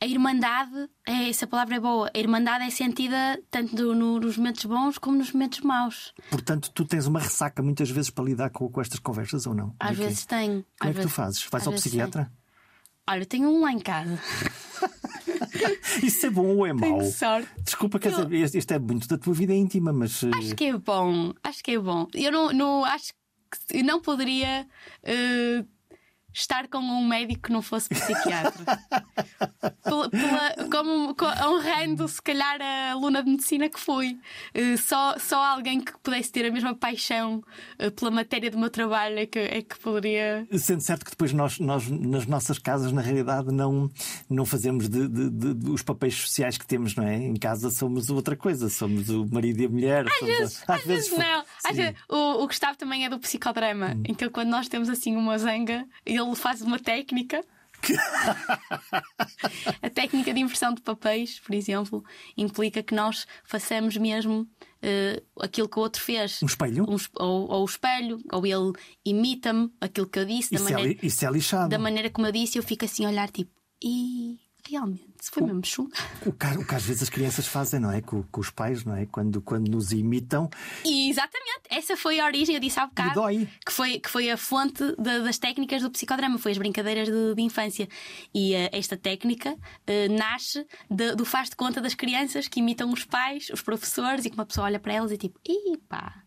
a 0.00 0.06
irmandade, 0.06 0.88
é, 1.06 1.28
essa 1.28 1.46
palavra 1.46 1.76
é 1.76 1.80
boa, 1.80 2.10
a 2.14 2.18
irmandade 2.18 2.64
é 2.64 2.70
sentida 2.70 3.40
tanto 3.50 3.94
no, 3.94 4.20
nos 4.20 4.36
momentos 4.36 4.64
bons 4.64 4.98
como 4.98 5.16
nos 5.16 5.32
momentos 5.32 5.60
maus. 5.60 6.14
Portanto, 6.30 6.70
tu 6.72 6.84
tens 6.84 7.06
uma 7.06 7.18
ressaca 7.18 7.62
muitas 7.62 7.90
vezes 7.90 8.10
para 8.10 8.24
lidar 8.24 8.50
com, 8.50 8.68
com 8.68 8.80
estas 8.80 9.00
conversas 9.00 9.46
ou 9.46 9.54
não? 9.54 9.74
Às 9.80 9.96
vezes 9.96 10.24
tenho. 10.24 10.64
Como 10.78 10.90
é 10.90 10.94
que 10.94 11.00
tu 11.00 11.08
fazes? 11.08 11.42
Vais 11.44 11.66
ao 11.66 11.72
psiquiatra? 11.72 12.24
Tenho. 12.24 12.38
Olha, 13.10 13.26
tenho 13.26 13.48
um 13.48 13.62
lá 13.62 13.72
em 13.72 13.78
casa. 13.78 14.20
Isso 16.02 16.26
é 16.26 16.30
bom 16.30 16.46
ou 16.56 16.66
é 16.66 16.72
mau? 16.72 16.98
Tenho 16.98 17.10
sorte. 17.10 17.48
Desculpa, 17.62 17.98
quer 17.98 18.10
dizer, 18.10 18.58
isto 18.58 18.72
é 18.72 18.78
muito 18.78 19.08
da 19.08 19.18
tua 19.18 19.34
vida 19.34 19.54
íntima, 19.54 19.92
mas. 19.92 20.22
Eh, 20.22 20.30
acho 20.34 20.54
que 20.54 20.64
é 20.64 20.76
bom, 20.76 21.32
acho 21.42 21.62
que 21.64 21.72
é 21.72 21.78
bom. 21.78 22.06
Eu 22.14 22.30
não, 22.30 22.52
não 22.52 22.84
acho 22.84 23.12
que 23.12 23.78
eu 23.78 23.84
não 23.84 24.00
poderia. 24.00 24.66
Uh, 25.02 25.66
estar 26.40 26.68
com 26.68 26.78
um 26.78 27.06
médico 27.06 27.42
que 27.42 27.52
não 27.52 27.62
fosse 27.62 27.88
psiquiatra. 27.88 28.64
pela, 29.84 30.10
pela, 30.10 30.70
como, 30.70 31.16
honrando, 31.46 32.06
se 32.08 32.20
calhar, 32.22 32.60
a 32.60 32.92
aluna 32.92 33.22
de 33.22 33.30
medicina 33.30 33.68
que 33.68 33.78
fui. 33.78 34.18
Uh, 34.54 34.78
só, 34.78 35.18
só 35.18 35.44
alguém 35.44 35.80
que 35.80 35.92
pudesse 35.98 36.30
ter 36.30 36.46
a 36.46 36.50
mesma 36.50 36.74
paixão 36.74 37.42
uh, 37.82 37.90
pela 37.92 38.10
matéria 38.10 38.50
do 38.50 38.58
meu 38.58 38.70
trabalho 38.70 39.18
é 39.18 39.26
que, 39.26 39.38
é 39.38 39.62
que 39.62 39.78
poderia. 39.78 40.46
Sendo 40.58 40.80
certo 40.80 41.04
que 41.04 41.10
depois 41.10 41.32
nós, 41.32 41.58
nós, 41.58 41.88
nas 41.88 42.26
nossas 42.26 42.58
casas, 42.58 42.92
na 42.92 43.00
realidade, 43.00 43.52
não, 43.52 43.90
não 44.28 44.44
fazemos 44.44 44.88
de, 44.88 45.08
de, 45.08 45.30
de, 45.30 45.54
de 45.54 45.70
os 45.70 45.82
papéis 45.82 46.14
sociais 46.14 46.56
que 46.56 46.66
temos, 46.66 46.94
não 46.94 47.04
é? 47.04 47.16
Em 47.16 47.36
casa 47.36 47.70
somos 47.70 48.10
outra 48.10 48.36
coisa, 48.36 48.68
somos 48.68 49.08
o 49.08 49.26
marido 49.26 49.62
e 49.62 49.66
a 49.66 49.68
mulher. 49.68 50.06
Às, 50.06 50.26
vezes, 50.26 50.62
a... 50.66 50.74
às, 50.74 50.80
às 50.80 50.86
vezes, 50.86 51.08
vezes, 51.10 51.18
não. 51.18 51.44
Às 51.64 51.76
vezes, 51.76 51.94
o, 52.08 52.42
o 52.42 52.46
Gustavo 52.46 52.76
também 52.76 53.04
é 53.04 53.08
do 53.08 53.18
psicodrama. 53.18 53.94
Hum. 53.94 54.02
Então, 54.08 54.28
quando 54.30 54.48
nós 54.48 54.68
temos 54.68 54.88
assim 54.88 55.16
uma 55.16 55.38
zanga, 55.38 55.86
ele 56.04 56.20
ele 56.28 56.36
faz 56.36 56.62
uma 56.62 56.78
técnica. 56.78 57.44
a 59.80 59.90
técnica 59.90 60.34
de 60.34 60.40
inversão 60.40 60.74
de 60.74 60.82
papéis, 60.82 61.38
por 61.38 61.54
exemplo, 61.54 62.04
implica 62.36 62.82
que 62.82 62.94
nós 62.94 63.26
façamos 63.44 63.96
mesmo 63.96 64.42
uh, 64.42 65.22
aquilo 65.40 65.68
que 65.68 65.78
o 65.78 65.82
outro 65.82 66.02
fez. 66.02 66.42
Um 66.42 66.46
espelho? 66.46 66.84
Um, 66.84 66.96
ou, 67.20 67.50
ou 67.50 67.62
o 67.62 67.64
espelho, 67.64 68.20
ou 68.32 68.44
ele 68.44 68.72
imita-me 69.04 69.72
aquilo 69.80 70.08
que 70.08 70.18
eu 70.18 70.24
disse. 70.24 70.54
Isso, 70.54 70.64
da 70.64 70.70
é 70.70 70.74
maneira, 70.74 71.00
é, 71.00 71.06
isso 71.06 71.24
é 71.24 71.30
lixado. 71.30 71.68
Da 71.68 71.78
maneira 71.78 72.10
como 72.10 72.26
eu 72.26 72.32
disse, 72.32 72.58
eu 72.58 72.62
fico 72.62 72.84
assim 72.84 73.04
a 73.04 73.08
olhar 73.08 73.30
tipo. 73.30 73.52
E 73.82 74.40
realmente, 74.68 75.06
se 75.20 75.30
foi 75.30 75.42
o, 75.42 75.46
mesmo 75.46 75.64
chunga. 75.64 75.96
O 76.26 76.32
que, 76.32 76.46
o 76.46 76.66
que 76.66 76.74
às 76.74 76.84
vezes 76.84 77.02
as 77.02 77.08
crianças 77.08 77.46
fazem, 77.46 77.80
não 77.80 77.90
é? 77.90 78.00
Com, 78.00 78.22
com, 78.24 78.40
os 78.40 78.50
pais, 78.50 78.84
não 78.84 78.94
é? 78.94 79.06
Quando, 79.06 79.40
quando 79.40 79.68
nos 79.68 79.92
imitam. 79.92 80.50
Exatamente, 80.84 81.62
essa 81.70 81.96
foi 81.96 82.20
a 82.20 82.26
origem, 82.26 82.54
eu 82.54 82.60
disse 82.60 82.78
há 82.78 82.86
bocado. 82.86 83.14
Dói. 83.14 83.48
Que 83.64 83.72
foi, 83.72 83.98
que 83.98 84.08
foi 84.08 84.30
a 84.30 84.36
fonte 84.36 84.84
de, 84.98 85.22
das 85.22 85.38
técnicas 85.38 85.82
do 85.82 85.90
psicodrama, 85.90 86.38
foi 86.38 86.52
as 86.52 86.58
brincadeiras 86.58 87.08
de, 87.08 87.34
de 87.34 87.42
infância. 87.42 87.88
E 88.34 88.54
uh, 88.54 88.68
esta 88.72 88.96
técnica 88.96 89.52
uh, 89.52 90.16
nasce 90.16 90.66
de, 90.90 91.14
do 91.14 91.24
faz 91.24 91.50
de 91.50 91.56
conta 91.56 91.80
das 91.80 91.94
crianças 91.94 92.48
que 92.48 92.60
imitam 92.60 92.92
os 92.92 93.04
pais, 93.04 93.48
os 93.50 93.62
professores, 93.62 94.24
e 94.24 94.30
que 94.30 94.36
uma 94.36 94.46
pessoa 94.46 94.66
olha 94.66 94.78
para 94.78 94.92
elas 94.92 95.12
e 95.12 95.16
tipo, 95.16 95.38
ih 95.46 95.78
pá, 95.88 96.22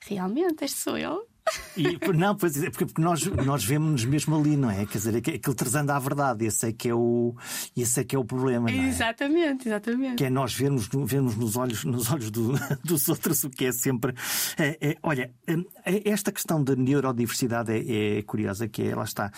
realmente, 0.00 0.64
este 0.64 0.78
sou 0.78 0.96
eu. 0.96 1.31
E, 1.76 1.98
não, 2.14 2.36
pois 2.36 2.62
é, 2.62 2.70
porque, 2.70 2.86
porque 2.86 3.00
nós, 3.00 3.24
nós 3.26 3.64
vemos-nos 3.64 4.04
mesmo 4.04 4.36
ali, 4.36 4.56
não 4.56 4.70
é? 4.70 4.86
Quer 4.86 4.98
dizer, 4.98 5.16
aquele 5.16 5.56
trazendo 5.56 5.90
à 5.90 5.98
verdade, 5.98 6.46
esse 6.46 6.68
é 6.68 6.72
que 6.72 6.88
é 6.88 6.94
o, 6.94 7.34
esse 7.76 8.00
é 8.00 8.04
que 8.04 8.14
é 8.14 8.18
o 8.18 8.24
problema. 8.24 8.70
Não 8.70 8.82
é? 8.82 8.88
Exatamente, 8.88 9.68
exatamente. 9.68 10.16
Que 10.16 10.24
é 10.24 10.30
nós 10.30 10.54
vermos, 10.54 10.88
vermos 10.88 11.36
nos 11.36 11.56
olhos, 11.56 11.84
nos 11.84 12.10
olhos 12.10 12.30
do, 12.30 12.52
dos 12.84 13.08
outros 13.08 13.44
o 13.44 13.50
que 13.50 13.66
é 13.66 13.72
sempre. 13.72 14.14
É, 14.58 14.78
é, 14.80 14.96
olha, 15.02 15.32
é, 15.46 16.08
esta 16.08 16.30
questão 16.30 16.62
da 16.62 16.76
neurodiversidade 16.76 17.72
é, 17.72 18.18
é, 18.18 18.22
curiosa, 18.22 18.68
que 18.68 18.82
é, 18.82 18.94
lá 18.94 19.04
está, 19.04 19.30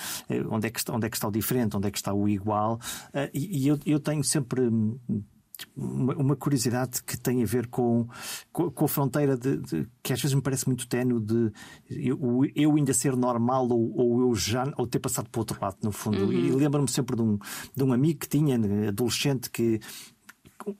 onde 0.50 0.66
é, 0.66 0.70
que 0.70 0.78
está, 0.78 0.92
onde 0.92 1.06
é 1.06 1.10
que 1.10 1.16
está 1.16 1.28
o 1.28 1.32
diferente, 1.32 1.76
onde 1.76 1.88
é 1.88 1.90
que 1.90 1.98
está 1.98 2.12
o 2.12 2.28
igual. 2.28 2.80
E 3.32 3.66
eu, 3.66 3.78
eu 3.86 4.00
tenho 4.00 4.22
sempre 4.22 4.70
uma, 5.76 6.14
uma, 6.14 6.36
curiosidade 6.36 7.02
que 7.02 7.16
tem 7.16 7.42
a 7.42 7.46
ver 7.46 7.66
com, 7.66 8.06
com, 8.52 8.84
a 8.84 8.88
fronteira 8.88 9.36
de, 9.36 9.56
de, 9.58 9.88
que 10.02 10.12
às 10.12 10.20
vezes 10.20 10.34
me 10.34 10.42
parece 10.42 10.66
muito 10.66 10.86
ténue 10.86 11.20
de 11.20 11.52
eu, 11.90 12.42
eu 12.54 12.76
ainda 12.76 12.92
ser 12.92 13.16
normal 13.16 13.68
ou, 13.68 13.92
ou, 13.96 14.20
eu 14.20 14.34
já 14.34 14.72
ou 14.76 14.86
ter 14.86 14.98
passado 14.98 15.28
para 15.28 15.38
o 15.38 15.42
outro 15.42 15.58
lado, 15.60 15.76
no 15.82 15.92
fundo. 15.92 16.24
Uhum. 16.24 16.32
E 16.32 16.50
lembro-me 16.52 16.88
sempre 16.88 17.16
de 17.16 17.22
um, 17.22 17.38
de 17.74 17.82
um 17.82 17.92
amigo 17.92 18.20
que 18.20 18.28
tinha, 18.28 18.56
adolescente, 18.88 19.50
que 19.50 19.80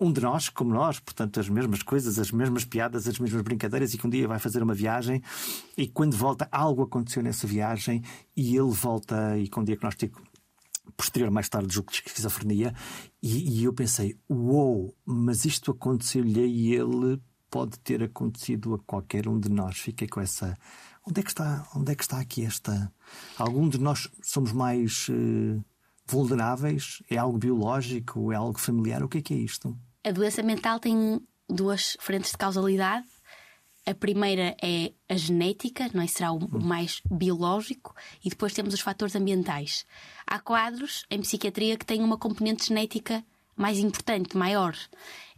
um 0.00 0.12
de 0.12 0.20
nós, 0.20 0.48
como 0.48 0.72
nós, 0.72 0.98
portanto, 0.98 1.38
as 1.40 1.48
mesmas 1.48 1.82
coisas, 1.82 2.18
as 2.18 2.30
mesmas 2.30 2.64
piadas, 2.64 3.06
as 3.06 3.18
mesmas 3.18 3.42
brincadeiras, 3.42 3.92
e 3.92 3.98
que 3.98 4.06
um 4.06 4.10
dia 4.10 4.26
vai 4.26 4.38
fazer 4.38 4.62
uma 4.62 4.74
viagem 4.74 5.22
e 5.76 5.86
quando 5.86 6.16
volta, 6.16 6.48
algo 6.50 6.82
aconteceu 6.82 7.22
nessa 7.22 7.46
viagem 7.46 8.02
e 8.36 8.56
ele 8.56 8.70
volta 8.70 9.36
e 9.36 9.48
com 9.48 9.60
um 9.60 9.64
diagnóstico 9.64 10.22
posterior, 10.96 11.30
mais 11.30 11.48
tarde, 11.48 11.74
julgo 11.74 11.90
de 11.90 11.98
esquizofrenia, 11.98 12.74
e, 13.22 13.60
e 13.60 13.64
eu 13.64 13.72
pensei: 13.72 14.18
uou, 14.28 14.94
mas 15.04 15.44
isto 15.44 15.70
aconteceu-lhe 15.70 16.46
e 16.46 16.74
ele 16.74 17.20
pode 17.50 17.78
ter 17.78 18.02
acontecido 18.02 18.74
a 18.74 18.78
qualquer 18.80 19.28
um 19.28 19.38
de 19.38 19.48
nós. 19.48 19.78
Fiquei 19.78 20.08
com 20.08 20.20
essa. 20.20 20.56
Onde 21.06 21.20
é 21.20 21.22
que 21.22 21.30
está, 21.30 21.68
onde 21.76 21.92
é 21.92 21.94
que 21.94 22.02
está 22.02 22.18
aqui 22.18 22.44
esta. 22.44 22.92
Algum 23.38 23.68
de 23.68 23.78
nós 23.78 24.08
somos 24.22 24.52
mais 24.52 25.08
uh, 25.08 25.64
vulneráveis? 26.06 27.02
É 27.10 27.16
algo 27.16 27.38
biológico? 27.38 28.32
É 28.32 28.36
algo 28.36 28.58
familiar? 28.58 29.02
O 29.02 29.08
que 29.08 29.18
é 29.18 29.22
que 29.22 29.34
é 29.34 29.36
isto? 29.36 29.78
A 30.02 30.10
doença 30.10 30.42
mental 30.42 30.80
tem 30.80 31.20
duas 31.48 31.96
frentes 32.00 32.32
de 32.32 32.38
causalidade 32.38 33.06
a 33.86 33.94
primeira 33.94 34.56
é 34.62 34.92
a 35.08 35.16
genética, 35.16 35.90
não 35.92 36.02
é? 36.02 36.06
será 36.06 36.32
o 36.32 36.48
mais 36.60 37.02
biológico, 37.10 37.94
e 38.24 38.30
depois 38.30 38.54
temos 38.54 38.72
os 38.72 38.80
fatores 38.80 39.14
ambientais. 39.14 39.86
Há 40.26 40.38
quadros 40.38 41.04
em 41.10 41.20
psiquiatria 41.20 41.76
que 41.76 41.84
têm 41.84 42.02
uma 42.02 42.16
componente 42.16 42.66
genética 42.66 43.24
mais 43.56 43.78
importante, 43.78 44.36
maior. 44.36 44.76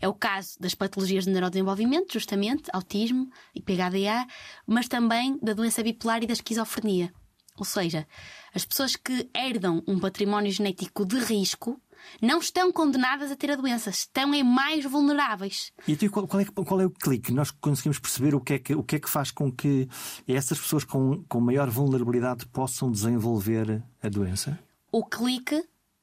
É 0.01 0.09
o 0.09 0.14
caso 0.14 0.59
das 0.59 0.74
patologias 0.74 1.24
de 1.24 1.30
neurodesenvolvimento, 1.30 2.12
justamente, 2.12 2.70
autismo 2.72 3.30
e 3.55 3.61
PHDA, 3.61 4.26
mas 4.66 4.88
também 4.88 5.38
da 5.42 5.53
doença 5.53 5.82
bipolar 5.82 6.22
e 6.22 6.26
da 6.26 6.32
esquizofrenia. 6.32 7.12
Ou 7.59 7.64
seja, 7.64 8.07
as 8.55 8.64
pessoas 8.64 8.97
que 8.97 9.28
herdam 9.34 9.82
um 9.86 9.99
património 9.99 10.53
genético 10.53 11.05
de 11.05 11.18
risco 11.18 11.80
não 12.20 12.38
estão 12.38 12.72
condenadas 12.72 13.30
a 13.30 13.36
ter 13.36 13.50
a 13.50 13.57
doença, 13.57 13.90
estão 13.90 14.34
em 14.34 14.42
mais 14.42 14.84
vulneráveis. 14.84 15.72
E 15.86 15.92
então, 15.92 16.09
qual, 16.09 16.26
qual, 16.26 16.40
é, 16.40 16.44
qual 16.44 16.80
é 16.80 16.86
o 16.86 16.90
clique? 16.90 17.32
Nós 17.32 17.50
conseguimos 17.50 17.98
perceber 17.98 18.34
o 18.34 18.40
que 18.40 18.54
é 18.54 18.59
que, 18.59 18.74
o 18.74 18.82
que, 18.82 18.96
é 18.96 19.00
que 19.00 19.11
faz 19.11 19.30
com 19.30 19.50
que 19.50 19.88
essas 20.26 20.59
pessoas 20.59 20.84
com, 20.84 21.22
com 21.28 21.40
maior 21.40 21.68
vulnerabilidade 21.70 22.46
possam 22.46 22.90
desenvolver 22.90 23.82
a 24.02 24.09
doença? 24.09 24.59
O 24.90 25.04
clique 25.04 25.62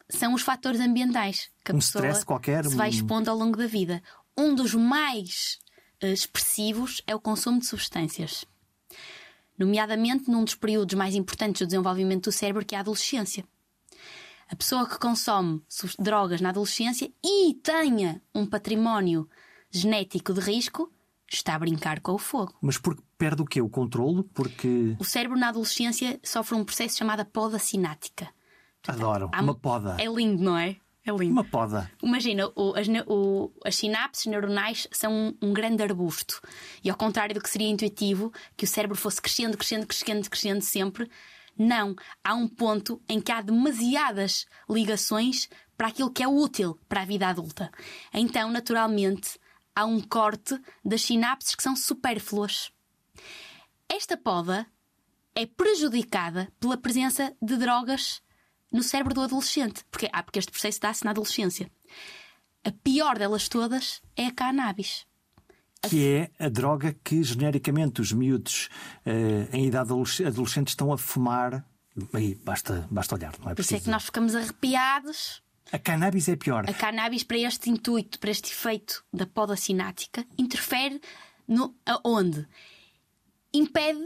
são 0.09 0.33
os 0.33 0.41
fatores 0.41 0.79
ambientais 0.79 1.49
que 1.63 1.71
a 1.71 1.75
Um 1.75 1.79
pessoa 1.79 2.25
qualquer, 2.25 2.65
se 2.65 2.75
vai 2.75 2.89
expondo 2.89 3.29
ao 3.29 3.37
longo 3.37 3.57
da 3.57 3.67
vida. 3.67 4.01
Um 4.37 4.53
dos 4.53 4.73
mais 4.73 5.59
eh, 6.01 6.11
expressivos 6.11 7.01
é 7.07 7.15
o 7.15 7.19
consumo 7.19 7.59
de 7.59 7.65
substâncias. 7.65 8.45
Nomeadamente 9.57 10.29
num 10.29 10.43
dos 10.43 10.55
períodos 10.55 10.95
mais 10.95 11.15
importantes 11.15 11.61
do 11.61 11.67
desenvolvimento 11.67 12.25
do 12.25 12.31
cérebro, 12.31 12.65
que 12.65 12.75
é 12.75 12.77
a 12.77 12.81
adolescência. 12.81 13.45
A 14.49 14.55
pessoa 14.55 14.87
que 14.87 14.99
consome 14.99 15.61
drogas 15.97 16.41
na 16.41 16.49
adolescência 16.49 17.11
e 17.23 17.53
tenha 17.55 18.21
um 18.35 18.45
património 18.45 19.27
genético 19.71 20.33
de 20.33 20.39
risco 20.41 20.91
está 21.31 21.55
a 21.55 21.59
brincar 21.59 21.99
com 22.01 22.13
o 22.13 22.17
fogo. 22.19 22.53
Mas 22.61 22.77
porque 22.77 23.01
perde 23.17 23.41
o 23.41 23.45
quê? 23.45 23.61
O 23.61 23.69
controlo? 23.69 24.23
Porque. 24.25 24.95
O 24.99 25.03
cérebro 25.03 25.37
na 25.37 25.49
adolescência 25.49 26.19
sofre 26.23 26.55
um 26.55 26.63
processo 26.63 26.97
chamado 26.97 27.25
poda 27.25 27.57
sinática. 27.57 28.29
Adoro. 28.87 29.29
Há- 29.33 29.41
Uma 29.41 29.55
poda. 29.55 29.95
É 29.99 30.05
lindo, 30.05 30.43
não 30.43 30.57
é? 30.57 30.75
É 31.05 31.11
lindo. 31.11 31.31
Uma 31.31 31.43
poda. 31.43 31.89
Imagina, 32.01 32.47
o- 32.55 32.73
as, 32.75 32.87
o- 33.07 33.51
as 33.65 33.75
sinapses 33.75 34.25
neuronais 34.25 34.87
são 34.91 35.11
um, 35.11 35.37
um 35.49 35.53
grande 35.53 35.81
arbusto. 35.81 36.39
E 36.83 36.89
ao 36.89 36.95
contrário 36.97 37.33
do 37.33 37.41
que 37.41 37.49
seria 37.49 37.67
intuitivo, 37.69 38.31
que 38.55 38.65
o 38.65 38.67
cérebro 38.67 38.95
fosse 38.97 39.21
crescendo, 39.21 39.57
crescendo, 39.57 39.87
crescendo, 39.87 40.29
crescendo 40.29 40.61
sempre, 40.61 41.09
não. 41.57 41.95
Há 42.23 42.33
um 42.33 42.47
ponto 42.47 43.01
em 43.07 43.19
que 43.19 43.31
há 43.31 43.41
demasiadas 43.41 44.45
ligações 44.69 45.49
para 45.77 45.87
aquilo 45.87 46.11
que 46.11 46.23
é 46.23 46.27
útil 46.27 46.79
para 46.87 47.01
a 47.01 47.05
vida 47.05 47.27
adulta. 47.27 47.71
Então, 48.13 48.51
naturalmente, 48.51 49.39
há 49.75 49.85
um 49.85 49.99
corte 49.99 50.59
das 50.83 51.01
sinapses 51.01 51.55
que 51.55 51.63
são 51.63 51.75
supérfluas. 51.75 52.71
Esta 53.89 54.17
poda 54.17 54.65
é 55.35 55.45
prejudicada 55.45 56.51
pela 56.59 56.77
presença 56.77 57.35
de 57.41 57.57
drogas 57.57 58.21
no 58.71 58.83
cérebro 58.83 59.13
do 59.13 59.21
adolescente. 59.21 59.83
Porque, 59.91 60.09
ah, 60.11 60.23
porque 60.23 60.39
este 60.39 60.51
processo 60.51 60.79
dá-se 60.79 61.05
na 61.05 61.11
adolescência. 61.11 61.71
A 62.63 62.71
pior 62.71 63.17
delas 63.17 63.47
todas 63.47 64.01
é 64.15 64.27
a 64.27 64.31
cannabis. 64.31 65.05
Que 65.89 66.29
é 66.39 66.45
a 66.45 66.49
droga 66.49 66.95
que 67.03 67.21
genericamente 67.23 68.01
os 68.01 68.11
miúdos 68.11 68.69
eh, 69.05 69.47
em 69.51 69.65
idade 69.67 69.91
adolesc- 69.91 70.25
adolescente 70.25 70.69
estão 70.69 70.91
a 70.93 70.97
fumar. 70.97 71.65
Aí 72.13 72.35
basta, 72.35 72.87
basta 72.89 73.15
olhar, 73.15 73.33
não 73.39 73.51
é 73.51 73.53
Por 73.55 73.61
isso 73.61 73.69
preciso. 73.69 73.75
é 73.75 73.79
que 73.83 73.89
nós 73.89 74.03
ficamos 74.05 74.33
arrepiados. 74.35 75.43
A 75.71 75.77
cannabis 75.79 76.27
é 76.27 76.35
pior. 76.35 76.69
A 76.69 76.73
cannabis, 76.73 77.23
para 77.23 77.37
este 77.37 77.69
intuito, 77.69 78.19
para 78.19 78.31
este 78.31 78.51
efeito 78.51 79.03
da 79.11 79.25
poda 79.27 79.55
sinática, 79.55 80.25
interfere 80.37 81.01
no, 81.47 81.75
aonde? 81.85 82.47
Impede 83.53 83.99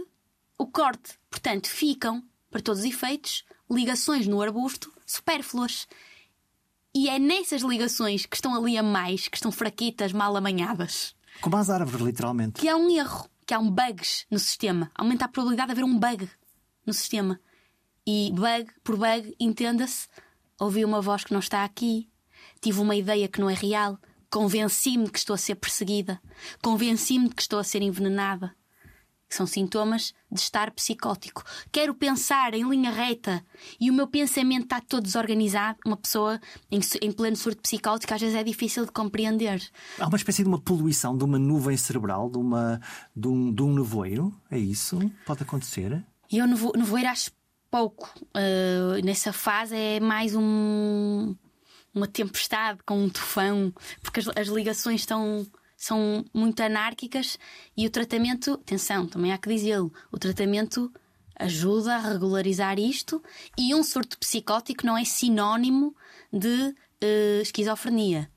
o 0.57 0.65
corte. 0.67 1.13
Portanto, 1.29 1.67
ficam, 1.67 2.23
para 2.49 2.61
todos 2.61 2.81
os 2.81 2.85
efeitos, 2.85 3.43
ligações 3.69 4.27
no 4.27 4.41
arbusto 4.41 4.91
supérfluas. 5.05 5.87
E 6.93 7.09
é 7.09 7.19
nessas 7.19 7.61
ligações 7.61 8.25
que 8.25 8.35
estão 8.35 8.55
ali 8.55 8.77
a 8.77 8.83
mais, 8.83 9.27
que 9.27 9.37
estão 9.37 9.51
fraquitas, 9.51 10.11
mal 10.11 10.35
amanhadas, 10.35 11.15
Como 11.41 11.57
as 11.57 11.69
árvores, 11.69 12.05
literalmente. 12.05 12.59
que 12.59 12.67
há 12.67 12.75
um 12.75 12.89
erro, 12.89 13.29
que 13.45 13.53
há 13.53 13.59
um 13.59 13.69
bugs 13.69 14.25
no 14.29 14.39
sistema. 14.39 14.91
Aumenta 14.95 15.25
a 15.25 15.27
probabilidade 15.27 15.67
de 15.67 15.71
haver 15.73 15.83
um 15.83 15.97
bug 15.97 16.29
no 16.85 16.93
sistema. 16.93 17.39
E 18.05 18.31
bug, 18.33 18.71
por 18.83 18.97
bug, 18.97 19.35
entenda-se, 19.39 20.07
ouvi 20.59 20.83
uma 20.83 21.01
voz 21.01 21.23
que 21.23 21.33
não 21.33 21.39
está 21.39 21.63
aqui, 21.63 22.09
tive 22.61 22.79
uma 22.79 22.95
ideia 22.95 23.27
que 23.27 23.39
não 23.39 23.49
é 23.49 23.53
real, 23.53 23.99
convenci-me 24.29 25.09
que 25.09 25.19
estou 25.19 25.33
a 25.33 25.37
ser 25.37 25.55
perseguida, 25.55 26.21
convenci-me 26.61 27.29
que 27.29 27.41
estou 27.41 27.59
a 27.59 27.63
ser 27.63 27.81
envenenada. 27.81 28.55
São 29.29 29.45
sintomas 29.45 30.13
de 30.31 30.39
estar 30.39 30.71
psicótico. 30.71 31.43
Quero 31.71 31.93
pensar 31.93 32.53
em 32.53 32.67
linha 32.67 32.89
reta 32.91 33.43
e 33.79 33.91
o 33.91 33.93
meu 33.93 34.07
pensamento 34.07 34.63
está 34.63 34.79
todo 34.79 35.03
desorganizado. 35.03 35.77
Uma 35.85 35.97
pessoa 35.97 36.39
em, 36.71 36.79
em 37.01 37.11
pleno 37.11 37.35
surto 37.35 37.61
psicótico 37.61 38.13
às 38.13 38.21
vezes 38.21 38.35
é 38.35 38.43
difícil 38.43 38.85
de 38.85 38.91
compreender. 38.91 39.61
Há 39.99 40.07
uma 40.07 40.15
espécie 40.17 40.43
de 40.43 40.47
uma 40.49 40.59
poluição, 40.61 41.17
de 41.17 41.23
uma 41.25 41.37
nuvem 41.37 41.75
cerebral, 41.75 42.29
de, 42.29 42.37
uma, 42.37 42.79
de, 43.15 43.27
um, 43.27 43.53
de 43.53 43.61
um 43.63 43.73
nevoeiro. 43.75 44.33
É 44.49 44.57
isso? 44.57 44.97
Pode 45.25 45.43
acontecer? 45.43 46.03
Eu 46.31 46.47
nevo- 46.47 46.73
nevoeiro 46.75 47.09
acho 47.09 47.31
pouco. 47.69 48.09
Uh, 48.29 49.03
nessa 49.03 49.33
fase 49.33 49.75
é 49.75 49.99
mais 49.99 50.33
um, 50.35 51.35
uma 51.93 52.07
tempestade 52.07 52.79
com 52.85 53.03
um 53.03 53.09
tufão, 53.09 53.73
porque 54.01 54.21
as, 54.21 54.27
as 54.37 54.47
ligações 54.47 55.01
estão, 55.01 55.45
são 55.77 56.25
muito 56.33 56.59
anárquicas 56.61 57.37
e 57.77 57.85
o 57.85 57.89
tratamento, 57.89 58.55
atenção, 58.55 59.07
também 59.07 59.31
há 59.31 59.37
que 59.37 59.47
dizê-lo, 59.47 59.93
o 60.11 60.17
tratamento 60.17 60.91
ajuda 61.39 61.95
a 61.95 61.99
regularizar 61.99 62.79
isto 62.79 63.23
e 63.55 63.75
um 63.75 63.83
surto 63.83 64.17
psicótico 64.17 64.85
não 64.85 64.97
é 64.97 65.05
sinónimo 65.05 65.95
de 66.33 66.47
uh, 66.47 67.41
esquizofrenia. 67.41 68.29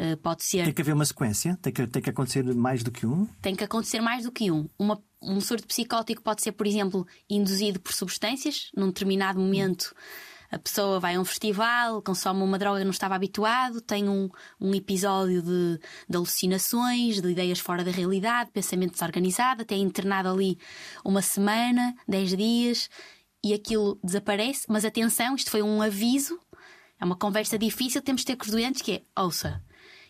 Uh, 0.00 0.16
pode 0.16 0.44
ser 0.44 0.64
Tem 0.64 0.72
que 0.72 0.80
haver 0.80 0.94
uma 0.94 1.04
sequência? 1.04 1.58
Tem 1.60 1.72
que, 1.72 1.86
tem 1.86 2.00
que 2.00 2.08
acontecer 2.08 2.42
mais 2.54 2.82
do 2.82 2.90
que 2.90 3.04
um? 3.04 3.26
tem 3.42 3.54
que 3.54 3.64
acontecer 3.64 4.00
mais 4.00 4.24
do 4.24 4.32
que 4.32 4.50
um. 4.50 4.68
Uma- 4.78 5.02
um 5.20 5.40
surto 5.40 5.66
psicótico 5.66 6.22
pode 6.22 6.40
ser, 6.40 6.52
por 6.52 6.66
exemplo, 6.66 7.06
induzido 7.28 7.80
por 7.80 7.92
substâncias. 7.92 8.70
Num 8.76 8.86
determinado 8.86 9.40
momento, 9.40 9.92
a 10.50 10.58
pessoa 10.58 10.98
vai 10.98 11.16
a 11.16 11.20
um 11.20 11.24
festival, 11.24 12.02
consome 12.02 12.42
uma 12.42 12.58
droga 12.58 12.78
que 12.78 12.84
não 12.84 12.90
estava 12.90 13.14
habituado, 13.14 13.80
tem 13.80 14.08
um, 14.08 14.28
um 14.60 14.74
episódio 14.74 15.42
de, 15.42 15.78
de 16.08 16.16
alucinações, 16.16 17.20
de 17.20 17.30
ideias 17.30 17.58
fora 17.58 17.84
da 17.84 17.90
realidade, 17.90 18.50
pensamento 18.50 18.92
desorganizado, 18.92 19.62
até 19.62 19.74
é 19.74 19.78
internado 19.78 20.28
ali 20.28 20.58
uma 21.04 21.22
semana, 21.22 21.94
dez 22.06 22.34
dias, 22.34 22.88
e 23.44 23.52
aquilo 23.52 23.98
desaparece. 24.02 24.66
Mas 24.68 24.84
atenção, 24.84 25.34
isto 25.34 25.50
foi 25.50 25.62
um 25.62 25.82
aviso, 25.82 26.40
é 26.98 27.04
uma 27.04 27.16
conversa 27.16 27.58
difícil, 27.58 28.02
temos 28.02 28.22
de 28.22 28.28
ter 28.28 28.36
com 28.36 28.44
os 28.44 28.50
doentes 28.50 28.82
que 28.82 28.92
é, 28.92 29.02
ouça, 29.20 29.62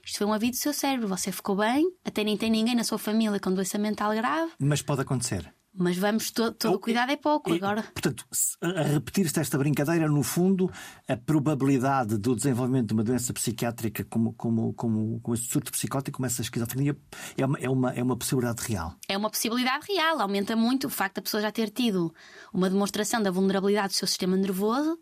isto 0.04 0.18
foi 0.18 0.26
um 0.26 0.32
aviso 0.32 0.52
do 0.52 0.56
seu 0.56 0.72
cérebro, 0.72 1.08
você 1.08 1.30
ficou 1.30 1.56
bem, 1.56 1.86
até 2.04 2.24
nem 2.24 2.36
tem 2.36 2.50
ninguém 2.50 2.74
na 2.74 2.84
sua 2.84 2.96
família 2.96 3.38
com 3.38 3.52
doença 3.52 3.76
mental 3.76 4.14
grave, 4.14 4.52
Mas 4.58 4.80
pode 4.80 5.02
acontecer. 5.02 5.52
Mas 5.74 5.96
vamos, 5.96 6.30
to- 6.30 6.52
todo 6.52 6.74
o 6.74 6.78
cuidado 6.80 7.10
é 7.12 7.16
pouco 7.16 7.50
E, 7.50 7.56
agora. 7.56 7.82
Portanto, 7.82 8.26
a 8.60 8.82
repetir-se 8.82 9.38
esta 9.38 9.56
brincadeira, 9.56 10.08
no 10.08 10.22
fundo, 10.22 10.70
a 11.06 11.16
probabilidade 11.16 12.18
do 12.18 12.34
desenvolvimento 12.34 12.88
de 12.88 12.94
uma 12.94 13.04
doença 13.04 13.32
psiquiátrica 13.32 14.04
como, 14.04 14.32
como, 14.32 14.72
como, 14.74 15.20
como 15.20 15.34
esse 15.34 15.44
surto 15.44 15.70
psicótico, 15.70 16.16
como 16.16 16.26
essa 16.26 16.42
esquizofrenia, 16.42 16.96
é 17.36 17.44
uma, 17.46 17.58
é, 17.58 17.68
uma, 17.70 17.92
é 17.92 18.02
uma 18.02 18.16
possibilidade 18.16 18.62
real. 18.66 18.94
É 19.08 19.16
uma 19.16 19.30
possibilidade 19.30 19.86
real, 19.88 20.20
aumenta 20.20 20.56
muito 20.56 20.86
o 20.88 20.90
facto 20.90 21.16
da 21.16 21.22
pessoa 21.22 21.40
já 21.42 21.52
ter 21.52 21.70
tido 21.70 22.12
uma 22.52 22.68
demonstração 22.68 23.22
da 23.22 23.30
vulnerabilidade 23.30 23.88
do 23.88 23.96
seu 23.96 24.08
sistema 24.08 24.36
nervoso, 24.36 24.98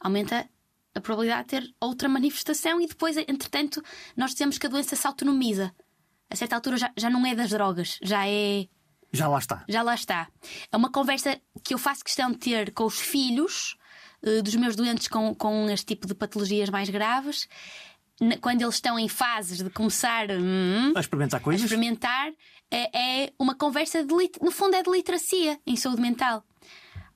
aumenta 0.00 0.48
a 0.94 1.00
probabilidade 1.00 1.44
de 1.44 1.48
ter 1.48 1.74
outra 1.80 2.08
manifestação 2.08 2.80
e 2.80 2.86
depois, 2.86 3.16
entretanto, 3.16 3.82
nós 4.16 4.32
dizemos 4.32 4.58
que 4.58 4.66
a 4.66 4.70
doença 4.70 4.96
se 4.96 5.06
autonomiza. 5.06 5.72
A 6.28 6.36
certa 6.36 6.56
altura 6.56 6.76
já, 6.76 6.92
já 6.96 7.08
não 7.08 7.24
é 7.24 7.34
das 7.34 7.50
drogas, 7.50 7.98
já 8.02 8.26
é. 8.26 8.66
Já 9.12 9.28
lá 9.28 9.38
está. 9.38 9.64
Já 9.68 9.82
lá 9.82 9.94
está. 9.94 10.28
É 10.70 10.76
uma 10.76 10.90
conversa 10.90 11.38
que 11.62 11.74
eu 11.74 11.78
faço 11.78 12.04
questão 12.04 12.30
de 12.30 12.38
ter 12.38 12.72
com 12.72 12.84
os 12.84 12.98
filhos 13.00 13.76
eh, 14.22 14.40
dos 14.42 14.54
meus 14.56 14.74
doentes 14.74 15.06
com, 15.08 15.34
com 15.34 15.68
este 15.68 15.86
tipo 15.86 16.06
de 16.06 16.14
patologias 16.14 16.70
mais 16.70 16.88
graves, 16.88 17.46
na- 18.20 18.38
quando 18.38 18.62
eles 18.62 18.76
estão 18.76 18.98
em 18.98 19.08
fases 19.08 19.58
de 19.58 19.68
começar 19.70 20.30
hum, 20.30 20.92
A 20.96 21.00
experimentar 21.00 21.40
a 21.40 21.42
coisas. 21.42 21.62
experimentar, 21.64 22.30
é, 22.70 23.24
é 23.24 23.32
uma 23.38 23.54
conversa 23.54 24.02
de 24.04 24.14
no 24.40 24.50
fundo 24.50 24.76
é 24.76 24.82
de 24.82 24.90
literacia 24.90 25.60
em 25.66 25.76
saúde 25.76 26.00
mental. 26.00 26.42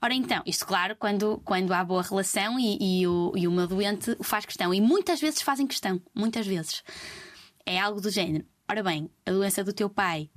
Ora 0.02 0.12
então, 0.12 0.42
isto 0.44 0.66
claro, 0.66 0.94
quando, 0.96 1.40
quando 1.44 1.72
há 1.72 1.82
boa 1.82 2.02
relação 2.02 2.60
e, 2.60 3.00
e 3.00 3.06
o, 3.06 3.32
e 3.34 3.48
o 3.48 3.50
meu 3.50 3.66
doente 3.66 4.14
faz 4.22 4.44
questão. 4.44 4.74
E 4.74 4.80
muitas 4.82 5.18
vezes 5.18 5.40
fazem 5.40 5.66
questão, 5.66 6.00
muitas 6.14 6.46
vezes. 6.46 6.82
É 7.64 7.80
algo 7.80 8.00
do 8.02 8.10
género. 8.10 8.44
Ora 8.70 8.82
bem, 8.82 9.10
a 9.24 9.30
doença 9.30 9.64
do 9.64 9.72
teu 9.72 9.88
pai 9.88 10.28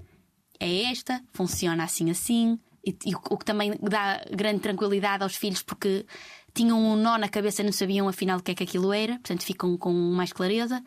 é 0.60 0.84
esta, 0.92 1.24
funciona 1.34 1.84
assim 1.84 2.10
assim, 2.12 2.60
e, 2.86 2.96
e 3.06 3.16
o 3.16 3.38
que 3.38 3.46
também 3.46 3.74
dá 3.82 4.24
grande 4.32 4.62
tranquilidade 4.62 5.24
aos 5.24 5.36
filhos 5.36 5.62
porque 5.62 6.06
tinham 6.54 6.80
um 6.80 6.96
nó 6.96 7.18
na 7.18 7.30
cabeça 7.30 7.62
e 7.62 7.66
não 7.66 7.72
sabiam 7.72 8.08
afinal 8.08 8.40
o 8.40 8.44
que 8.44 8.52
é 8.52 8.56
que 8.56 8.64
aquilo 8.64 8.92
era, 8.94 9.14
portanto 9.14 9.44
ficam 9.44 9.78
com 9.78 9.94
mais 9.94 10.34
clareza. 10.34 10.84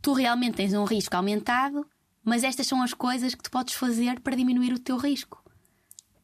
Tu 0.00 0.12
realmente 0.12 0.56
tens 0.56 0.72
um 0.74 0.84
risco 0.84 1.16
aumentado, 1.16 1.86
mas 2.22 2.42
estas 2.44 2.66
são 2.66 2.82
as 2.82 2.94
coisas 2.94 3.34
que 3.34 3.42
tu 3.42 3.50
podes 3.50 3.74
fazer 3.74 4.20
para 4.20 4.36
diminuir 4.36 4.72
o 4.72 4.78
teu 4.78 4.96
risco. 4.96 5.42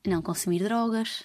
Não 0.06 0.22
consumir 0.22 0.62
drogas. 0.62 1.24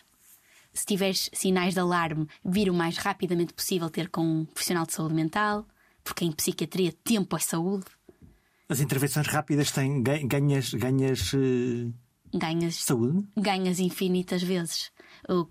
Se 0.74 0.86
tiveres 0.86 1.30
sinais 1.32 1.74
de 1.74 1.80
alarme, 1.80 2.28
vir 2.44 2.70
o 2.70 2.74
mais 2.74 2.98
rapidamente 2.98 3.54
possível 3.54 3.90
ter 3.90 4.10
com 4.10 4.22
um 4.22 4.46
profissional 4.46 4.86
de 4.86 4.94
saúde 4.94 5.14
mental, 5.14 5.66
porque 6.04 6.26
em 6.26 6.32
psiquiatria 6.32 6.92
tempo 6.92 7.36
é 7.36 7.40
saúde. 7.40 7.86
As 8.68 8.80
intervenções 8.80 9.28
rápidas 9.28 9.72
têm 9.72 10.02
ga- 10.02 10.20
ganhas. 10.26 10.74
ganhas 10.74 11.32
eh, 11.34 11.92
ganhas, 12.38 12.76
Saúde? 12.84 13.26
ganhas 13.38 13.80
infinitas 13.80 14.42
vezes. 14.44 14.92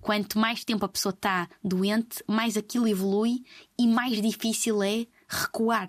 Quanto 0.00 0.38
mais 0.38 0.64
tempo 0.64 0.84
a 0.84 0.88
pessoa 0.88 1.12
está 1.12 1.48
doente, 1.62 2.22
mais 2.28 2.56
aquilo 2.56 2.86
evolui 2.86 3.42
e 3.78 3.86
mais 3.86 4.20
difícil 4.20 4.82
é 4.82 5.06
recuar. 5.28 5.88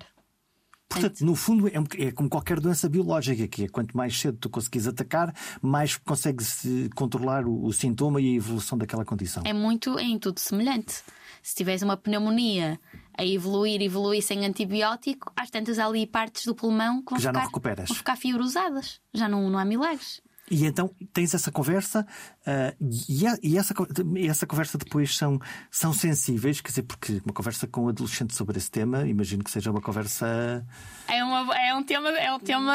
Portanto, 0.88 1.20
no 1.24 1.34
fundo, 1.34 1.68
é, 1.68 1.78
um 1.80 1.84
é 1.98 2.12
como 2.12 2.28
qualquer 2.28 2.60
doença 2.60 2.88
biológica, 2.88 3.46
que 3.48 3.64
é 3.64 3.68
quanto 3.68 3.96
mais 3.96 4.16
cedo 4.18 4.38
tu 4.38 4.48
conseguires 4.48 4.86
atacar, 4.86 5.34
mais 5.60 5.96
consegues 5.96 6.64
eh, 6.64 6.88
controlar 6.94 7.44
o, 7.44 7.64
o 7.64 7.72
sintoma 7.72 8.20
e 8.20 8.32
a 8.32 8.36
evolução 8.36 8.78
daquela 8.78 9.04
condição. 9.04 9.42
É 9.44 9.52
muito 9.52 9.98
é 9.98 10.04
em 10.04 10.18
tudo 10.18 10.38
semelhante. 10.38 11.02
Se 11.42 11.54
tiveres 11.56 11.82
uma 11.82 11.96
pneumonia 11.96 12.80
a 13.18 13.24
evoluir, 13.24 13.80
evoluir 13.82 14.22
sem 14.22 14.44
antibiótico, 14.44 15.32
às 15.36 15.50
tantas 15.50 15.78
há 15.78 15.86
ali 15.86 16.06
partes 16.06 16.44
do 16.44 16.54
pulmão 16.54 17.02
que 17.02 17.10
vão, 17.12 17.20
já 17.20 17.32
não 17.32 17.40
ficar, 17.40 17.46
recuperas. 17.48 17.88
vão 17.88 17.96
ficar 17.96 18.16
fibrosadas. 18.16 19.00
Já 19.14 19.28
não, 19.28 19.48
não 19.50 19.58
há 19.58 19.64
milagres. 19.64 20.20
E 20.48 20.64
então 20.64 20.88
tens 21.12 21.34
essa 21.34 21.50
conversa 21.50 22.06
ah, 22.46 22.72
e, 23.08 23.26
a- 23.26 23.36
e 23.42 23.58
essa, 23.58 23.74
e 24.14 24.28
essa 24.28 24.46
conversa 24.46 24.78
depois 24.78 25.16
são, 25.16 25.40
são 25.72 25.92
sensíveis, 25.92 26.60
quer 26.60 26.68
dizer, 26.68 26.82
porque 26.84 27.20
uma 27.24 27.34
conversa 27.34 27.66
com 27.66 27.86
um 27.86 27.88
adolescente 27.88 28.32
sobre 28.32 28.56
esse 28.56 28.70
tema, 28.70 29.08
imagino 29.08 29.42
que 29.42 29.50
seja 29.50 29.72
uma 29.72 29.80
conversa. 29.80 30.64
É, 31.08 31.24
uma, 31.24 31.52
é 31.58 31.74
um 31.74 31.82
tema, 31.82 32.10
é 32.10 32.32
um 32.32 32.38
tema, 32.38 32.72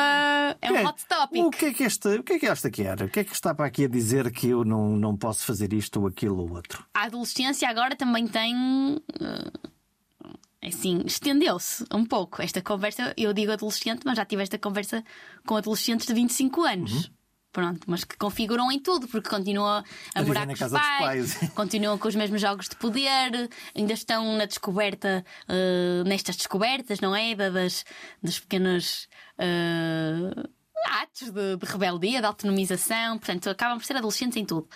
é 0.62 0.70
um 0.70 0.76
É, 0.76 0.86
hot 0.86 1.06
topic. 1.08 1.42
O 1.46 1.50
que 1.50 1.66
é 1.68 1.74
que 1.74 1.84
esta, 1.86 2.10
o 2.10 2.24
que 2.24 2.34
é 2.34 2.39
que 2.39 2.46
esta 2.46 2.70
quer? 2.70 3.02
O 3.04 3.08
que 3.08 3.22
é 3.22 3.24
que 3.24 3.34
está 3.34 3.56
para 3.56 3.68
aqui 3.68 3.86
a 3.86 3.88
dizer 3.88 4.30
que 4.32 4.48
eu 4.50 4.66
não, 4.66 4.98
não 4.98 5.16
posso 5.16 5.46
fazer 5.46 5.72
isto 5.72 6.02
ou 6.02 6.08
aquilo 6.08 6.39
ou 6.42 6.52
outro? 6.52 6.86
A 6.94 7.04
adolescência 7.04 7.70
agora 7.70 7.96
também 7.96 8.28
tem. 8.28 9.02
eh, 9.18 9.52
Assim, 10.64 11.01
estendeu-se 11.05 11.84
um 11.91 12.05
pouco 12.05 12.41
esta 12.41 12.62
conversa. 12.62 13.14
Eu 13.18 13.34
digo 13.34 13.51
adolescente, 13.51 14.01
mas 14.05 14.16
já 14.16 14.26
tive 14.26 14.43
esta 14.43 14.59
conversa 14.59 15.03
com 15.45 15.55
adolescentes 15.55 16.05
de 16.05 16.14
25 16.14 16.62
anos. 16.64 16.91
Uhum. 16.93 17.12
Pronto, 17.53 17.82
mas 17.86 18.05
que 18.05 18.16
configuram 18.16 18.72
em 18.72 18.80
tudo, 18.80 19.09
porque 19.09 19.28
continuam 19.30 19.68
a, 19.68 19.84
A 20.16 20.24
morar 20.24 20.45
com 20.47 20.53
os 20.53 20.59
dos 20.59 20.72
pais, 20.72 21.34
pais. 21.36 21.51
continuam 21.53 21.97
com 21.97 22.07
os 22.07 22.16
mesmos 22.16 22.39
jogos 22.39 22.70
de 22.70 22.78
poder, 22.78 23.49
ainda 23.76 23.91
estão 23.91 24.38
na 24.38 24.45
descoberta, 24.45 25.26
eh, 25.49 26.03
nestas 26.05 26.38
descobertas, 26.38 27.01
não 27.01 27.14
é? 27.14 27.36
Da- 27.36 27.49
Das, 27.49 27.84
das 28.24 28.39
pequenas 28.39 29.09
eh, 29.38 30.47
atos 31.01 31.30
de, 31.32 31.57
de 31.57 31.66
rebeldia, 31.66 32.22
de 32.22 32.26
autonomização, 32.26 33.18
portanto, 33.18 33.49
acabam 33.49 33.78
por 33.78 33.86
ser 33.86 33.97
adolescentes 33.97 34.38
em 34.38 34.45
tudo. 34.45 34.70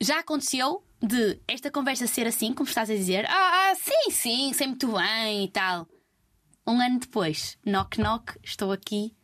Já 0.00 0.20
aconteceu 0.20 0.84
de 1.04 1.40
esta 1.46 1.70
conversa 1.70 2.06
ser 2.06 2.26
assim, 2.26 2.52
como 2.52 2.68
estás 2.68 2.90
a 2.90 2.94
dizer, 2.94 3.26
ah, 3.26 3.70
ah, 3.70 3.74
sim, 3.74 4.10
sim, 4.10 4.52
sei 4.52 4.66
muito 4.66 4.92
bem 4.92 5.44
e 5.44 5.48
tal. 5.48 5.86
Um 6.66 6.80
ano 6.80 6.98
depois, 6.98 7.58
knock 7.64 8.00
knock, 8.00 8.38
estou 8.42 8.72
aqui, 8.72 9.14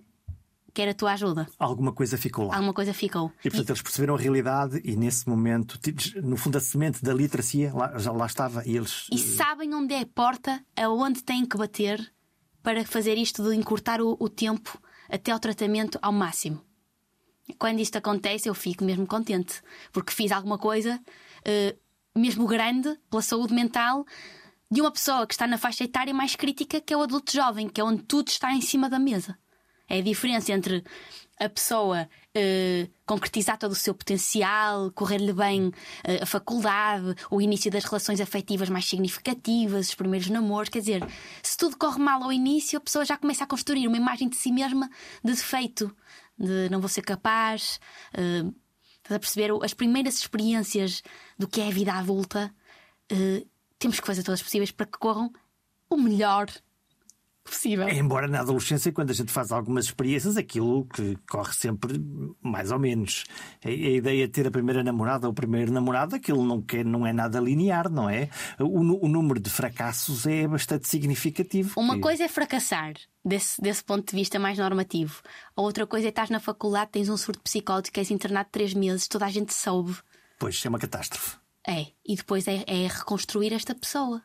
quero 0.74 0.90
a 0.90 0.94
tua 0.94 1.12
ajuda. 1.12 1.48
Alguma 1.58 1.92
coisa 1.92 2.18
ficou 2.18 2.46
lá. 2.46 2.54
Alguma 2.54 2.74
coisa 2.74 2.92
ficou. 2.92 3.32
E 3.44 3.50
portanto 3.50 3.70
eles 3.70 3.82
perceberam 3.82 4.14
a 4.14 4.18
realidade 4.18 4.80
e 4.84 4.96
nesse 4.96 5.28
momento, 5.28 5.78
no 6.22 6.36
fundo, 6.36 6.58
a 6.58 6.60
semente 6.60 7.02
da 7.02 7.14
literacia 7.14 7.72
lá, 7.74 7.98
já 7.98 8.12
lá 8.12 8.26
estava 8.26 8.62
e 8.66 8.76
eles. 8.76 9.06
E 9.10 9.18
sabem 9.18 9.74
onde 9.74 9.94
é 9.94 10.00
a 10.00 10.06
porta, 10.06 10.62
aonde 10.76 11.22
têm 11.22 11.46
que 11.46 11.56
bater 11.56 12.12
para 12.62 12.84
fazer 12.84 13.16
isto 13.16 13.42
de 13.42 13.56
encurtar 13.56 14.00
o, 14.00 14.16
o 14.20 14.28
tempo 14.28 14.78
até 15.08 15.32
ao 15.32 15.40
tratamento 15.40 15.98
ao 16.02 16.12
máximo. 16.12 16.62
Quando 17.58 17.80
isto 17.80 17.96
acontece, 17.96 18.48
eu 18.48 18.54
fico 18.54 18.84
mesmo 18.84 19.06
contente, 19.06 19.60
porque 19.92 20.12
fiz 20.12 20.30
alguma 20.30 20.56
coisa, 20.56 21.00
eh, 21.00 21.02
mesmo 22.14 22.46
grande, 22.46 22.98
pela 23.08 23.22
saúde 23.22 23.54
mental, 23.54 24.04
de 24.70 24.80
uma 24.80 24.90
pessoa 24.90 25.26
que 25.26 25.34
está 25.34 25.46
na 25.46 25.58
faixa 25.58 25.84
etária 25.84 26.14
mais 26.14 26.36
crítica, 26.36 26.80
que 26.80 26.92
é 26.92 26.96
o 26.96 27.02
adulto 27.02 27.32
jovem, 27.32 27.68
que 27.68 27.80
é 27.80 27.84
onde 27.84 28.02
tudo 28.04 28.28
está 28.28 28.52
em 28.52 28.60
cima 28.60 28.88
da 28.88 28.98
mesa. 28.98 29.36
É 29.88 29.98
a 29.98 30.02
diferença 30.02 30.52
entre 30.52 30.84
a 31.40 31.48
pessoa 31.48 32.08
eh, 32.32 32.88
concretizar 33.04 33.58
todo 33.58 33.72
o 33.72 33.74
seu 33.74 33.92
potencial, 33.92 34.92
correr-lhe 34.92 35.32
bem 35.32 35.72
eh, 36.04 36.20
a 36.22 36.26
faculdade, 36.26 37.16
o 37.28 37.40
início 37.40 37.70
das 37.70 37.84
relações 37.84 38.20
afetivas 38.20 38.68
mais 38.68 38.84
significativas, 38.84 39.88
os 39.88 39.94
primeiros 39.96 40.28
namoros. 40.28 40.68
Quer 40.68 40.78
dizer, 40.78 41.08
se 41.42 41.56
tudo 41.56 41.76
corre 41.76 41.98
mal 41.98 42.22
ao 42.22 42.32
início, 42.32 42.76
a 42.76 42.80
pessoa 42.80 43.04
já 43.04 43.16
começa 43.16 43.42
a 43.42 43.46
construir 43.46 43.88
uma 43.88 43.96
imagem 43.96 44.28
de 44.28 44.36
si 44.36 44.52
mesma 44.52 44.88
de 45.24 45.32
defeito, 45.32 45.92
de 46.38 46.68
não 46.70 46.78
vou 46.78 46.88
ser 46.88 47.02
capaz. 47.02 47.80
eh, 48.14 48.44
estás 49.02 49.16
a 49.16 49.18
perceber? 49.18 49.50
As 49.64 49.74
primeiras 49.74 50.18
experiências 50.18 51.02
do 51.40 51.48
que 51.48 51.60
é 51.62 51.68
a 51.68 51.70
vida 51.70 51.94
adulta, 51.94 52.54
eh, 53.10 53.44
temos 53.78 53.98
que 53.98 54.06
fazer 54.06 54.22
todas 54.22 54.40
as 54.40 54.44
possíveis 54.44 54.70
para 54.70 54.84
que 54.84 54.98
corram 54.98 55.32
o 55.88 55.96
melhor 55.96 56.46
possível. 57.42 57.88
Embora 57.88 58.28
na 58.28 58.40
adolescência, 58.40 58.92
quando 58.92 59.10
a 59.10 59.14
gente 59.14 59.32
faz 59.32 59.50
algumas 59.50 59.86
experiências, 59.86 60.36
aquilo 60.36 60.84
que 60.84 61.16
corre 61.28 61.52
sempre 61.54 61.98
mais 62.42 62.70
ou 62.70 62.78
menos. 62.78 63.24
A, 63.64 63.68
a 63.68 63.72
ideia 63.72 64.26
de 64.26 64.32
ter 64.32 64.46
a 64.46 64.50
primeira 64.50 64.84
namorada 64.84 65.26
ou 65.26 65.32
o 65.32 65.34
primeiro 65.34 65.72
namorado, 65.72 66.14
aquilo 66.14 66.44
não, 66.44 66.60
quer, 66.60 66.84
não 66.84 67.06
é 67.06 67.12
nada 67.12 67.40
linear, 67.40 67.88
não 67.90 68.08
é? 68.08 68.28
O, 68.58 69.06
o 69.06 69.08
número 69.08 69.40
de 69.40 69.48
fracassos 69.48 70.26
é 70.26 70.46
bastante 70.46 70.86
significativo. 70.88 71.72
Uma 71.80 71.94
que- 71.94 72.02
coisa 72.02 72.24
é 72.24 72.28
fracassar, 72.28 72.92
desse, 73.24 73.60
desse 73.60 73.82
ponto 73.82 74.10
de 74.10 74.14
vista 74.14 74.38
mais 74.38 74.58
normativo. 74.58 75.22
A 75.56 75.62
outra 75.62 75.86
coisa 75.86 76.06
é 76.06 76.10
estás 76.10 76.28
na 76.28 76.38
faculdade, 76.38 76.90
tens 76.92 77.08
um 77.08 77.16
surto 77.16 77.40
psicótico, 77.40 77.98
és 77.98 78.10
internado 78.10 78.50
três 78.52 78.74
meses, 78.74 79.08
toda 79.08 79.24
a 79.24 79.30
gente 79.30 79.54
soube. 79.54 79.96
Pois, 80.40 80.60
é 80.64 80.68
uma 80.68 80.78
catástrofe. 80.78 81.36
É. 81.68 81.86
E 82.04 82.16
depois 82.16 82.48
é, 82.48 82.64
é 82.66 82.88
reconstruir 82.88 83.52
esta 83.52 83.74
pessoa. 83.74 84.22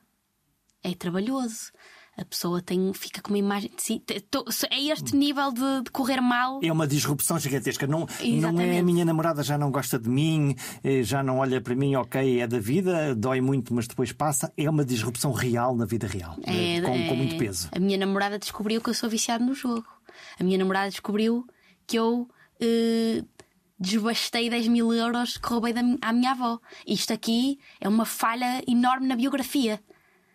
É 0.82 0.94
trabalhoso. 0.96 1.72
A 2.18 2.24
pessoa 2.24 2.62
tem, 2.62 2.94
fica 2.94 3.22
com 3.22 3.28
uma 3.32 3.38
imagem 3.38 3.70
de 3.76 3.84
si. 3.84 4.00
te- 4.00 4.22
to- 4.22 4.46
É 4.72 4.82
este 4.86 5.14
nível 5.18 5.52
de, 5.52 5.82
de 5.84 5.92
correr 5.92 6.22
mal. 6.22 6.62
É 6.64 6.72
uma 6.72 6.88
disrupção 6.88 7.38
gigantesca. 7.38 7.86
Não, 7.86 8.08
não 8.42 8.62
é 8.62 8.80
a 8.80 8.84
minha 8.84 9.04
namorada 9.04 9.44
já 9.44 9.58
não 9.58 9.70
gosta 9.70 10.00
de 10.00 10.08
mim, 10.10 10.56
eh, 10.82 11.04
já 11.04 11.22
não 11.22 11.40
olha 11.40 11.60
para 11.60 11.76
mim, 11.76 11.94
ok, 11.98 12.40
é 12.40 12.48
da 12.48 12.58
vida, 12.58 13.14
dói 13.14 13.42
muito, 13.42 13.74
mas 13.74 13.86
depois 13.86 14.14
passa. 14.14 14.54
É 14.56 14.70
uma 14.70 14.86
disrupção 14.86 15.34
real 15.34 15.76
na 15.76 15.84
vida 15.86 16.08
real, 16.08 16.38
eh, 16.46 16.78
É, 16.78 16.82
com, 16.82 16.94
é- 16.96 17.08
com 17.10 17.16
muito 17.16 17.36
peso. 17.38 17.68
A 17.74 17.80
minha 17.80 17.98
namorada 17.98 18.40
descobriu 18.40 18.80
que 18.80 18.90
eu 18.90 18.94
sou 18.94 19.10
viciado 19.10 19.44
no 19.44 19.54
jogo. 19.54 19.86
A 20.40 20.44
minha 20.46 20.58
namorada 20.58 20.90
descobriu 20.90 21.46
que 21.86 21.98
eu 22.00 22.30
eh, 22.62 23.26
desbastei 23.80 24.50
10 24.50 24.68
mil 24.68 24.94
euros 24.94 25.38
que 25.38 25.48
roubei 25.48 25.74
da, 25.74 25.82
à 26.02 26.14
minha 26.14 26.32
avó. 26.32 26.60
Isto 26.88 27.14
aqui 27.14 27.60
é 27.80 27.88
uma 27.88 28.06
falha 28.06 28.64
enorme 28.68 29.08
na 29.08 29.16
biografia. 29.16 29.82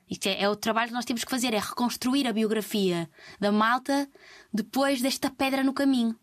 Isto 0.09 0.27
é, 0.27 0.43
é 0.43 0.49
o 0.49 0.57
trabalho 0.57 0.89
que 0.89 0.95
nós 0.95 1.05
temos 1.05 1.25
que 1.25 1.31
fazer, 1.31 1.55
é 1.55 1.59
reconstruir 1.59 2.27
a 2.27 2.33
biografia 2.33 3.09
da 3.39 3.53
malta 3.53 4.09
depois 4.53 5.01
desta 5.01 5.31
pedra 5.31 5.63
no 5.63 5.73
caminho. 5.73 6.17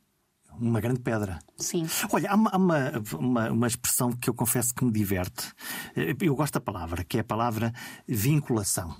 Uma 0.59 0.81
grande 0.81 0.99
pedra. 0.99 1.37
Sim. 1.55 1.85
Olha, 2.11 2.31
há 2.31 2.35
uma, 2.35 2.49
há 2.49 2.57
uma, 2.57 2.91
uma, 3.13 3.51
uma 3.51 3.67
expressão 3.67 4.11
que 4.11 4.27
eu 4.29 4.33
confesso 4.33 4.73
que 4.73 4.83
me 4.83 4.91
diverte. 4.91 5.53
Eh, 5.95 6.15
Eu 6.19 6.35
gosto 6.35 6.55
da 6.55 6.59
palavra, 6.59 7.03
que 7.03 7.17
é 7.17 7.21
a 7.21 7.23
palavra 7.23 7.71
vinculação. 8.07 8.97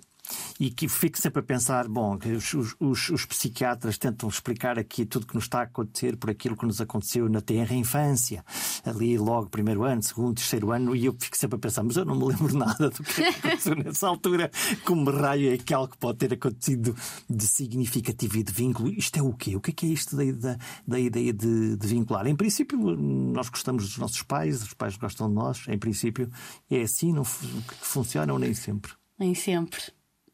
E 0.60 0.72
que 0.72 0.88
fico 0.88 1.20
sempre 1.20 1.40
a 1.42 1.44
pensar, 1.44 1.88
bom, 1.88 2.18
os, 2.36 2.54
os- 2.80 3.10
os- 3.10 3.26
psiquiatras 3.26 3.98
tentam 3.98 4.28
explicar 4.28 4.80
aqui 4.80 5.06
tudo 5.06 5.28
que 5.28 5.36
nos 5.36 5.44
está 5.44 5.60
a 5.60 5.64
acontecer 5.64 6.18
por 6.18 6.30
aquilo 6.30 6.58
que 6.58 6.66
nos 6.66 6.82
aconteceu 6.82 7.30
na 7.30 7.42
tenra 7.42 7.76
infância, 7.76 8.44
ali 8.84 9.18
logo 9.18 9.50
primeiro 9.50 9.84
ano, 9.84 10.02
segundo, 10.02 10.36
terceiro 10.36 10.72
ano, 10.72 10.96
e 10.96 11.06
eu 11.06 11.16
fico 11.20 11.38
sempre 11.38 11.58
a 11.58 11.60
pensar, 11.60 11.84
mas 11.84 11.96
eu 11.98 12.06
não 12.06 12.16
me 12.16 12.26
lembro 12.26 12.54
nada 12.58 12.90
do 12.90 13.04
que 13.04 13.22
aconteceu 13.24 13.76
nessa 13.76 14.08
altura. 14.08 14.50
Como 14.84 15.12
raio 15.12 15.54
é 15.54 15.58
que 15.58 15.74
algo 15.74 15.96
pode 15.98 16.18
ter 16.18 16.34
acontecido 16.34 16.96
de 17.30 17.48
significativo 17.48 18.38
e 18.38 18.44
de 18.44 18.52
vínculo? 18.52 18.90
Isto 18.90 19.20
é 19.20 19.22
o 19.22 19.34
quê? 19.34 19.56
O 19.56 19.62
que 19.62 19.70
é 19.72 19.74
que 19.74 19.86
é 19.86 19.90
isto 19.90 20.16
da, 20.16 20.58
da, 20.88 21.00
ideia 21.00 21.34
de, 21.34 21.76
de 21.78 21.88
vincular? 21.88 22.26
Em 22.26 22.36
princípio, 22.36 22.78
nós 22.78 23.50
gostamos 23.50 23.84
dos 23.84 23.98
nossos 23.98 24.24
pais, 24.24 24.64
os 24.64 24.74
pais 24.74 24.98
gostam 24.98 25.30
de 25.30 25.36
nós, 25.36 25.66
em 25.68 25.78
princípio, 25.78 26.32
é 26.70 26.82
assim 26.82 27.14
não, 27.14 27.24
que 27.24 27.76
funciona 27.82 28.34
ou 28.34 28.40
nem 28.40 28.54
sempre. 28.54 28.92
Nem 29.20 29.34
sempre. 29.36 29.82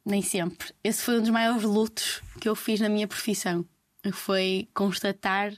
Nem 0.06 0.22
sempre. 0.22 0.74
Esse 0.84 1.01
foi 1.01 1.18
um 1.18 1.22
dos 1.22 1.30
maiores 1.30 1.64
lutos 1.64 2.22
que 2.39 2.49
eu 2.49 2.56
fiz 2.56 2.80
na 2.80 2.89
minha 2.89 3.08
profissão. 3.08 3.66
Foi 4.12 4.68
constatar 4.74 5.54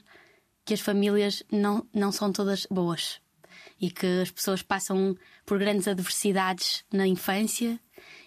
que 0.64 0.74
as 0.74 0.80
famílias 0.80 1.42
não, 1.50 1.86
não 1.92 2.12
são 2.12 2.32
todas 2.32 2.66
boas 2.66 3.20
e 3.80 3.90
que 3.90 4.06
as 4.22 4.30
pessoas 4.30 4.62
passam 4.62 5.16
por 5.44 5.58
grandes 5.58 5.88
adversidades 5.88 6.84
na 6.92 7.06
infância 7.06 7.80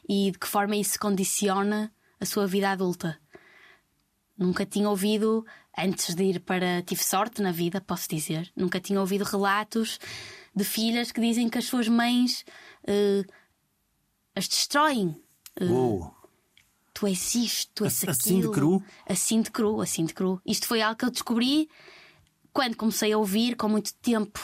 e 0.07 0.31
de 0.31 0.39
que 0.39 0.47
forma 0.47 0.75
isso 0.75 0.99
condiciona 0.99 1.91
a 2.19 2.25
sua 2.25 2.45
vida 2.45 2.69
adulta. 2.69 3.19
Nunca 4.37 4.65
tinha 4.65 4.89
ouvido, 4.89 5.45
antes 5.77 6.15
de 6.15 6.23
ir 6.23 6.39
para. 6.39 6.81
Tive 6.81 7.03
sorte 7.03 7.41
na 7.41 7.51
vida, 7.51 7.81
posso 7.81 8.07
dizer. 8.07 8.49
Nunca 8.55 8.79
tinha 8.79 8.99
ouvido 8.99 9.23
relatos 9.23 9.99
de 10.55 10.63
filhas 10.63 11.11
que 11.11 11.19
dizem 11.19 11.49
que 11.49 11.57
as 11.57 11.65
suas 11.65 11.87
mães 11.89 12.45
eh, 12.87 13.23
as 14.33 14.47
destroem. 14.47 15.21
Uou! 15.61 16.13
Tu 16.93 17.07
és 17.07 17.35
isto, 17.35 17.71
tu 17.75 17.85
és 17.85 18.03
aquilo. 18.03 18.11
assim 18.11 18.41
de 18.41 18.49
cru? 18.51 18.83
Assim 19.07 19.41
de 19.41 19.51
cru, 19.51 19.81
assim 19.81 20.05
de 20.05 20.13
cru. 20.13 20.41
Isto 20.45 20.67
foi 20.67 20.81
algo 20.81 20.97
que 20.97 21.05
eu 21.05 21.11
descobri 21.11 21.69
quando 22.51 22.75
comecei 22.75 23.13
a 23.13 23.17
ouvir 23.17 23.55
com 23.55 23.69
muito 23.69 23.93
tempo. 23.95 24.39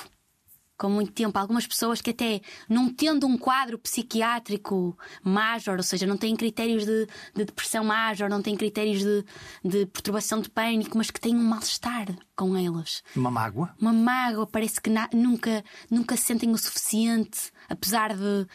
com 0.77 0.89
muito 0.89 1.13
tempo. 1.13 1.37
Algumas 1.39 1.65
pessoas 1.65 2.01
que 2.01 2.09
até 2.09 2.41
não 2.69 2.93
tendo 2.93 3.25
um 3.25 3.37
quadro 3.37 3.77
psiquiátrico 3.79 4.97
major, 5.23 5.77
ou 5.77 5.83
seja, 5.83 6.05
não 6.05 6.17
têm 6.17 6.35
critérios 6.35 6.85
de, 6.85 7.07
de 7.33 7.45
depressão 7.45 7.83
major, 7.83 8.29
não 8.29 8.41
têm 8.41 8.57
critérios 8.57 8.99
de, 9.01 9.23
de 9.63 9.85
perturbação 9.85 10.41
de 10.41 10.49
pânico, 10.49 10.97
mas 10.97 11.09
que 11.09 11.19
têm 11.19 11.33
um 11.35 11.43
mal-estar 11.43 12.07
com 12.35 12.57
elas. 12.57 13.01
Uma 13.15 13.31
mágoa? 13.31 13.73
Uma 13.79 13.93
mágoa, 13.93 14.45
parece 14.45 14.81
que 14.81 14.89
na, 14.89 15.09
nunca, 15.13 15.63
nunca 15.89 16.17
se 16.17 16.23
sentem 16.23 16.51
o 16.51 16.57
suficiente, 16.57 17.51
apesar 17.69 18.13
de, 18.13 18.45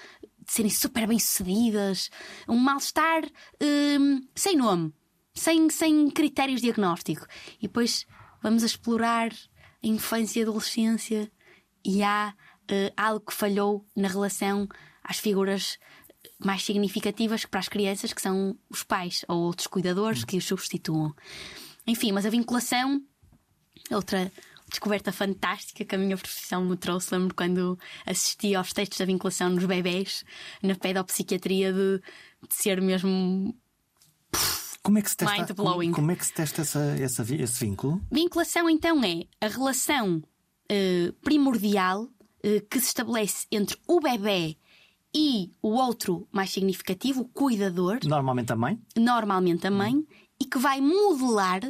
de 0.50 0.54
serem 0.54 0.70
super 0.70 1.06
bem-sucedidas. 1.06 2.10
Um 2.48 2.56
mal-estar 2.56 3.22
hum, 3.62 4.26
sem 4.34 4.56
nome, 4.56 4.92
sem, 5.32 5.70
sem 5.70 6.10
critérios 6.10 6.60
diagnóstico. 6.60 7.24
E 7.58 7.68
depois 7.68 8.04
vamos 8.42 8.64
a 8.64 8.66
explorar 8.66 9.32
a 9.32 9.86
infância 9.86 10.40
e 10.40 10.42
a 10.42 10.46
adolescência 10.46 11.30
e 11.84 12.02
há 12.02 12.34
uh, 12.64 12.92
algo 12.96 13.26
que 13.26 13.32
falhou 13.32 13.86
na 13.96 14.08
relação 14.08 14.68
às 15.04 15.18
figuras 15.18 15.78
mais 16.44 16.64
significativas 16.64 17.44
para 17.44 17.60
as 17.60 17.68
crianças, 17.68 18.12
que 18.12 18.20
são 18.20 18.58
os 18.68 18.82
pais 18.82 19.24
ou 19.28 19.38
outros 19.38 19.68
cuidadores 19.68 20.24
que 20.24 20.36
os 20.36 20.44
substituam. 20.44 21.14
Enfim, 21.86 22.10
mas 22.10 22.26
a 22.26 22.30
vinculação, 22.30 23.00
outra 23.90 24.32
descoberta 24.70 25.12
fantástica 25.12 25.84
que 25.84 25.94
a 25.94 25.98
minha 25.98 26.16
profissão 26.16 26.64
me 26.64 26.76
trouxe. 26.76 27.14
Lembro 27.14 27.34
quando 27.34 27.78
assisti 28.06 28.54
aos 28.54 28.72
textos 28.72 28.98
da 28.98 29.04
vinculação 29.04 29.50
nos 29.50 29.64
bebés, 29.64 30.24
na 30.62 30.74
pedopsiquiatria, 30.74 31.72
de, 31.72 31.98
de 32.48 32.54
ser 32.54 32.80
mesmo. 32.80 33.54
Como 34.82 34.98
é 34.98 35.02
que 35.02 35.10
se 35.10 35.16
testa, 35.16 35.54
como, 35.54 35.92
como, 35.92 36.10
é 36.10 36.16
que 36.16 36.24
se 36.24 36.32
testa 36.32 36.62
essa, 36.62 36.80
essa, 36.98 37.22
esse 37.34 37.64
vínculo? 37.64 38.00
Vinculação, 38.10 38.70
então, 38.70 39.02
é 39.04 39.24
a 39.40 39.48
relação 39.48 40.16
uh, 40.16 41.12
primordial 41.22 42.04
uh, 42.04 42.66
que 42.70 42.80
se 42.80 42.86
estabelece 42.86 43.46
entre 43.52 43.76
o 43.86 44.00
bebê 44.00 44.56
e 45.14 45.52
o 45.60 45.70
outro 45.70 46.26
mais 46.32 46.50
significativo, 46.50 47.22
o 47.22 47.28
cuidador. 47.28 47.98
Normalmente 48.04 48.52
a 48.52 48.56
mãe. 48.56 48.80
Normalmente 48.96 49.66
a 49.66 49.70
mãe, 49.70 49.96
hum. 49.96 50.06
e 50.40 50.46
que 50.46 50.58
vai 50.58 50.80
modelar 50.80 51.60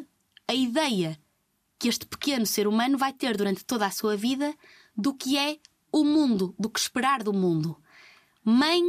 a 0.46 0.54
ideia 0.54 1.18
que 1.80 1.88
este 1.88 2.06
pequeno 2.06 2.44
ser 2.44 2.68
humano 2.68 2.98
vai 2.98 3.10
ter 3.10 3.34
durante 3.38 3.64
toda 3.64 3.86
a 3.86 3.90
sua 3.90 4.14
vida 4.14 4.54
do 4.94 5.14
que 5.14 5.38
é 5.38 5.58
o 5.90 6.04
mundo, 6.04 6.54
do 6.58 6.68
que 6.68 6.78
esperar 6.78 7.22
do 7.22 7.32
mundo. 7.32 7.82
Mãe 8.44 8.82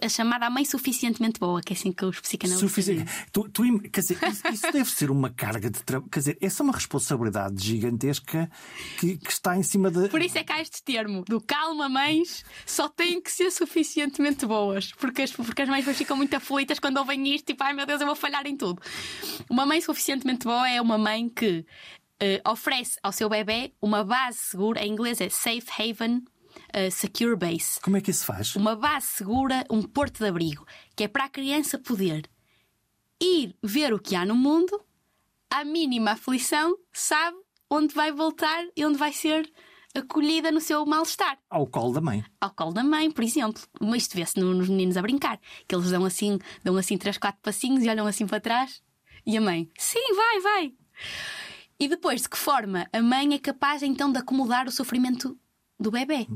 a 0.00 0.08
chamada 0.08 0.48
mãe 0.48 0.64
suficientemente 0.64 1.38
boa, 1.38 1.60
que 1.60 1.72
é 1.72 1.76
assim 1.76 1.92
que 1.92 2.04
os 2.04 2.20
psicanalistas 2.20 2.70
Sufici... 2.70 3.04
tu, 3.32 3.48
tu, 3.50 3.62
Quer 3.90 4.00
dizer, 4.00 4.18
isso, 4.28 4.48
isso 4.48 4.72
deve 4.72 4.90
ser 4.90 5.10
uma 5.10 5.30
carga 5.30 5.68
de 5.68 5.82
trabalho. 5.82 6.10
Quer 6.10 6.18
dizer, 6.20 6.38
essa 6.40 6.62
é 6.62 6.64
uma 6.64 6.72
responsabilidade 6.72 7.62
gigantesca 7.62 8.50
que, 8.98 9.18
que, 9.18 9.30
está 9.30 9.56
em 9.56 9.62
cima 9.62 9.90
de. 9.90 10.08
Por 10.08 10.22
isso 10.22 10.38
é 10.38 10.44
que 10.44 10.52
há 10.52 10.60
este 10.60 10.82
termo 10.82 11.24
do 11.24 11.40
calma, 11.40 11.88
mães, 11.88 12.44
só 12.64 12.88
têm 12.88 13.20
que 13.20 13.30
ser 13.30 13.50
suficientemente 13.50 14.46
boas. 14.46 14.92
Porque 14.92 15.22
as, 15.22 15.32
porque 15.32 15.62
as 15.62 15.68
mães 15.68 15.84
ficam 15.96 16.16
muito 16.16 16.34
aflitas 16.34 16.78
quando 16.78 16.98
ouvem 16.98 17.34
isto, 17.34 17.46
tipo, 17.46 17.62
ai 17.64 17.72
meu 17.72 17.84
Deus, 17.84 18.00
eu 18.00 18.06
vou 18.06 18.16
falhar 18.16 18.46
em 18.46 18.56
tudo. 18.56 18.80
Uma 19.50 19.66
mãe 19.66 19.80
suficientemente 19.80 20.44
boa 20.44 20.68
é 20.68 20.80
uma 20.80 20.96
mãe 20.96 21.28
que 21.28 21.66
uh, 22.22 22.50
oferece 22.50 22.98
ao 23.02 23.12
seu 23.12 23.28
bebê 23.28 23.72
uma 23.82 24.04
base 24.04 24.38
segura, 24.38 24.82
em 24.82 24.92
inglês 24.92 25.20
é 25.20 25.28
safe 25.28 25.68
haven 25.78 26.24
uh, 26.76 26.90
Secure 26.90 27.36
Base. 27.36 27.80
Como 27.80 27.96
é 27.96 28.00
que 28.00 28.10
isso 28.10 28.24
faz? 28.24 28.54
Uma 28.56 28.76
base 28.76 29.06
segura, 29.06 29.64
um 29.70 29.82
porto 29.82 30.18
de 30.18 30.28
abrigo, 30.28 30.66
que 30.96 31.04
é 31.04 31.08
para 31.08 31.24
a 31.24 31.28
criança 31.28 31.78
poder 31.78 32.28
ir 33.20 33.56
ver 33.62 33.92
o 33.94 33.98
que 33.98 34.16
há 34.16 34.24
no 34.24 34.34
mundo, 34.34 34.80
à 35.50 35.64
mínima 35.64 36.12
aflição, 36.12 36.76
sabe 36.92 37.36
onde 37.70 37.94
vai 37.94 38.12
voltar 38.12 38.64
e 38.76 38.84
onde 38.84 38.98
vai 38.98 39.12
ser 39.12 39.50
acolhida 39.94 40.50
no 40.50 40.60
seu 40.60 40.84
mal-estar. 40.84 41.38
Ao 41.48 41.66
colo 41.66 41.92
da 41.92 42.00
mãe. 42.00 42.24
Ao 42.40 42.50
colo 42.50 42.72
da 42.72 42.82
mãe, 42.82 43.10
por 43.10 43.22
exemplo. 43.22 43.62
Mas 43.80 44.02
isto 44.02 44.16
vê-se 44.16 44.40
nos 44.40 44.68
meninos 44.68 44.96
a 44.96 45.02
brincar. 45.02 45.38
Que 45.68 45.74
eles 45.74 45.90
dão 45.90 46.04
assim, 46.04 46.38
dão 46.64 46.76
assim 46.76 46.96
três, 46.96 47.18
quatro 47.18 47.40
passinhos 47.42 47.84
e 47.84 47.88
olham 47.88 48.06
assim 48.06 48.26
para 48.26 48.40
trás. 48.40 48.82
E 49.24 49.36
a 49.36 49.40
mãe, 49.40 49.70
sim, 49.78 50.14
vai, 50.14 50.40
vai. 50.40 50.74
E 51.78 51.88
depois, 51.88 52.22
de 52.22 52.28
que 52.28 52.38
forma 52.38 52.86
a 52.92 53.02
mãe 53.02 53.34
é 53.34 53.38
capaz 53.38 53.82
então 53.82 54.10
de 54.10 54.18
acomodar 54.18 54.66
o 54.66 54.72
sofrimento 54.72 55.38
do 55.78 55.90
bebê? 55.90 56.26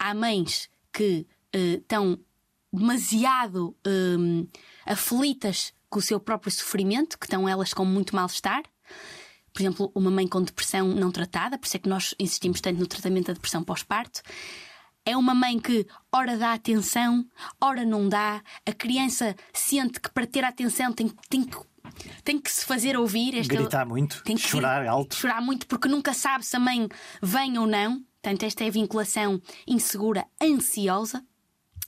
Há 0.00 0.14
mães 0.14 0.68
que 0.90 1.26
uh, 1.54 1.76
estão 1.76 2.18
demasiado 2.72 3.76
um, 3.86 4.48
aflitas 4.86 5.74
com 5.88 5.98
o 5.98 6.02
seu 6.02 6.18
próprio 6.18 6.50
sofrimento, 6.50 7.18
que 7.18 7.26
estão 7.26 7.48
elas 7.48 7.74
com 7.74 7.84
muito 7.84 8.16
mal-estar. 8.16 8.62
Por 9.52 9.60
exemplo, 9.60 9.92
uma 9.94 10.10
mãe 10.10 10.26
com 10.26 10.42
depressão 10.42 10.88
não 10.88 11.10
tratada, 11.10 11.58
por 11.58 11.66
isso 11.66 11.76
é 11.76 11.80
que 11.80 11.88
nós 11.88 12.14
insistimos 12.18 12.60
tanto 12.60 12.78
no 12.78 12.86
tratamento 12.86 13.26
da 13.26 13.32
depressão 13.32 13.62
pós-parto. 13.62 14.22
É 15.04 15.16
uma 15.16 15.34
mãe 15.34 15.58
que 15.58 15.86
ora 16.12 16.36
dá 16.36 16.52
atenção, 16.52 17.26
ora 17.60 17.84
não 17.84 18.08
dá. 18.08 18.42
A 18.64 18.72
criança 18.72 19.34
sente 19.52 20.00
que 20.00 20.10
para 20.10 20.26
ter 20.26 20.44
atenção 20.44 20.92
tem, 20.92 21.08
tem 21.28 21.44
que 21.44 21.58
tem 22.22 22.38
que 22.38 22.50
se 22.50 22.64
fazer 22.64 22.96
ouvir. 22.96 23.36
Esta... 23.36 23.54
Gritar 23.54 23.86
muito, 23.86 24.22
tem 24.22 24.36
que 24.36 24.42
chorar 24.42 24.86
alto. 24.86 25.16
Chorar 25.16 25.40
muito 25.40 25.66
porque 25.66 25.88
nunca 25.88 26.14
sabe 26.14 26.44
se 26.46 26.54
a 26.56 26.60
mãe 26.60 26.88
vem 27.20 27.58
ou 27.58 27.66
não. 27.66 28.04
Portanto, 28.22 28.42
esta 28.42 28.64
é 28.64 28.68
a 28.68 28.70
vinculação 28.70 29.40
insegura, 29.66 30.26
ansiosa. 30.42 31.24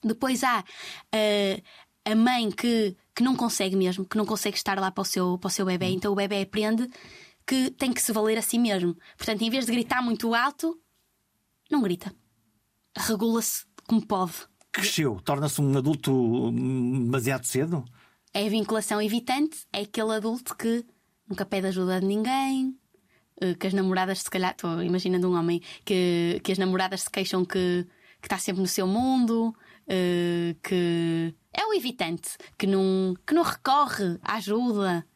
Depois 0.03 0.43
há 0.43 0.61
uh, 0.61 1.63
a 2.05 2.15
mãe 2.15 2.51
que, 2.51 2.97
que 3.15 3.23
não 3.23 3.37
consegue 3.37 3.77
mesmo, 3.77 4.05
que 4.07 4.17
não 4.17 4.25
consegue 4.25 4.57
estar 4.57 4.79
lá 4.79 4.91
para 4.91 5.03
o 5.03 5.05
seu, 5.05 5.39
para 5.39 5.49
o 5.49 5.51
seu 5.51 5.67
bebê. 5.67 5.87
Então 5.87 6.13
o 6.13 6.17
bebê 6.17 6.43
aprende 6.43 6.89
que 7.47 7.71
tem 7.71 7.93
que 7.93 8.01
se 8.01 8.13
valer 8.13 8.39
a 8.39 8.43
si 8.43 8.59
mesmo. 8.59 8.97
Portanto, 9.17 9.43
em 9.43 9.51
vez 9.51 9.67
de 9.67 9.73
gritar 9.73 10.03
muito 10.03 10.35
alto, 10.35 10.81
não 11.71 11.83
grita. 11.83 12.15
Regula-se 12.97 13.65
como 13.87 14.07
pode. 14.07 14.35
Cresceu, 14.73 15.21
torna-se 15.23 15.61
um 15.61 15.77
adulto 15.77 16.13
hum, 16.13 17.05
demasiado 17.05 17.45
cedo? 17.45 17.85
É 18.33 18.47
a 18.47 18.49
vinculação 18.49 19.03
evitante, 19.03 19.67
é 19.71 19.83
aquele 19.83 20.13
adulto 20.13 20.57
que 20.57 20.85
nunca 21.29 21.45
pede 21.45 21.67
ajuda 21.67 22.01
de 22.01 22.07
ninguém, 22.07 22.75
que 23.59 23.67
as 23.67 23.73
namoradas, 23.73 24.21
se 24.21 24.31
calhar, 24.31 24.53
estou 24.53 24.83
imaginando 24.83 25.29
um 25.31 25.37
homem 25.37 25.61
que, 25.85 26.41
que 26.45 26.53
as 26.53 26.59
namoradas 26.59 27.03
se 27.03 27.11
queixam 27.11 27.45
que, 27.45 27.87
que 28.21 28.27
está 28.27 28.39
sempre 28.39 28.63
no 28.63 28.69
seu 28.69 28.87
mundo, 28.87 29.55
eh, 29.89 30.55
que 30.63 31.35
é 31.53 31.67
o 31.67 31.75
evitante, 31.75 32.31
que 32.57 32.67
não, 32.67 33.15
que 33.27 33.35
não 33.35 33.43
recorre 33.43 34.19
à 34.23 34.37
ajuda. 34.37 35.07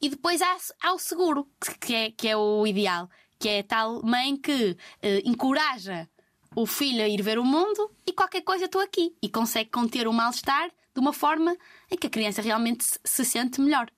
E 0.00 0.08
depois 0.08 0.40
há, 0.40 0.56
há 0.82 0.92
o 0.94 0.98
seguro, 0.98 1.46
que 1.80 1.94
é, 1.94 2.10
que 2.10 2.26
é 2.26 2.36
o 2.36 2.66
ideal, 2.66 3.08
que 3.38 3.48
é 3.48 3.60
a 3.60 3.64
tal 3.64 4.02
mãe 4.02 4.36
que 4.36 4.72
uh, 4.72 4.76
encoraja 5.24 6.08
o 6.56 6.66
filho 6.66 7.02
a 7.02 7.08
ir 7.08 7.22
ver 7.22 7.38
o 7.38 7.44
mundo 7.44 7.90
e 8.06 8.12
qualquer 8.12 8.40
coisa 8.40 8.64
estou 8.64 8.80
aqui. 8.80 9.14
E 9.22 9.28
consegue 9.28 9.70
conter 9.70 10.08
o 10.08 10.12
mal-estar 10.12 10.68
de 10.68 11.00
uma 11.00 11.12
forma 11.12 11.56
em 11.90 11.96
que 11.96 12.06
a 12.06 12.10
criança 12.10 12.42
realmente 12.42 12.84
se 13.04 13.24
sente 13.24 13.60
melhor. 13.60 13.90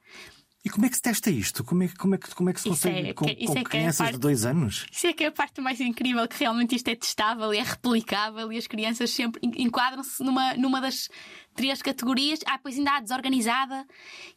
E 0.65 0.71
como 0.71 0.87
é 0.87 0.89
que 0.89 0.95
se 0.95 1.03
testa 1.03 1.29
isto? 1.29 1.65
Como 1.65 1.83
é, 1.83 1.89
como 1.89 2.15
é, 2.15 2.19
que, 2.19 2.33
como 2.35 2.49
é 2.49 2.53
que 2.53 2.61
se 2.61 2.69
consegue 2.69 3.09
é, 3.09 3.15
com, 3.15 3.25
com 3.25 3.31
é, 3.31 3.61
é 3.61 3.65
crianças 3.65 3.99
parte, 3.99 4.13
de 4.13 4.19
dois 4.21 4.45
anos? 4.45 4.87
Isso 4.93 5.09
é 5.09 5.13
que 5.13 5.25
é 5.25 5.27
a 5.27 5.33
parte 5.33 5.61
mais 5.61 5.81
incrível, 5.81 6.27
que 6.29 6.39
realmente 6.39 6.77
isto 6.77 6.87
é 6.87 6.95
testável, 6.95 7.53
é 7.53 7.61
replicável 7.61 8.53
e 8.53 8.57
as 8.57 8.69
crianças 8.69 9.11
sempre 9.11 9.41
enquadram-se 9.43 10.23
numa, 10.23 10.55
numa 10.55 10.81
das 10.81 11.09
três 11.57 11.83
categorias. 11.83 12.39
Ah, 12.47 12.61
pois 12.63 12.79
ainda 12.79 12.93
há 12.93 13.01
desorganizada, 13.01 13.85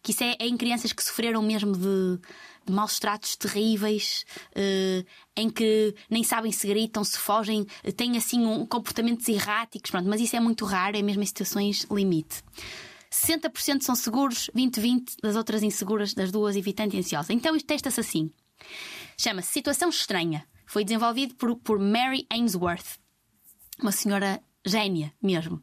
que 0.01 0.11
isso 0.11 0.23
é, 0.23 0.35
é 0.39 0.47
em 0.47 0.57
crianças 0.57 0.91
que 0.91 1.03
sofreram 1.03 1.43
mesmo 1.43 1.73
de, 1.73 2.19
de 2.65 2.73
maus 2.73 2.97
tratos 2.97 3.35
terríveis, 3.35 4.25
uh, 4.57 5.05
em 5.35 5.47
que 5.47 5.93
nem 6.09 6.23
sabem 6.23 6.51
se 6.51 6.67
gritam, 6.67 7.03
se 7.03 7.19
fogem, 7.19 7.67
têm 7.95 8.17
assim 8.17 8.43
um, 8.43 8.65
comportamentos 8.65 9.27
erráticos, 9.29 9.91
pronto, 9.91 10.09
mas 10.09 10.19
isso 10.19 10.35
é 10.35 10.39
muito 10.39 10.65
raro, 10.65 10.97
é 10.97 11.03
mesmo 11.03 11.21
em 11.21 11.25
situações 11.27 11.85
limite. 11.91 12.43
60% 13.15 13.81
são 13.81 13.95
seguros, 13.95 14.49
20-20 14.55 15.15
das 15.21 15.35
outras 15.35 15.63
inseguras, 15.63 16.13
das 16.13 16.31
duas 16.31 16.55
evitante 16.55 16.95
e 16.95 16.99
ansiosa. 16.99 17.33
Então 17.33 17.55
isto 17.55 17.65
testa-se 17.65 17.99
assim. 17.99 18.31
Chama-se 19.17 19.51
Situação 19.51 19.89
Estranha. 19.89 20.45
Foi 20.65 20.83
desenvolvido 20.83 21.35
por, 21.35 21.55
por 21.57 21.79
Mary 21.79 22.25
Ainsworth, 22.29 22.99
uma 23.81 23.91
senhora 23.91 24.41
gênia 24.65 25.13
mesmo. 25.21 25.61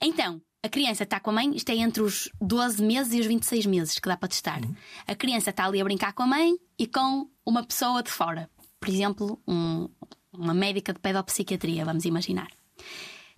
Então, 0.00 0.40
a 0.62 0.68
criança 0.68 1.02
está 1.02 1.20
com 1.20 1.30
a 1.30 1.32
mãe, 1.32 1.54
isto 1.54 1.70
é 1.70 1.76
entre 1.76 2.02
os 2.02 2.30
12 2.40 2.82
meses 2.82 3.12
e 3.12 3.20
os 3.20 3.26
26 3.26 3.66
meses 3.66 3.98
que 3.98 4.08
dá 4.08 4.16
para 4.16 4.28
testar. 4.28 4.64
Uhum. 4.64 4.74
A 5.06 5.14
criança 5.14 5.50
está 5.50 5.66
ali 5.66 5.80
a 5.80 5.84
brincar 5.84 6.12
com 6.12 6.22
a 6.22 6.26
mãe 6.26 6.56
e 6.78 6.86
com 6.86 7.28
uma 7.44 7.64
pessoa 7.64 8.02
de 8.02 8.10
fora. 8.10 8.48
Por 8.80 8.88
exemplo, 8.88 9.40
um, 9.46 9.88
uma 10.32 10.54
médica 10.54 10.92
de 10.92 11.00
pedopsiquiatria, 11.00 11.84
vamos 11.84 12.04
imaginar. 12.04 12.48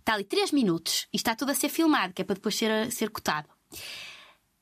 Está 0.00 0.14
ali 0.14 0.24
3 0.24 0.50
minutos 0.52 1.06
e 1.12 1.16
está 1.16 1.36
tudo 1.36 1.50
a 1.50 1.54
ser 1.54 1.68
filmado, 1.68 2.12
que 2.12 2.22
é 2.22 2.24
para 2.24 2.34
depois 2.34 2.56
ser, 2.56 2.90
ser 2.90 3.10
cotado. 3.10 3.48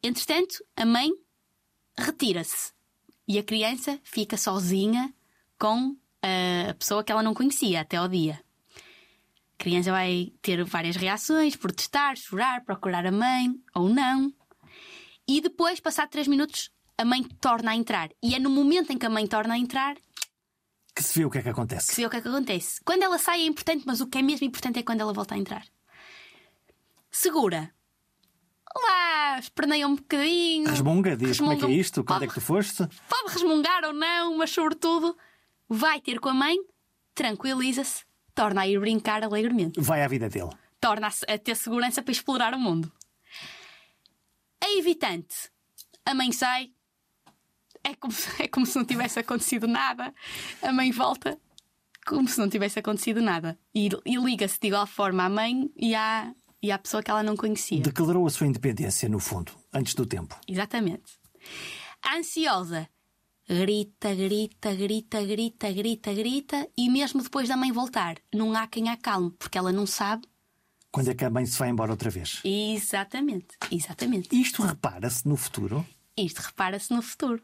Entretanto, 0.02 0.62
a 0.76 0.84
mãe 0.84 1.10
retira-se 1.96 2.72
e 3.26 3.38
a 3.38 3.42
criança 3.42 3.98
fica 4.02 4.36
sozinha 4.36 5.14
com 5.58 5.96
a 6.22 6.74
pessoa 6.74 7.02
que 7.02 7.10
ela 7.10 7.22
não 7.22 7.34
conhecia 7.34 7.80
até 7.80 7.96
ao 7.96 8.08
dia. 8.08 8.42
A 8.76 9.62
criança 9.62 9.90
vai 9.90 10.32
ter 10.42 10.62
várias 10.64 10.96
reações, 10.96 11.56
protestar, 11.56 12.16
chorar, 12.16 12.64
procurar 12.64 13.06
a 13.06 13.12
mãe 13.12 13.54
ou 13.74 13.88
não. 13.88 14.32
E 15.26 15.40
depois, 15.40 15.80
passado 15.80 16.10
3 16.10 16.28
minutos, 16.28 16.70
a 16.96 17.04
mãe 17.04 17.22
torna 17.22 17.70
a 17.70 17.76
entrar. 17.76 18.10
E 18.22 18.34
é 18.34 18.38
no 18.38 18.50
momento 18.50 18.92
em 18.92 18.98
que 18.98 19.06
a 19.06 19.10
mãe 19.10 19.26
torna 19.26 19.54
a 19.54 19.58
entrar 19.58 19.96
Que 20.98 21.04
se 21.04 21.18
vê 21.18 21.24
o 21.24 21.30
que 21.30 21.38
é 21.38 21.42
que 21.42 21.48
acontece. 21.48 21.88
que 21.88 21.94
se 21.94 22.00
vê 22.00 22.06
o 22.06 22.10
que 22.10 22.16
é 22.16 22.20
que 22.20 22.28
acontece. 22.28 22.80
Quando 22.84 23.02
ela 23.04 23.18
sai 23.18 23.40
é 23.42 23.46
importante, 23.46 23.84
mas 23.86 24.00
o 24.00 24.06
que 24.08 24.18
é 24.18 24.22
mesmo 24.22 24.44
importante 24.46 24.78
é 24.80 24.82
quando 24.82 25.00
ela 25.00 25.12
volta 25.12 25.34
a 25.34 25.38
entrar. 25.38 25.64
Segura. 27.10 27.72
Lá, 28.76 29.38
esperneia 29.38 29.86
um 29.88 29.96
bocadinho. 29.96 30.68
Resmunga, 30.68 31.16
diz 31.16 31.38
como 31.38 31.52
é 31.52 31.56
que 31.56 31.62
é 31.62 31.66
Resmunga. 31.66 31.80
isto, 31.80 32.04
quando 32.04 32.24
é 32.24 32.26
que 32.26 32.34
tu 32.34 32.40
foste? 32.40 32.86
Pode 33.08 33.32
resmungar 33.32 33.84
ou 33.84 33.92
não, 33.92 34.36
mas 34.36 34.50
sobretudo 34.50 35.16
vai 35.68 36.00
ter 36.00 36.18
com 36.20 36.28
a 36.28 36.34
mãe, 36.34 36.56
tranquiliza-se, 37.14 38.04
torna 38.34 38.62
a 38.62 38.66
ir 38.68 38.78
brincar 38.80 39.22
alegremente. 39.22 39.80
Vai 39.80 40.02
à 40.02 40.08
vida 40.08 40.28
dele. 40.28 40.50
torna 40.80 41.08
a, 41.08 41.34
a 41.34 41.38
ter 41.38 41.56
segurança 41.56 42.02
para 42.02 42.12
explorar 42.12 42.54
o 42.54 42.58
mundo. 42.58 42.92
A 44.62 44.70
evitante. 44.78 45.50
A 46.04 46.12
mãe 46.14 46.30
sai. 46.32 46.72
É 47.90 47.94
como, 47.94 48.12
se, 48.12 48.42
é 48.42 48.48
como 48.48 48.66
se 48.66 48.76
não 48.76 48.84
tivesse 48.84 49.18
acontecido 49.18 49.66
nada. 49.66 50.14
A 50.62 50.72
mãe 50.72 50.90
volta 50.90 51.38
como 52.06 52.26
se 52.28 52.38
não 52.38 52.48
tivesse 52.48 52.78
acontecido 52.78 53.20
nada. 53.20 53.58
E, 53.74 53.88
e 54.04 54.16
liga-se 54.16 54.58
de 54.60 54.68
igual 54.68 54.86
forma 54.86 55.24
à 55.24 55.28
mãe 55.28 55.70
e 55.76 55.94
à, 55.94 56.32
e 56.62 56.72
à 56.72 56.78
pessoa 56.78 57.02
que 57.02 57.10
ela 57.10 57.22
não 57.22 57.36
conhecia. 57.36 57.82
Declarou 57.82 58.26
a 58.26 58.30
sua 58.30 58.46
independência, 58.46 59.08
no 59.08 59.18
fundo, 59.18 59.52
antes 59.72 59.94
do 59.94 60.06
tempo. 60.06 60.38
Exatamente. 60.46 61.18
A 62.02 62.16
ansiosa 62.16 62.88
grita, 63.48 64.14
grita, 64.14 64.74
grita, 64.74 65.22
grita, 65.22 65.72
grita, 65.72 66.12
grita 66.12 66.68
e 66.76 66.90
mesmo 66.90 67.22
depois 67.22 67.48
da 67.48 67.56
mãe 67.56 67.72
voltar, 67.72 68.16
não 68.34 68.54
há 68.54 68.66
quem 68.66 68.90
a 68.90 68.92
acalme, 68.92 69.30
porque 69.38 69.56
ela 69.56 69.72
não 69.72 69.86
sabe 69.86 70.26
Quando 70.92 71.08
é 71.10 71.14
que 71.14 71.24
a 71.24 71.30
mãe 71.30 71.46
se 71.46 71.58
vai 71.58 71.70
embora 71.70 71.90
outra 71.90 72.10
vez? 72.10 72.40
Exatamente, 72.44 73.56
exatamente. 73.70 74.28
Isto 74.38 74.62
repara-se 74.62 75.26
no 75.26 75.36
futuro. 75.36 75.86
Isto 76.16 76.40
repara-se 76.40 76.92
no 76.92 77.00
futuro. 77.00 77.42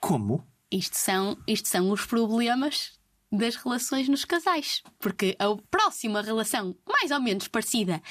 Como? 0.00 0.46
Isto 0.70 0.96
são, 0.96 1.38
isto 1.46 1.68
são 1.68 1.90
os 1.90 2.04
problemas 2.04 2.98
das 3.30 3.56
relações 3.56 4.08
nos 4.08 4.24
casais. 4.24 4.82
Porque 4.98 5.36
a 5.38 5.46
próxima 5.70 6.22
relação, 6.22 6.76
mais 6.86 7.10
ou 7.10 7.20
menos 7.20 7.48
parecida 7.48 8.02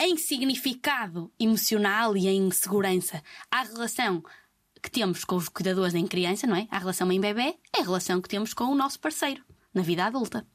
em 0.00 0.16
significado 0.16 1.32
emocional 1.38 2.16
e 2.16 2.28
em 2.28 2.50
segurança, 2.50 3.22
à 3.50 3.62
relação 3.62 4.22
que 4.80 4.90
temos 4.90 5.24
com 5.24 5.36
os 5.36 5.48
cuidadores 5.48 5.94
em 5.94 6.06
criança, 6.06 6.46
não 6.46 6.56
é? 6.56 6.68
A 6.70 6.78
relação 6.78 7.06
mãe-bebê 7.06 7.56
é 7.76 7.80
a 7.80 7.82
relação 7.82 8.20
que 8.20 8.28
temos 8.28 8.54
com 8.54 8.64
o 8.64 8.76
nosso 8.76 9.00
parceiro 9.00 9.44
na 9.74 9.82
vida 9.82 10.04
adulta. 10.04 10.46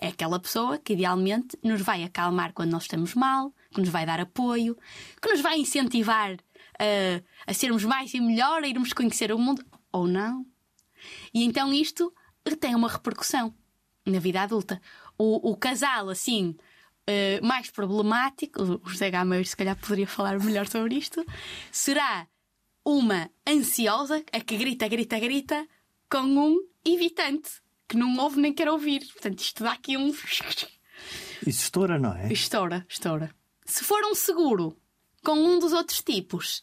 É 0.00 0.08
aquela 0.08 0.38
pessoa 0.38 0.78
que 0.78 0.92
idealmente 0.92 1.58
nos 1.62 1.80
vai 1.80 2.04
acalmar 2.04 2.52
quando 2.52 2.70
nós 2.70 2.82
estamos 2.82 3.14
mal, 3.14 3.52
que 3.72 3.80
nos 3.80 3.88
vai 3.88 4.06
dar 4.06 4.20
apoio, 4.20 4.76
que 5.20 5.28
nos 5.28 5.40
vai 5.40 5.58
incentivar 5.58 6.36
a, 6.78 7.50
a 7.50 7.54
sermos 7.54 7.84
mais 7.84 8.12
e 8.14 8.20
melhor, 8.20 8.62
a 8.62 8.68
irmos 8.68 8.92
conhecer 8.92 9.32
o 9.32 9.38
mundo, 9.38 9.64
ou 9.92 10.06
não. 10.06 10.46
E 11.32 11.44
então 11.44 11.72
isto 11.72 12.12
tem 12.60 12.74
uma 12.74 12.88
repercussão 12.88 13.54
na 14.06 14.18
vida 14.18 14.42
adulta. 14.42 14.80
O, 15.16 15.50
o 15.50 15.56
casal, 15.56 16.08
assim, 16.08 16.56
eh, 17.06 17.40
mais 17.42 17.70
problemático, 17.70 18.62
o 18.62 18.88
José 18.88 19.10
Gameiro 19.10 19.44
se 19.44 19.56
calhar 19.56 19.76
poderia 19.76 20.06
falar 20.06 20.38
melhor 20.38 20.66
sobre 20.66 20.94
isto, 20.94 21.24
será 21.72 22.26
uma 22.84 23.30
ansiosa, 23.46 24.22
a 24.32 24.40
que 24.40 24.56
grita, 24.56 24.86
grita, 24.88 25.18
grita, 25.18 25.68
com 26.10 26.22
um 26.22 26.68
evitante, 26.84 27.62
que 27.88 27.96
não 27.96 28.16
ouve 28.18 28.40
nem 28.40 28.52
quer 28.52 28.68
ouvir. 28.68 29.06
Portanto, 29.12 29.40
isto 29.40 29.64
dá 29.64 29.72
aqui 29.72 29.96
um. 29.96 30.08
Isso 30.08 31.62
estoura, 31.64 31.98
não 31.98 32.14
é? 32.14 32.32
Estoura, 32.32 32.86
estoura. 32.88 33.34
Se 33.64 33.84
for 33.84 34.02
um 34.04 34.14
seguro 34.14 34.76
com 35.24 35.32
um 35.32 35.58
dos 35.58 35.72
outros 35.72 36.02
tipos, 36.02 36.62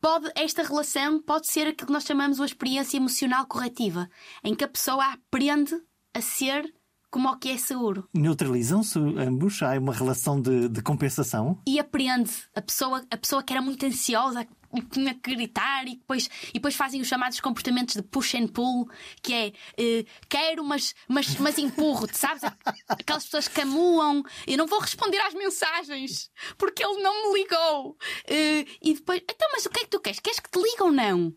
pode, 0.00 0.30
esta 0.34 0.62
relação 0.62 1.20
pode 1.20 1.46
ser 1.46 1.68
aquilo 1.68 1.86
que 1.86 1.92
nós 1.92 2.04
chamamos 2.04 2.36
de 2.36 2.42
uma 2.42 2.46
experiência 2.46 2.96
emocional 2.96 3.46
corretiva, 3.46 4.08
em 4.42 4.54
que 4.54 4.64
a 4.64 4.68
pessoa 4.68 5.12
aprende 5.12 5.74
a 6.14 6.20
ser 6.20 6.72
como 7.10 7.28
o 7.28 7.36
que 7.36 7.50
é 7.50 7.58
seguro. 7.58 8.08
Neutralizam-se 8.14 8.98
ambos? 8.98 9.62
Há 9.62 9.78
uma 9.78 9.92
relação 9.92 10.40
de, 10.40 10.68
de 10.68 10.82
compensação? 10.82 11.60
E 11.66 11.78
aprende. 11.78 12.30
A 12.54 12.62
pessoa, 12.62 13.04
a 13.10 13.16
pessoa 13.18 13.42
que 13.42 13.52
era 13.52 13.60
muito 13.60 13.84
ansiosa 13.84 14.46
e 14.74 14.82
que 14.82 15.14
gritar 15.14 15.86
e 15.86 15.96
depois, 15.96 16.28
e 16.48 16.54
depois 16.54 16.74
fazem 16.74 17.00
os 17.00 17.08
chamados 17.08 17.40
comportamentos 17.40 17.94
de 17.94 18.02
push 18.02 18.34
and 18.34 18.48
pull, 18.48 18.88
que 19.22 19.32
é 19.32 19.52
eh, 19.78 20.04
quero, 20.28 20.64
mas, 20.64 20.94
mas, 21.08 21.36
mas 21.36 21.58
empurro-te, 21.58 22.16
sabes? 22.16 22.42
Aquelas 22.88 23.24
pessoas 23.24 23.48
camuam, 23.48 24.22
eu 24.46 24.56
não 24.56 24.66
vou 24.66 24.80
responder 24.80 25.18
às 25.18 25.34
mensagens 25.34 26.30
porque 26.56 26.84
ele 26.84 27.02
não 27.02 27.32
me 27.32 27.38
ligou. 27.38 27.96
Eh, 28.26 28.64
e 28.82 28.94
depois, 28.94 29.20
então, 29.22 29.48
mas 29.52 29.66
o 29.66 29.70
que 29.70 29.80
é 29.80 29.82
que 29.84 29.90
tu 29.90 30.00
queres? 30.00 30.20
Queres 30.20 30.40
que 30.40 30.50
te 30.50 30.58
ligue 30.58 30.82
ou 30.82 30.92
não? 30.92 31.34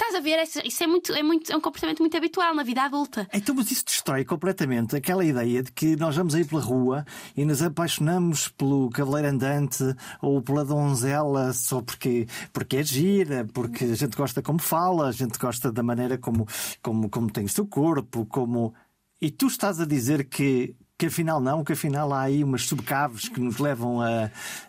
Estás 0.00 0.14
a 0.14 0.20
ver? 0.20 0.38
Isso 0.64 0.84
é, 0.84 0.86
muito, 0.86 1.12
é, 1.12 1.22
muito, 1.24 1.52
é 1.52 1.56
um 1.56 1.60
comportamento 1.60 1.98
muito 1.98 2.16
habitual 2.16 2.54
na 2.54 2.62
vida 2.62 2.82
adulta. 2.82 3.28
Então, 3.34 3.52
mas 3.52 3.68
isso 3.72 3.84
destrói 3.84 4.24
completamente 4.24 4.94
aquela 4.94 5.24
ideia 5.24 5.60
de 5.60 5.72
que 5.72 5.96
nós 5.96 6.14
vamos 6.16 6.36
aí 6.36 6.44
pela 6.44 6.62
rua 6.62 7.04
e 7.36 7.44
nos 7.44 7.60
apaixonamos 7.62 8.46
pelo 8.48 8.88
cavaleiro 8.90 9.28
andante 9.28 9.82
ou 10.22 10.40
pela 10.40 10.64
donzela 10.64 11.52
só 11.52 11.82
porque, 11.82 12.28
porque 12.52 12.76
é 12.76 12.82
gira, 12.84 13.44
porque 13.52 13.84
a 13.84 13.94
gente 13.96 14.16
gosta 14.16 14.40
como 14.40 14.60
fala, 14.60 15.08
a 15.08 15.12
gente 15.12 15.36
gosta 15.36 15.72
da 15.72 15.82
maneira 15.82 16.16
como, 16.16 16.46
como, 16.80 17.10
como 17.10 17.28
tem 17.30 17.44
o 17.44 17.48
seu 17.48 17.66
corpo, 17.66 18.24
como. 18.26 18.72
E 19.20 19.32
tu 19.32 19.48
estás 19.48 19.80
a 19.80 19.84
dizer 19.84 20.24
que. 20.28 20.76
Que 20.96 21.06
afinal 21.06 21.40
não, 21.40 21.62
que 21.62 21.72
afinal 21.74 22.12
há 22.12 22.22
aí 22.22 22.42
umas 22.42 22.66
subcaves 22.66 23.28
que 23.28 23.38
nos 23.38 23.58
levam 23.58 24.00
a, 24.00 24.24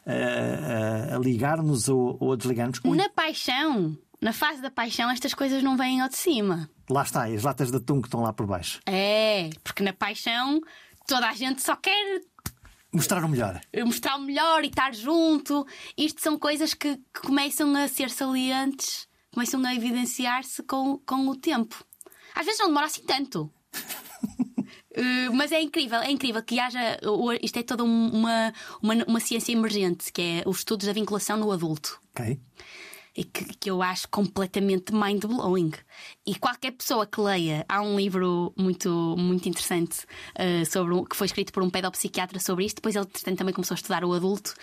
a, 0.06 1.12
a- 1.14 1.16
a 1.16 1.18
ligar-nos 1.18 1.90
ou, 1.90 2.18
ou 2.20 2.34
a 2.34 2.36
desligar-nos. 2.36 2.80
Na 2.84 3.10
paixão, 3.10 3.98
na 4.22 4.34
fase 4.34 4.62
da 4.62 4.70
paixão, 4.72 5.10
estas 5.10 5.34
coisas 5.34 5.64
não 5.64 5.78
vêm 5.78 6.02
ao 6.02 6.10
de 6.10 6.18
cima. 6.18 6.70
Lá 6.90 7.04
está, 7.04 7.26
as 7.26 7.44
latas 7.44 7.72
de 7.72 7.78
atum 7.78 8.02
que 8.02 8.08
estão 8.08 8.22
lá 8.22 8.34
por 8.34 8.46
baixo. 8.46 8.80
É, 8.86 9.50
porque 9.64 9.84
na 9.84 9.94
paixão 9.94 10.60
toda 11.08 11.28
a 11.30 11.34
gente 11.34 11.62
só 11.62 11.76
quer 11.76 12.22
Mostrar 12.92 13.24
o 13.24 13.30
melhor. 13.30 13.62
mostrar 13.86 14.16
o 14.16 14.22
melhor 14.22 14.64
e 14.64 14.68
estar 14.68 14.94
junto. 14.96 15.66
Isto 15.96 16.22
são 16.22 16.40
coisas 16.40 16.74
que, 16.74 16.98
que 16.98 17.22
começam 17.22 17.76
a 17.76 17.88
ser 17.88 18.10
salientes, 18.10 19.08
começam 19.32 19.64
a 19.64 19.76
evidenciar-se 19.76 20.64
com, 20.64 20.98
com 21.06 21.28
o 21.28 21.36
tempo. 21.36 21.86
Às 22.34 22.46
vezes 22.48 22.60
não 22.60 22.68
demora 22.68 22.88
assim 22.88 23.04
tanto. 23.04 23.52
Uh, 24.98 25.32
mas 25.36 25.52
é 25.52 25.62
incrível, 25.62 26.00
é 26.00 26.10
incrível 26.10 26.42
que 26.42 26.60
haja. 26.60 27.00
Isto 27.44 27.60
é 27.60 27.64
toda 27.64 27.84
um- 27.84 28.10
uma, 28.12 28.54
uma, 28.82 28.94
uma 29.08 29.20
ciência 29.20 29.52
emergente, 29.52 30.12
que 30.12 30.22
é 30.22 30.44
os 30.48 30.58
estudos 30.60 30.88
da 30.88 30.94
vinculação 30.94 31.38
no 31.38 31.52
adulto 31.52 32.02
Ok? 32.16 32.40
E 33.20 33.26
que, 33.26 33.44
que 33.58 33.70
eu 33.70 33.82
acho 33.82 34.08
completamente 34.08 34.94
mind-blowing. 34.94 35.74
E 36.26 36.36
qualquer 36.36 36.72
pessoa 36.72 37.06
que 37.06 37.20
leia, 37.20 37.66
há 37.68 37.82
um 37.82 37.98
livro 37.98 38.54
muito, 38.58 38.90
muito 39.18 39.50
interessante 39.50 40.06
eh, 40.36 40.64
sobre 40.64 41.04
que 41.04 41.18
foi 41.18 41.28
escrito 41.28 41.52
por 41.52 41.62
um 41.62 41.70
pedopsiquiatra 41.70 42.40
sobre 42.40 42.64
isto, 42.64 42.78
depois 42.78 42.96
ele 42.96 43.36
também 43.36 43.54
começou 43.54 43.76
a 43.76 43.78
estudar 43.78 44.06
o 44.06 44.14
adulto 44.14 44.54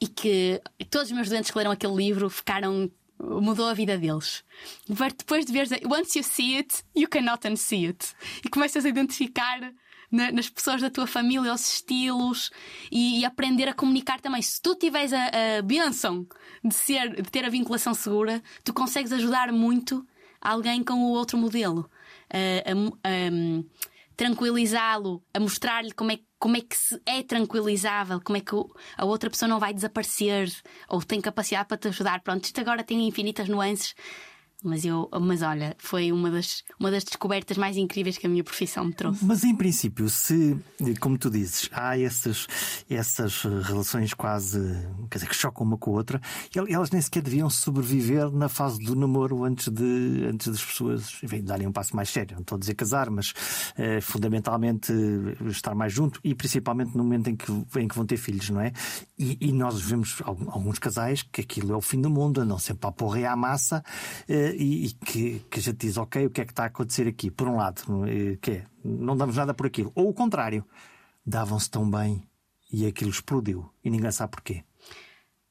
e 0.00 0.08
que 0.08 0.62
todos 0.88 1.08
os 1.08 1.12
meus 1.12 1.28
doentes 1.28 1.50
que 1.50 1.58
leram 1.58 1.72
aquele 1.72 1.94
livro 1.94 2.30
ficaram. 2.30 2.90
Mudou 3.16 3.68
a 3.68 3.74
vida 3.74 3.96
deles. 3.96 4.42
Depois 4.88 5.46
de 5.46 5.52
veres. 5.52 5.70
Once 5.86 6.18
you 6.18 6.24
see 6.24 6.56
it, 6.56 6.82
you 6.96 7.06
cannot 7.06 7.46
unsee 7.46 7.86
it. 7.86 8.12
E 8.44 8.48
começas 8.48 8.84
a 8.84 8.88
identificar 8.88 9.72
na- 10.14 10.32
nas 10.32 10.48
pessoas 10.48 10.80
da 10.80 10.90
tua 10.90 11.06
família 11.06 11.52
os 11.52 11.74
estilos 11.74 12.50
e, 12.90 13.20
e 13.20 13.24
aprender 13.24 13.68
a 13.68 13.74
comunicar 13.74 14.20
também. 14.20 14.40
Se 14.42 14.60
tu 14.62 14.74
tiveres 14.74 15.12
a, 15.12 15.58
a 15.58 15.62
bênção 15.62 16.26
de, 16.64 16.74
ser, 16.74 17.22
de 17.22 17.30
ter 17.30 17.44
a 17.44 17.48
vinculação 17.50 17.92
segura, 17.94 18.42
tu 18.62 18.72
consegues 18.72 19.12
ajudar 19.12 19.52
muito 19.52 20.06
alguém 20.40 20.82
com 20.84 20.94
o 20.94 21.10
outro 21.10 21.36
modelo. 21.36 21.90
A- 22.32 22.70
a- 23.08 23.84
tranquilizá-lo, 24.16 25.22
a 25.34 25.40
mostrar-lhe 25.40 25.90
como 25.92 26.12
é, 26.12 26.18
como 26.38 26.56
é 26.56 26.60
que 26.60 26.76
se 26.76 27.00
é 27.04 27.20
tranquilizável, 27.22 28.20
como 28.22 28.36
é 28.36 28.40
que 28.40 28.54
a 28.96 29.04
outra 29.04 29.28
pessoa 29.28 29.48
não 29.48 29.58
vai 29.58 29.74
desaparecer 29.74 30.48
ou 30.88 31.02
tem 31.02 31.20
capacidade 31.20 31.66
para 31.66 31.76
te 31.76 31.88
ajudar. 31.88 32.20
Pronto, 32.20 32.44
isto 32.44 32.60
agora 32.60 32.84
tem 32.84 33.08
infinitas 33.08 33.48
nuances. 33.48 33.94
Mas 34.66 34.82
eu, 34.84 35.08
mas 35.20 35.42
olha, 35.42 35.76
foi 35.78 36.10
uma 36.10 36.30
das, 36.30 36.64
uma 36.80 36.90
das 36.90 37.04
descobertas 37.04 37.58
mais 37.58 37.76
incríveis 37.76 38.16
que 38.16 38.26
a 38.26 38.30
minha 38.30 38.42
profissão 38.42 38.86
me 38.86 38.94
trouxe. 38.94 39.22
Mas 39.24 39.44
em 39.44 39.54
princípio, 39.54 40.08
se, 40.08 40.56
como 41.00 41.18
tu 41.18 41.30
dizes, 41.30 41.68
há 41.70 41.98
essas, 41.98 42.46
essas 42.88 43.42
relações 43.42 44.14
quase 44.14 44.58
quer 45.10 45.18
dizer, 45.18 45.28
que 45.28 45.36
chocam 45.36 45.66
uma 45.66 45.76
com 45.76 45.90
a 45.90 45.94
outra, 45.94 46.20
el- 46.56 46.66
elas 46.68 46.90
nem 46.90 47.02
sequer 47.02 47.22
deviam 47.22 47.50
sobreviver 47.50 48.30
na 48.30 48.48
fase 48.48 48.78
do 48.78 48.94
namoro 48.96 49.44
antes, 49.44 49.68
de, 49.68 50.26
antes 50.32 50.48
das 50.48 50.64
pessoas 50.64 51.18
enfim, 51.22 51.42
darem 51.44 51.66
um 51.66 51.72
passo 51.72 51.94
mais 51.94 52.08
sério. 52.08 52.34
Não 52.36 52.40
estou 52.42 52.56
a 52.56 52.58
dizer 52.58 52.74
casar, 52.74 53.10
mas 53.10 53.34
eh, 53.76 54.00
fundamentalmente 54.00 54.92
estar 55.50 55.74
mais 55.74 55.92
junto 55.92 56.20
e 56.24 56.34
principalmente 56.34 56.96
no 56.96 57.02
momento 57.04 57.28
em 57.28 57.36
que, 57.36 57.50
em 57.78 57.86
que 57.86 57.94
vão 57.94 58.06
ter 58.06 58.16
filhos, 58.16 58.48
não 58.50 58.60
é? 58.60 58.72
E, 59.18 59.36
e 59.40 59.52
nós 59.52 59.80
vemos 59.80 60.22
alguns 60.24 60.78
casais 60.78 61.22
que 61.22 61.42
aquilo 61.42 61.72
é 61.72 61.76
o 61.76 61.80
fim 61.82 62.00
do 62.00 62.08
mundo, 62.08 62.40
andam 62.40 62.58
sempre 62.58 62.88
à 62.88 62.92
porra 62.92 63.20
e 63.20 63.24
à 63.26 63.36
massa 63.36 63.84
eh, 64.28 64.53
e, 64.56 64.86
e 64.86 64.92
que, 64.92 65.40
que 65.50 65.58
a 65.58 65.62
gente 65.62 65.78
diz, 65.78 65.96
ok, 65.96 66.26
o 66.26 66.30
que 66.30 66.40
é 66.40 66.44
que 66.44 66.52
está 66.52 66.64
a 66.64 66.66
acontecer 66.66 67.06
aqui? 67.06 67.30
Por 67.30 67.48
um 67.48 67.56
lado, 67.56 67.82
eh, 68.06 68.36
que 68.40 68.50
é, 68.50 68.64
não 68.84 69.16
damos 69.16 69.36
nada 69.36 69.54
por 69.54 69.66
aquilo. 69.66 69.92
Ou 69.94 70.08
o 70.08 70.14
contrário, 70.14 70.64
davam-se 71.24 71.70
tão 71.70 71.90
bem 71.90 72.26
e 72.72 72.86
aquilo 72.86 73.10
explodiu 73.10 73.70
e 73.82 73.90
ninguém 73.90 74.10
sabe 74.10 74.32
porquê. 74.32 74.64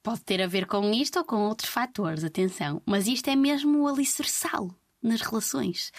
Pode 0.02 0.22
ter 0.22 0.42
a 0.42 0.48
ver 0.48 0.66
com 0.66 0.92
isto 0.92 1.20
ou 1.20 1.26
com 1.26 1.38
outros 1.48 1.70
fatores, 1.70 2.24
atenção. 2.24 2.82
Mas 2.86 3.08
isto 3.08 3.30
é 3.30 3.36
mesmo 3.36 3.82
o 3.84 3.88
alicerçá-lo 3.88 4.76
nas 5.02 5.22
relações. 5.22 5.92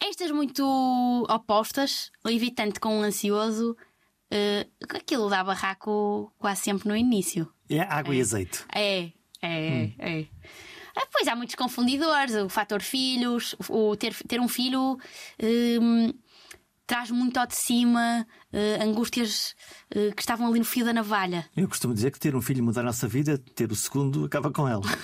Estas 0.00 0.30
muito 0.30 0.64
opostas, 1.28 2.10
o 2.24 2.30
evitante 2.30 2.80
com 2.80 2.98
o 2.98 3.02
ansioso, 3.02 3.76
uh, 4.32 4.96
aquilo 4.96 5.28
dá 5.28 5.44
barraco 5.44 6.32
quase 6.38 6.62
sempre 6.62 6.88
no 6.88 6.96
início. 6.96 7.50
É 7.68 7.80
água 7.80 8.14
é. 8.14 8.18
e 8.18 8.20
azeite. 8.20 8.64
É, 8.74 9.12
é, 9.42 9.84
hum. 9.84 9.94
é. 9.98 10.26
Ah, 10.96 11.06
pois 11.12 11.26
há 11.28 11.34
muitos 11.34 11.54
confundidores, 11.54 12.34
o 12.36 12.48
fator 12.48 12.80
filhos, 12.80 13.54
o 13.68 13.96
ter, 13.96 14.14
ter 14.28 14.40
um 14.40 14.48
filho 14.48 14.96
um, 15.80 16.12
traz 16.86 17.10
muito 17.10 17.36
ao 17.38 17.46
de 17.46 17.56
cima 17.56 18.26
uh, 18.52 18.82
angústias 18.82 19.54
uh, 19.94 20.14
que 20.14 20.22
estavam 20.22 20.46
ali 20.46 20.58
no 20.58 20.64
fio 20.64 20.84
da 20.84 20.92
navalha. 20.92 21.46
Eu 21.56 21.68
costumo 21.68 21.94
dizer 21.94 22.10
que 22.10 22.20
ter 22.20 22.34
um 22.34 22.42
filho 22.42 22.62
muda 22.62 22.80
a 22.80 22.84
nossa 22.84 23.08
vida, 23.08 23.38
ter 23.38 23.70
o 23.70 23.76
segundo 23.76 24.24
acaba 24.24 24.50
com 24.50 24.68
ela. 24.68 24.82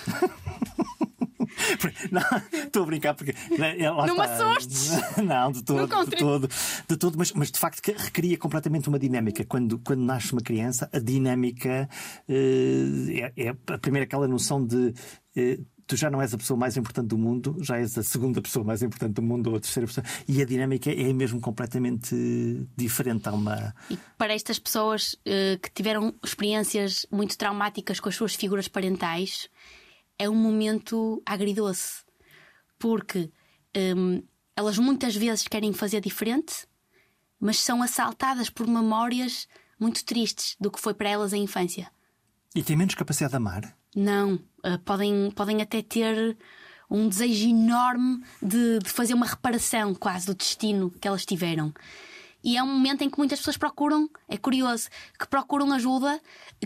Não, 2.11 2.21
estou 2.65 2.83
a 2.83 2.85
brincar 2.85 3.13
porque. 3.13 3.33
Né, 3.57 3.77
não 3.77 4.15
me 4.15 4.21
assustes! 4.21 4.91
Não, 5.17 5.51
de 5.51 5.63
todo, 5.63 6.05
de 6.05 6.17
todo, 6.17 6.49
de 6.87 6.97
todo 6.97 7.17
mas, 7.17 7.31
mas 7.33 7.51
de 7.51 7.59
facto 7.59 7.85
recria 7.85 8.37
completamente 8.37 8.89
uma 8.89 8.97
dinâmica. 8.97 9.45
Quando, 9.45 9.79
quando 9.79 10.01
nasce 10.01 10.33
uma 10.33 10.41
criança, 10.41 10.89
a 10.91 10.99
dinâmica 10.99 11.87
uh, 12.27 13.11
é, 13.11 13.33
é 13.37 13.49
a 13.49 13.77
primeira 13.77 14.05
aquela 14.05 14.27
noção 14.27 14.65
de 14.65 14.93
tu 15.87 15.95
já 15.95 16.09
não 16.09 16.21
és 16.21 16.33
a 16.33 16.37
pessoa 16.37 16.57
mais 16.57 16.77
importante 16.77 17.07
do 17.07 17.17
mundo, 17.17 17.57
já 17.61 17.77
és 17.77 17.97
a 17.97 18.03
segunda 18.03 18.41
pessoa 18.41 18.65
mais 18.65 18.81
importante 18.81 19.13
do 19.13 19.21
mundo 19.21 19.49
ou 19.49 19.55
a 19.55 19.59
terceira 19.59 19.87
pessoa. 19.87 20.05
E 20.27 20.41
a 20.41 20.45
dinâmica 20.45 20.91
é 20.91 21.13
mesmo 21.13 21.39
completamente 21.39 22.15
diferente. 22.75 23.27
Há 23.27 23.33
uma... 23.33 23.73
E 23.89 23.97
para 24.17 24.33
estas 24.33 24.59
pessoas 24.59 25.13
uh, 25.13 25.59
que 25.61 25.71
tiveram 25.71 26.13
experiências 26.23 27.05
muito 27.11 27.37
traumáticas 27.37 27.99
com 27.99 28.09
as 28.09 28.15
suas 28.15 28.35
figuras 28.35 28.67
parentais, 28.67 29.49
é 30.17 30.29
um 30.29 30.35
momento 30.35 31.21
agridoce. 31.25 32.03
Porque 32.79 33.31
um, 33.75 34.21
elas 34.55 34.77
muitas 34.77 35.15
vezes 35.15 35.47
querem 35.47 35.73
fazer 35.73 36.01
diferente, 36.01 36.67
mas 37.39 37.59
são 37.59 37.81
assaltadas 37.81 38.49
por 38.49 38.67
memórias 38.67 39.47
muito 39.79 40.05
tristes 40.05 40.55
do 40.59 40.69
que 40.69 40.79
foi 40.79 40.93
para 40.93 41.09
elas 41.09 41.33
a 41.33 41.37
infância. 41.37 41.91
E 42.53 42.61
têm 42.61 42.75
menos 42.75 42.95
capacidade 42.95 43.31
de 43.31 43.37
amar? 43.37 43.75
Não, 43.95 44.35
uh, 44.35 44.79
podem, 44.83 45.31
podem 45.31 45.61
até 45.61 45.81
ter 45.81 46.37
um 46.89 47.07
desejo 47.07 47.47
enorme 47.47 48.21
de, 48.41 48.79
de, 48.79 48.89
fazer 48.89 49.13
uma 49.13 49.25
reparação 49.25 49.95
quase 49.95 50.25
do 50.25 50.35
destino 50.35 50.91
que 50.91 51.07
elas 51.07 51.25
tiveram. 51.25 51.73
E 52.43 52.57
é 52.57 52.63
um 52.63 52.67
momento 52.67 53.03
em 53.03 53.09
que 53.09 53.17
muitas 53.17 53.39
pessoas 53.39 53.55
procuram, 53.55 54.09
é 54.27 54.35
curioso, 54.35 54.89
que 55.17 55.27
procuram 55.27 55.71
ajuda, 55.71 56.19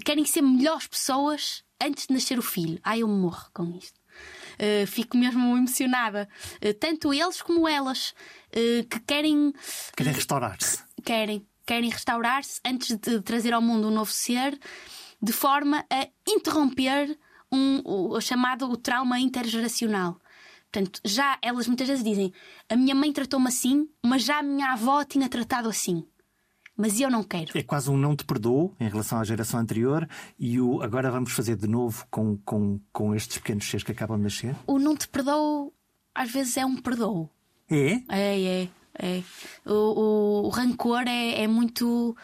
querem 0.03 0.25
ser 0.25 0.41
melhores 0.41 0.87
pessoas 0.87 1.63
antes 1.81 2.07
de 2.07 2.13
nascer 2.13 2.39
o 2.39 2.41
filho. 2.41 2.79
Ai, 2.83 3.01
eu 3.01 3.07
morro 3.07 3.47
com 3.53 3.77
isto. 3.77 3.99
Uh, 4.55 4.87
fico 4.87 5.17
mesmo 5.17 5.55
emocionada. 5.55 6.27
Uh, 6.65 6.73
tanto 6.73 7.13
eles 7.13 7.41
como 7.41 7.67
elas 7.67 8.15
uh, 8.51 8.87
que 8.89 8.99
querem. 9.01 9.53
Querem 9.95 10.13
restaurar-se. 10.13 10.83
Querem. 11.03 11.45
Querem 11.67 11.89
restaurar-se 11.89 12.61
antes 12.63 12.95
de 12.95 13.21
trazer 13.21 13.53
ao 13.53 13.61
mundo 13.61 13.87
um 13.87 13.91
novo 13.91 14.11
ser 14.11 14.57
de 15.21 15.31
forma 15.31 15.85
a 15.91 16.07
interromper 16.27 17.17
um, 17.51 17.81
o, 17.83 18.17
o 18.17 18.21
chamado 18.21 18.69
o 18.69 18.77
trauma 18.77 19.19
intergeracional. 19.19 20.19
Portanto, 20.71 20.99
já 21.05 21.37
elas 21.41 21.67
muitas 21.67 21.87
vezes 21.87 22.03
dizem: 22.03 22.33
a 22.69 22.75
minha 22.75 22.93
mãe 22.93 23.11
tratou-me 23.13 23.47
assim, 23.47 23.87
mas 24.03 24.23
já 24.23 24.39
a 24.39 24.43
minha 24.43 24.71
avó 24.71 25.03
tinha 25.03 25.29
tratado 25.29 25.69
assim. 25.69 26.05
Mas 26.77 26.99
eu 26.99 27.09
não 27.09 27.23
quero. 27.23 27.57
É 27.57 27.63
quase 27.63 27.89
um 27.89 27.95
não 27.95 28.15
te 28.15 28.25
perdoo 28.25 28.75
em 28.77 28.89
relação 28.89 29.19
à 29.19 29.23
geração 29.23 29.61
anterior 29.61 30.05
e 30.37 30.59
o 30.59 30.81
agora 30.81 31.09
vamos 31.09 31.31
fazer 31.31 31.55
de 31.55 31.67
novo 31.67 32.05
com, 32.11 32.37
com, 32.39 32.81
com 32.91 33.15
estes 33.15 33.37
pequenos 33.37 33.65
seres 33.65 33.83
que 33.83 33.93
acabam 33.93 34.17
de 34.17 34.23
nascer? 34.23 34.53
O 34.67 34.77
não 34.77 34.93
te 34.93 35.07
perdoo 35.07 35.73
às 36.13 36.31
vezes 36.31 36.57
é 36.57 36.65
um 36.65 36.75
perdoo. 36.75 37.29
É? 37.69 38.01
É, 38.09 38.41
é. 38.41 38.69
é. 38.99 39.23
O, 39.65 39.73
o, 39.73 40.45
o 40.47 40.49
rancor 40.49 41.03
é, 41.07 41.43
é 41.43 41.47
muito 41.47 42.15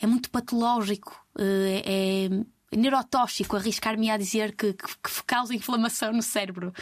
é 0.00 0.06
muito 0.06 0.30
patológico, 0.30 1.18
eh, 1.38 2.28
é 2.70 2.76
neurotóxico, 2.76 3.56
arriscar-me 3.56 4.10
a 4.10 4.16
dizer 4.16 4.54
que, 4.54 4.72
que, 4.74 4.86
que, 4.86 5.24
causa 5.24 5.54
inflamação 5.54 6.12
no 6.12 6.22
cérebro. 6.22 6.72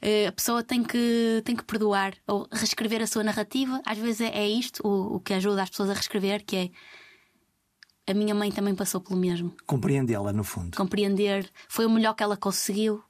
Eh, 0.00 0.26
a 0.26 0.32
pessoa 0.32 0.62
tem 0.62 0.82
que, 0.82 1.42
tem 1.44 1.54
que 1.54 1.64
perdoar 1.64 2.14
ou 2.26 2.48
reescrever 2.50 3.02
a 3.02 3.06
sua 3.06 3.22
narrativa. 3.22 3.80
Às 3.84 3.98
vezes 3.98 4.22
é, 4.22 4.38
é 4.38 4.48
isto 4.48 4.86
o, 4.86 5.16
o 5.16 5.20
que 5.20 5.34
ajuda 5.34 5.62
as 5.62 5.70
pessoas 5.70 5.90
a 5.90 5.94
reescrever, 5.94 6.44
que 6.44 6.56
é 6.56 6.70
a 8.10 8.14
minha 8.14 8.34
mãe 8.34 8.50
também 8.50 8.74
passou 8.74 9.00
pelo 9.00 9.20
mesmo. 9.20 9.54
Compreendê-la, 9.66 10.32
no 10.32 10.42
fundo. 10.42 10.76
Compreender. 10.76 11.48
Foi 11.68 11.84
o 11.84 11.90
melhor 11.90 12.14
que 12.14 12.22
ela 12.22 12.38
conseguiu. 12.38 13.02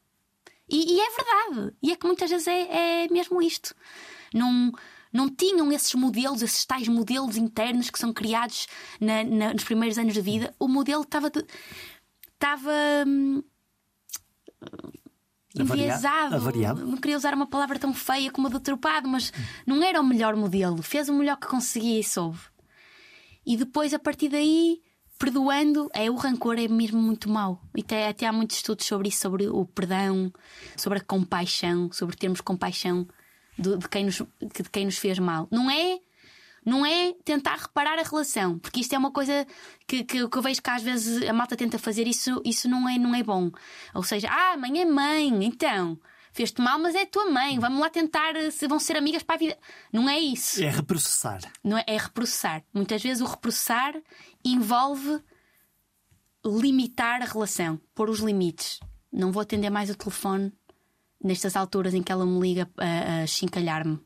E, 0.69 0.97
e 0.97 1.01
é 1.01 1.07
verdade. 1.11 1.77
E 1.81 1.93
é 1.93 1.97
que 1.97 2.07
muitas 2.07 2.29
vezes 2.29 2.49
é, 2.49 3.05
é 3.05 3.09
mesmo 3.09 3.41
isto. 3.41 3.75
Não 4.35 4.73
não 5.13 5.29
tinham 5.29 5.73
esses 5.73 5.95
modelos, 5.95 6.43
esses 6.43 6.65
tais 6.65 6.89
modelos 6.89 7.37
internos 7.37 7.91
que 7.91 7.99
são 7.99 8.13
criados 8.13 8.67
na, 9.01 9.25
na, 9.25 9.53
nos 9.53 9.65
primeiros 9.65 9.99
anos 9.99 10.15
de 10.15 10.21
vida. 10.21 10.55
O 10.59 10.69
modelo 10.69 11.03
estava. 11.03 11.31
estava. 12.35 12.73
Hum, 13.07 13.43
enviesado. 15.57 16.37
Avariado. 16.37 16.87
Não 16.87 16.99
queria 16.99 17.17
usar 17.17 17.35
uma 17.35 17.47
palavra 17.47 17.79
tão 17.79 17.93
feia 17.95 18.31
como 18.31 18.51
deturpado, 18.51 19.09
mas 19.09 19.33
não 19.67 19.83
era 19.83 20.01
o 20.01 20.07
melhor 20.07 20.37
modelo. 20.37 20.83
Fez 20.83 21.09
o 21.09 21.15
melhor 21.15 21.37
que 21.37 21.47
conseguia 21.47 22.01
e 22.01 22.05
soube. 22.05 22.39
E 23.47 23.57
depois, 23.57 23.95
a 23.95 23.99
partir 23.99 24.29
daí, 24.29 24.83
perdoando, 25.19 25.91
é 25.95 26.11
o 26.11 26.17
rancor 26.17 26.59
é 26.59 26.69
mesmo 26.69 27.01
muito 27.01 27.31
mau. 27.31 27.63
E 27.75 27.81
até, 27.81 28.09
até 28.09 28.27
há 28.27 28.33
muitos 28.33 28.57
estudos 28.57 28.85
sobre 28.85 29.09
isso, 29.09 29.21
sobre 29.21 29.49
o 29.49 29.65
perdão, 29.65 30.31
sobre 30.77 30.99
a 30.99 31.03
compaixão, 31.03 31.91
sobre 31.93 32.15
termos 32.15 32.43
compaixão 32.43 33.09
de, 33.59 33.77
de, 33.77 33.89
quem 33.89 34.05
nos, 34.05 34.17
de 34.17 34.71
quem 34.71 34.85
nos 34.85 34.99
fez 34.99 35.19
mal. 35.19 35.49
Não 35.51 35.71
é 35.71 35.99
não 36.65 36.85
é 36.85 37.15
tentar 37.25 37.57
reparar 37.57 37.99
a 37.99 38.03
relação, 38.03 38.59
porque 38.59 38.81
isto 38.81 38.95
é 38.95 38.99
uma 38.99 39.11
coisa 39.11 39.47
que, 39.87 40.05
que, 40.05 40.29
que, 40.29 40.37
eu 40.39 40.43
vejo 40.43 40.61
que 40.61 40.69
às 40.69 40.83
vezes 40.83 41.27
a 41.27 41.33
malta 41.33 41.57
tenta 41.57 41.79
fazer 41.79 42.07
isso, 42.07 42.43
isso 42.45 42.69
não 42.69 42.87
é, 42.87 42.99
não 42.99 43.15
é 43.15 43.23
bom. 43.23 43.51
Ou 43.95 44.03
seja, 44.03 44.29
ah, 44.31 44.57
mãe 44.57 44.81
é 44.81 44.85
mãe, 44.85 45.45
então 45.45 45.99
fez-te 46.31 46.61
mal, 46.61 46.79
mas 46.79 46.95
é 46.95 47.07
tua 47.07 47.31
mãe, 47.31 47.59
vamos 47.59 47.81
lá 47.81 47.89
tentar 47.89 48.35
se 48.53 48.69
vão 48.69 48.79
ser 48.79 48.97
amigas 48.97 49.23
para 49.23 49.37
a 49.37 49.39
vida. 49.39 49.59
Não 49.93 50.09
é 50.09 50.19
isso. 50.21 50.63
É 50.63 50.69
reprocessar. 50.69 51.41
Não 51.65 51.79
é, 51.79 51.85
é 51.87 51.97
reprocessar. 51.97 52.63
Muitas 52.73 53.03
vezes 53.03 53.23
o 53.23 53.27
reprocessar 53.27 53.95
envolve 54.45 55.21
limitar 56.45 57.23
a 57.23 57.25
relação, 57.25 57.81
pôr 57.95 58.09
os 58.11 58.21
limites. 58.21 58.79
Não 59.11 59.33
vou 59.33 59.43
atender 59.43 59.71
mais 59.71 59.91
o 59.91 59.97
telefone 59.97 60.53
nestas 61.23 61.57
alturas 61.57 61.95
em 61.95 62.03
que 62.03 62.13
ela 62.13 62.25
me 62.25 62.41
liga 62.41 62.69
a, 62.77 63.23
a 63.23 63.27
chincalhar-me. 63.27 64.01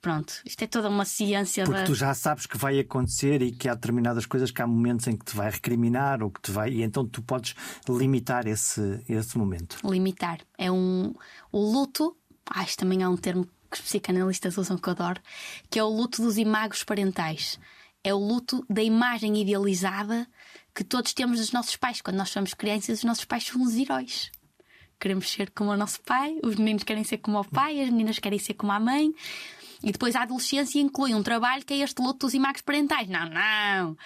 Pronto, 0.00 0.34
isto 0.44 0.62
é 0.62 0.66
toda 0.68 0.88
uma 0.88 1.04
ciência. 1.04 1.64
Porque 1.64 1.80
da... 1.80 1.86
tu 1.86 1.94
já 1.94 2.14
sabes 2.14 2.46
que 2.46 2.56
vai 2.56 2.78
acontecer 2.78 3.42
e 3.42 3.50
que 3.50 3.68
há 3.68 3.74
determinadas 3.74 4.24
coisas 4.24 4.50
que 4.50 4.62
há 4.62 4.66
momentos 4.66 5.06
em 5.08 5.16
que 5.16 5.24
te 5.24 5.34
vai 5.34 5.50
recriminar 5.50 6.22
ou 6.22 6.30
que 6.30 6.40
te 6.40 6.52
vai. 6.52 6.70
E 6.70 6.82
então 6.82 7.04
tu 7.04 7.22
podes 7.22 7.54
limitar 7.88 8.46
esse, 8.46 9.02
esse 9.08 9.36
momento. 9.36 9.78
Limitar. 9.84 10.38
É 10.56 10.70
um. 10.70 11.12
O 11.50 11.58
luto. 11.58 12.16
Ah, 12.48 12.62
isto 12.62 12.78
também 12.78 13.02
é 13.02 13.08
um 13.08 13.16
termo 13.16 13.48
que 13.68 13.76
os 13.76 13.80
psicanalistas 13.80 14.56
usam 14.56 14.78
que 14.78 14.88
eu 14.88 14.92
adoro, 14.92 15.20
que 15.68 15.78
é 15.78 15.82
o 15.82 15.88
luto 15.88 16.22
dos 16.22 16.38
imagos 16.38 16.84
parentais. 16.84 17.58
É 18.04 18.14
o 18.14 18.18
luto 18.18 18.64
da 18.70 18.82
imagem 18.84 19.36
idealizada 19.36 20.28
que 20.72 20.84
todos 20.84 21.12
temos 21.12 21.40
dos 21.40 21.50
nossos 21.50 21.74
pais. 21.74 22.00
Quando 22.00 22.18
nós 22.18 22.28
somos 22.28 22.54
crianças, 22.54 22.98
os 22.98 23.04
nossos 23.04 23.24
pais 23.24 23.44
são 23.44 23.60
os 23.60 23.74
heróis 23.74 24.30
queremos 24.98 25.30
ser 25.30 25.50
como 25.50 25.70
o 25.70 25.76
nosso 25.76 26.00
pai, 26.02 26.38
os 26.42 26.56
meninos 26.56 26.84
querem 26.84 27.04
ser 27.04 27.18
como 27.18 27.40
o 27.40 27.44
pai, 27.44 27.80
as 27.80 27.90
meninas 27.90 28.18
querem 28.18 28.38
ser 28.38 28.54
como 28.54 28.72
a 28.72 28.80
mãe. 28.80 29.12
E 29.82 29.92
depois 29.92 30.16
a 30.16 30.22
adolescência 30.22 30.80
inclui 30.80 31.14
um 31.14 31.22
trabalho 31.22 31.64
que 31.64 31.74
é 31.74 31.78
este 31.78 32.00
luto 32.00 32.26
dos 32.26 32.34
imagos 32.34 32.62
parentais. 32.62 33.08
Não, 33.08 33.28
não. 33.28 33.96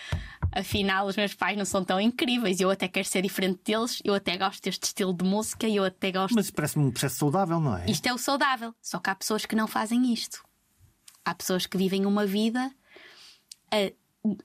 Afinal, 0.53 1.07
os 1.07 1.17
meus 1.17 1.33
pais 1.35 1.57
não 1.57 1.65
são 1.65 1.85
tão 1.85 2.01
incríveis. 2.01 2.61
Eu 2.61 2.71
até 2.71 2.89
quero 2.89 3.07
ser 3.07 3.23
diferente 3.23 3.61
deles. 3.65 4.01
Eu 4.05 4.15
até 4.15 4.37
gosto 4.37 4.63
deste 4.63 4.85
estilo 4.85 5.15
de 5.15 5.25
música. 5.25 5.69
Eu 5.69 5.85
até 5.85 6.11
gosto. 6.11 6.35
Mas 6.35 6.51
parece-me 6.51 6.87
um 6.87 6.91
processo 6.91 7.17
saudável, 7.17 7.61
não 7.61 7.77
é? 7.77 7.89
Isto 7.89 8.07
é 8.07 8.13
o 8.13 8.19
saudável. 8.19 8.75
Só 8.83 8.99
que 8.99 9.11
há 9.11 9.15
pessoas 9.15 9.47
que 9.47 9.55
não 9.55 9.69
fazem 9.69 10.13
isto. 10.13 10.43
Há 11.25 11.35
pessoas 11.35 11.67
que 11.67 11.79
vivem 11.79 12.05
uma 12.05 12.27
vida 12.27 12.71
a 13.71 13.93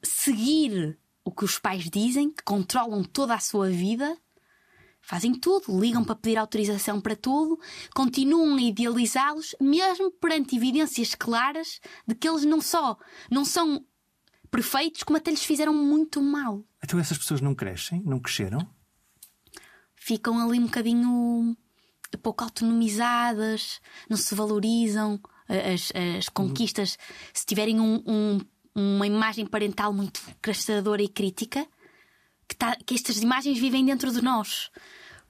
seguir 0.03 0.97
o 1.23 1.31
que 1.31 1.43
os 1.43 1.57
pais 1.57 1.89
dizem, 1.89 2.29
que 2.29 2.43
controlam 2.43 3.03
toda 3.03 3.33
a 3.33 3.39
sua 3.39 3.69
vida 3.69 4.15
Fazem 5.05 5.35
tudo, 5.35 5.79
ligam 5.79 6.03
para 6.03 6.15
pedir 6.15 6.35
autorização 6.35 6.99
para 6.99 7.15
tudo, 7.15 7.59
continuam 7.93 8.55
a 8.55 8.61
idealizá-los, 8.61 9.55
mesmo 9.61 10.09
perante 10.09 10.55
evidências 10.55 11.13
claras 11.13 11.79
de 12.07 12.15
que 12.15 12.27
eles 12.27 12.43
não 12.43 12.59
só 12.59 12.97
não 13.29 13.45
são 13.45 13.85
perfeitos, 14.49 15.03
como 15.03 15.17
até 15.17 15.29
lhes 15.29 15.43
fizeram 15.43 15.75
muito 15.75 16.19
mal. 16.23 16.65
Então 16.83 16.99
essas 16.99 17.19
pessoas 17.19 17.39
não 17.39 17.53
crescem? 17.53 18.01
Não 18.03 18.19
cresceram? 18.19 18.67
Ficam 19.93 20.39
ali 20.39 20.59
um 20.59 20.65
bocadinho 20.65 21.55
pouco 22.23 22.43
autonomizadas, 22.43 23.79
não 24.09 24.17
se 24.17 24.33
valorizam. 24.33 25.19
As, 25.47 25.91
as 26.17 26.29
conquistas, 26.29 26.97
se 27.31 27.45
tiverem 27.45 27.79
um, 27.79 28.01
um, 28.07 28.39
uma 28.73 29.05
imagem 29.05 29.45
parental 29.45 29.93
muito 29.93 30.19
crastadora 30.41 31.03
e 31.03 31.07
crítica, 31.07 31.67
que, 32.47 32.55
tá, 32.55 32.75
que 32.85 32.95
estas 32.95 33.17
imagens 33.21 33.57
vivem 33.57 33.85
dentro 33.85 34.11
de 34.11 34.21
nós. 34.21 34.69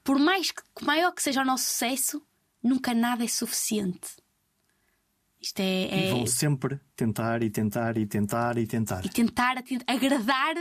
Por 0.02 0.18
mais 0.18 0.50
que 0.50 0.62
maior 0.82 1.12
que 1.12 1.22
seja 1.22 1.42
o 1.42 1.44
nosso 1.44 1.64
sucesso, 1.64 2.22
nunca 2.62 2.94
nada 2.94 3.24
é 3.24 3.28
suficiente. 3.28 4.08
Isto 5.40 5.60
é, 5.60 6.06
E 6.06 6.10
vão 6.10 6.22
é... 6.22 6.26
sempre 6.26 6.80
tentar 6.94 7.42
e 7.42 7.50
tentar 7.50 7.96
e 7.96 8.06
tentar 8.06 8.58
e 8.58 8.66
tentar. 8.66 9.04
E 9.04 9.08
tentar 9.08 9.62
agradar 9.86 10.56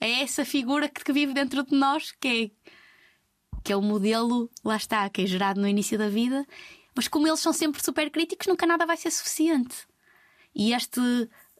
a 0.00 0.06
essa 0.06 0.44
figura 0.44 0.88
que 0.88 1.02
que 1.02 1.12
vive 1.12 1.32
dentro 1.32 1.64
de 1.64 1.76
nós, 1.76 2.12
que 2.12 2.28
é, 2.28 3.58
que 3.64 3.72
é 3.72 3.76
o 3.76 3.82
modelo, 3.82 4.50
lá 4.64 4.76
está, 4.76 5.08
que 5.08 5.22
é 5.22 5.26
gerado 5.26 5.60
no 5.60 5.66
início 5.66 5.98
da 5.98 6.08
vida. 6.08 6.46
Mas 6.94 7.08
como 7.08 7.26
eles 7.26 7.40
são 7.40 7.52
sempre 7.52 7.82
super 7.82 8.10
críticos, 8.10 8.46
nunca 8.46 8.66
nada 8.66 8.86
vai 8.86 8.96
ser 8.96 9.10
suficiente. 9.10 9.86
E 10.54 10.72
este, 10.72 11.00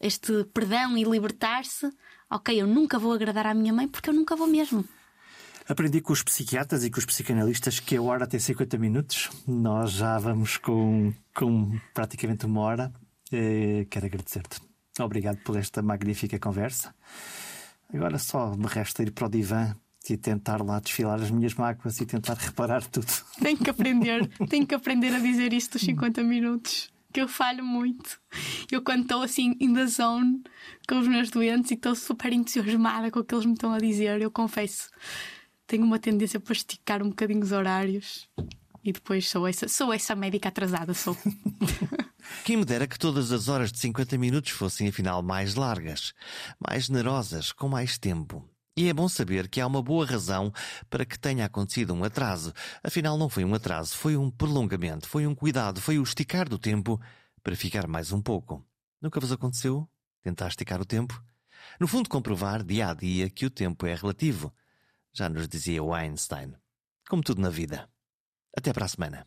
este 0.00 0.44
perdão 0.52 0.96
e 0.96 1.04
libertar-se, 1.04 1.90
ok, 2.30 2.60
eu 2.60 2.66
nunca 2.66 2.98
vou 2.98 3.12
agradar 3.12 3.46
à 3.46 3.54
minha 3.54 3.72
mãe 3.72 3.88
porque 3.88 4.10
eu 4.10 4.14
nunca 4.14 4.36
vou 4.36 4.46
mesmo. 4.46 4.84
Aprendi 5.68 6.00
com 6.00 6.14
os 6.14 6.22
psiquiatras 6.22 6.82
e 6.82 6.90
com 6.90 6.98
os 6.98 7.04
psicanalistas 7.04 7.78
que 7.78 7.96
a 7.96 8.02
hora 8.02 8.26
tem 8.26 8.40
50 8.40 8.78
minutos. 8.78 9.28
Nós 9.46 9.92
já 9.92 10.18
vamos 10.18 10.56
com, 10.56 11.12
com 11.34 11.78
praticamente 11.92 12.46
uma 12.46 12.62
hora. 12.62 12.92
Eh, 13.30 13.86
quero 13.90 14.06
agradecer-te. 14.06 14.60
Obrigado 14.98 15.38
por 15.44 15.56
esta 15.58 15.82
magnífica 15.82 16.38
conversa. 16.38 16.94
Agora 17.92 18.18
só 18.18 18.56
me 18.56 18.66
resta 18.66 19.02
ir 19.02 19.12
para 19.12 19.26
o 19.26 19.30
divã 19.30 19.74
e 20.08 20.16
tentar 20.16 20.62
lá 20.62 20.80
desfilar 20.80 21.20
as 21.20 21.30
minhas 21.30 21.54
mágoas 21.54 22.00
e 22.00 22.06
tentar 22.06 22.34
reparar 22.34 22.84
tudo. 22.86 23.06
Tenho 23.40 23.58
que 23.58 23.68
aprender, 23.68 24.26
tenho 24.48 24.66
que 24.66 24.74
aprender 24.74 25.14
a 25.14 25.18
dizer 25.18 25.52
isto 25.52 25.72
dos 25.72 25.82
50 25.82 26.22
minutos. 26.22 26.90
Que 27.12 27.20
eu 27.20 27.28
falho 27.28 27.64
muito. 27.64 28.20
Eu, 28.70 28.82
quando 28.82 29.02
estou 29.02 29.22
assim 29.22 29.56
in 29.60 29.72
the 29.72 29.86
zone 29.86 30.42
com 30.86 30.98
os 30.98 31.08
meus 31.08 31.30
doentes 31.30 31.70
e 31.70 31.74
estou 31.74 31.94
super 31.94 32.32
entusiasmada 32.32 33.10
com 33.10 33.20
o 33.20 33.24
que 33.24 33.34
eles 33.34 33.46
me 33.46 33.54
estão 33.54 33.72
a 33.72 33.78
dizer, 33.78 34.20
eu 34.20 34.30
confesso, 34.30 34.90
tenho 35.66 35.84
uma 35.84 35.98
tendência 35.98 36.38
para 36.38 36.52
esticar 36.52 37.02
um 37.02 37.08
bocadinho 37.08 37.42
os 37.42 37.52
horários 37.52 38.28
e 38.84 38.92
depois 38.92 39.28
sou 39.28 39.46
essa, 39.46 39.68
sou 39.68 39.92
essa 39.92 40.14
médica 40.14 40.48
atrasada. 40.48 40.94
Sou. 40.94 41.16
Quem 42.44 42.56
me 42.56 42.64
dera 42.64 42.86
que 42.86 42.98
todas 42.98 43.32
as 43.32 43.48
horas 43.48 43.72
de 43.72 43.78
50 43.78 44.16
minutos 44.16 44.50
fossem 44.52 44.88
afinal 44.88 45.22
mais 45.22 45.54
largas, 45.54 46.14
mais 46.58 46.86
generosas, 46.86 47.52
com 47.52 47.68
mais 47.68 47.98
tempo. 47.98 48.48
E 48.78 48.88
é 48.88 48.94
bom 48.94 49.08
saber 49.08 49.48
que 49.48 49.60
há 49.60 49.66
uma 49.66 49.82
boa 49.82 50.06
razão 50.06 50.52
para 50.88 51.04
que 51.04 51.18
tenha 51.18 51.44
acontecido 51.44 51.92
um 51.92 52.04
atraso. 52.04 52.52
Afinal, 52.80 53.18
não 53.18 53.28
foi 53.28 53.44
um 53.44 53.52
atraso, 53.52 53.96
foi 53.96 54.16
um 54.16 54.30
prolongamento, 54.30 55.08
foi 55.08 55.26
um 55.26 55.34
cuidado, 55.34 55.80
foi 55.80 55.98
o 55.98 56.02
esticar 56.04 56.48
do 56.48 56.60
tempo 56.60 57.00
para 57.42 57.56
ficar 57.56 57.88
mais 57.88 58.12
um 58.12 58.22
pouco. 58.22 58.64
Nunca 59.02 59.18
vos 59.18 59.32
aconteceu? 59.32 59.88
Tentar 60.22 60.46
esticar 60.46 60.80
o 60.80 60.84
tempo? 60.84 61.20
No 61.80 61.88
fundo, 61.88 62.08
comprovar 62.08 62.62
dia 62.62 62.90
a 62.90 62.94
dia 62.94 63.28
que 63.28 63.46
o 63.46 63.50
tempo 63.50 63.84
é 63.84 63.96
relativo. 63.96 64.54
Já 65.12 65.28
nos 65.28 65.48
dizia 65.48 65.80
Einstein. 65.82 66.54
Como 67.08 67.20
tudo 67.20 67.42
na 67.42 67.50
vida. 67.50 67.90
Até 68.56 68.72
para 68.72 68.84
a 68.84 68.88
semana. 68.88 69.26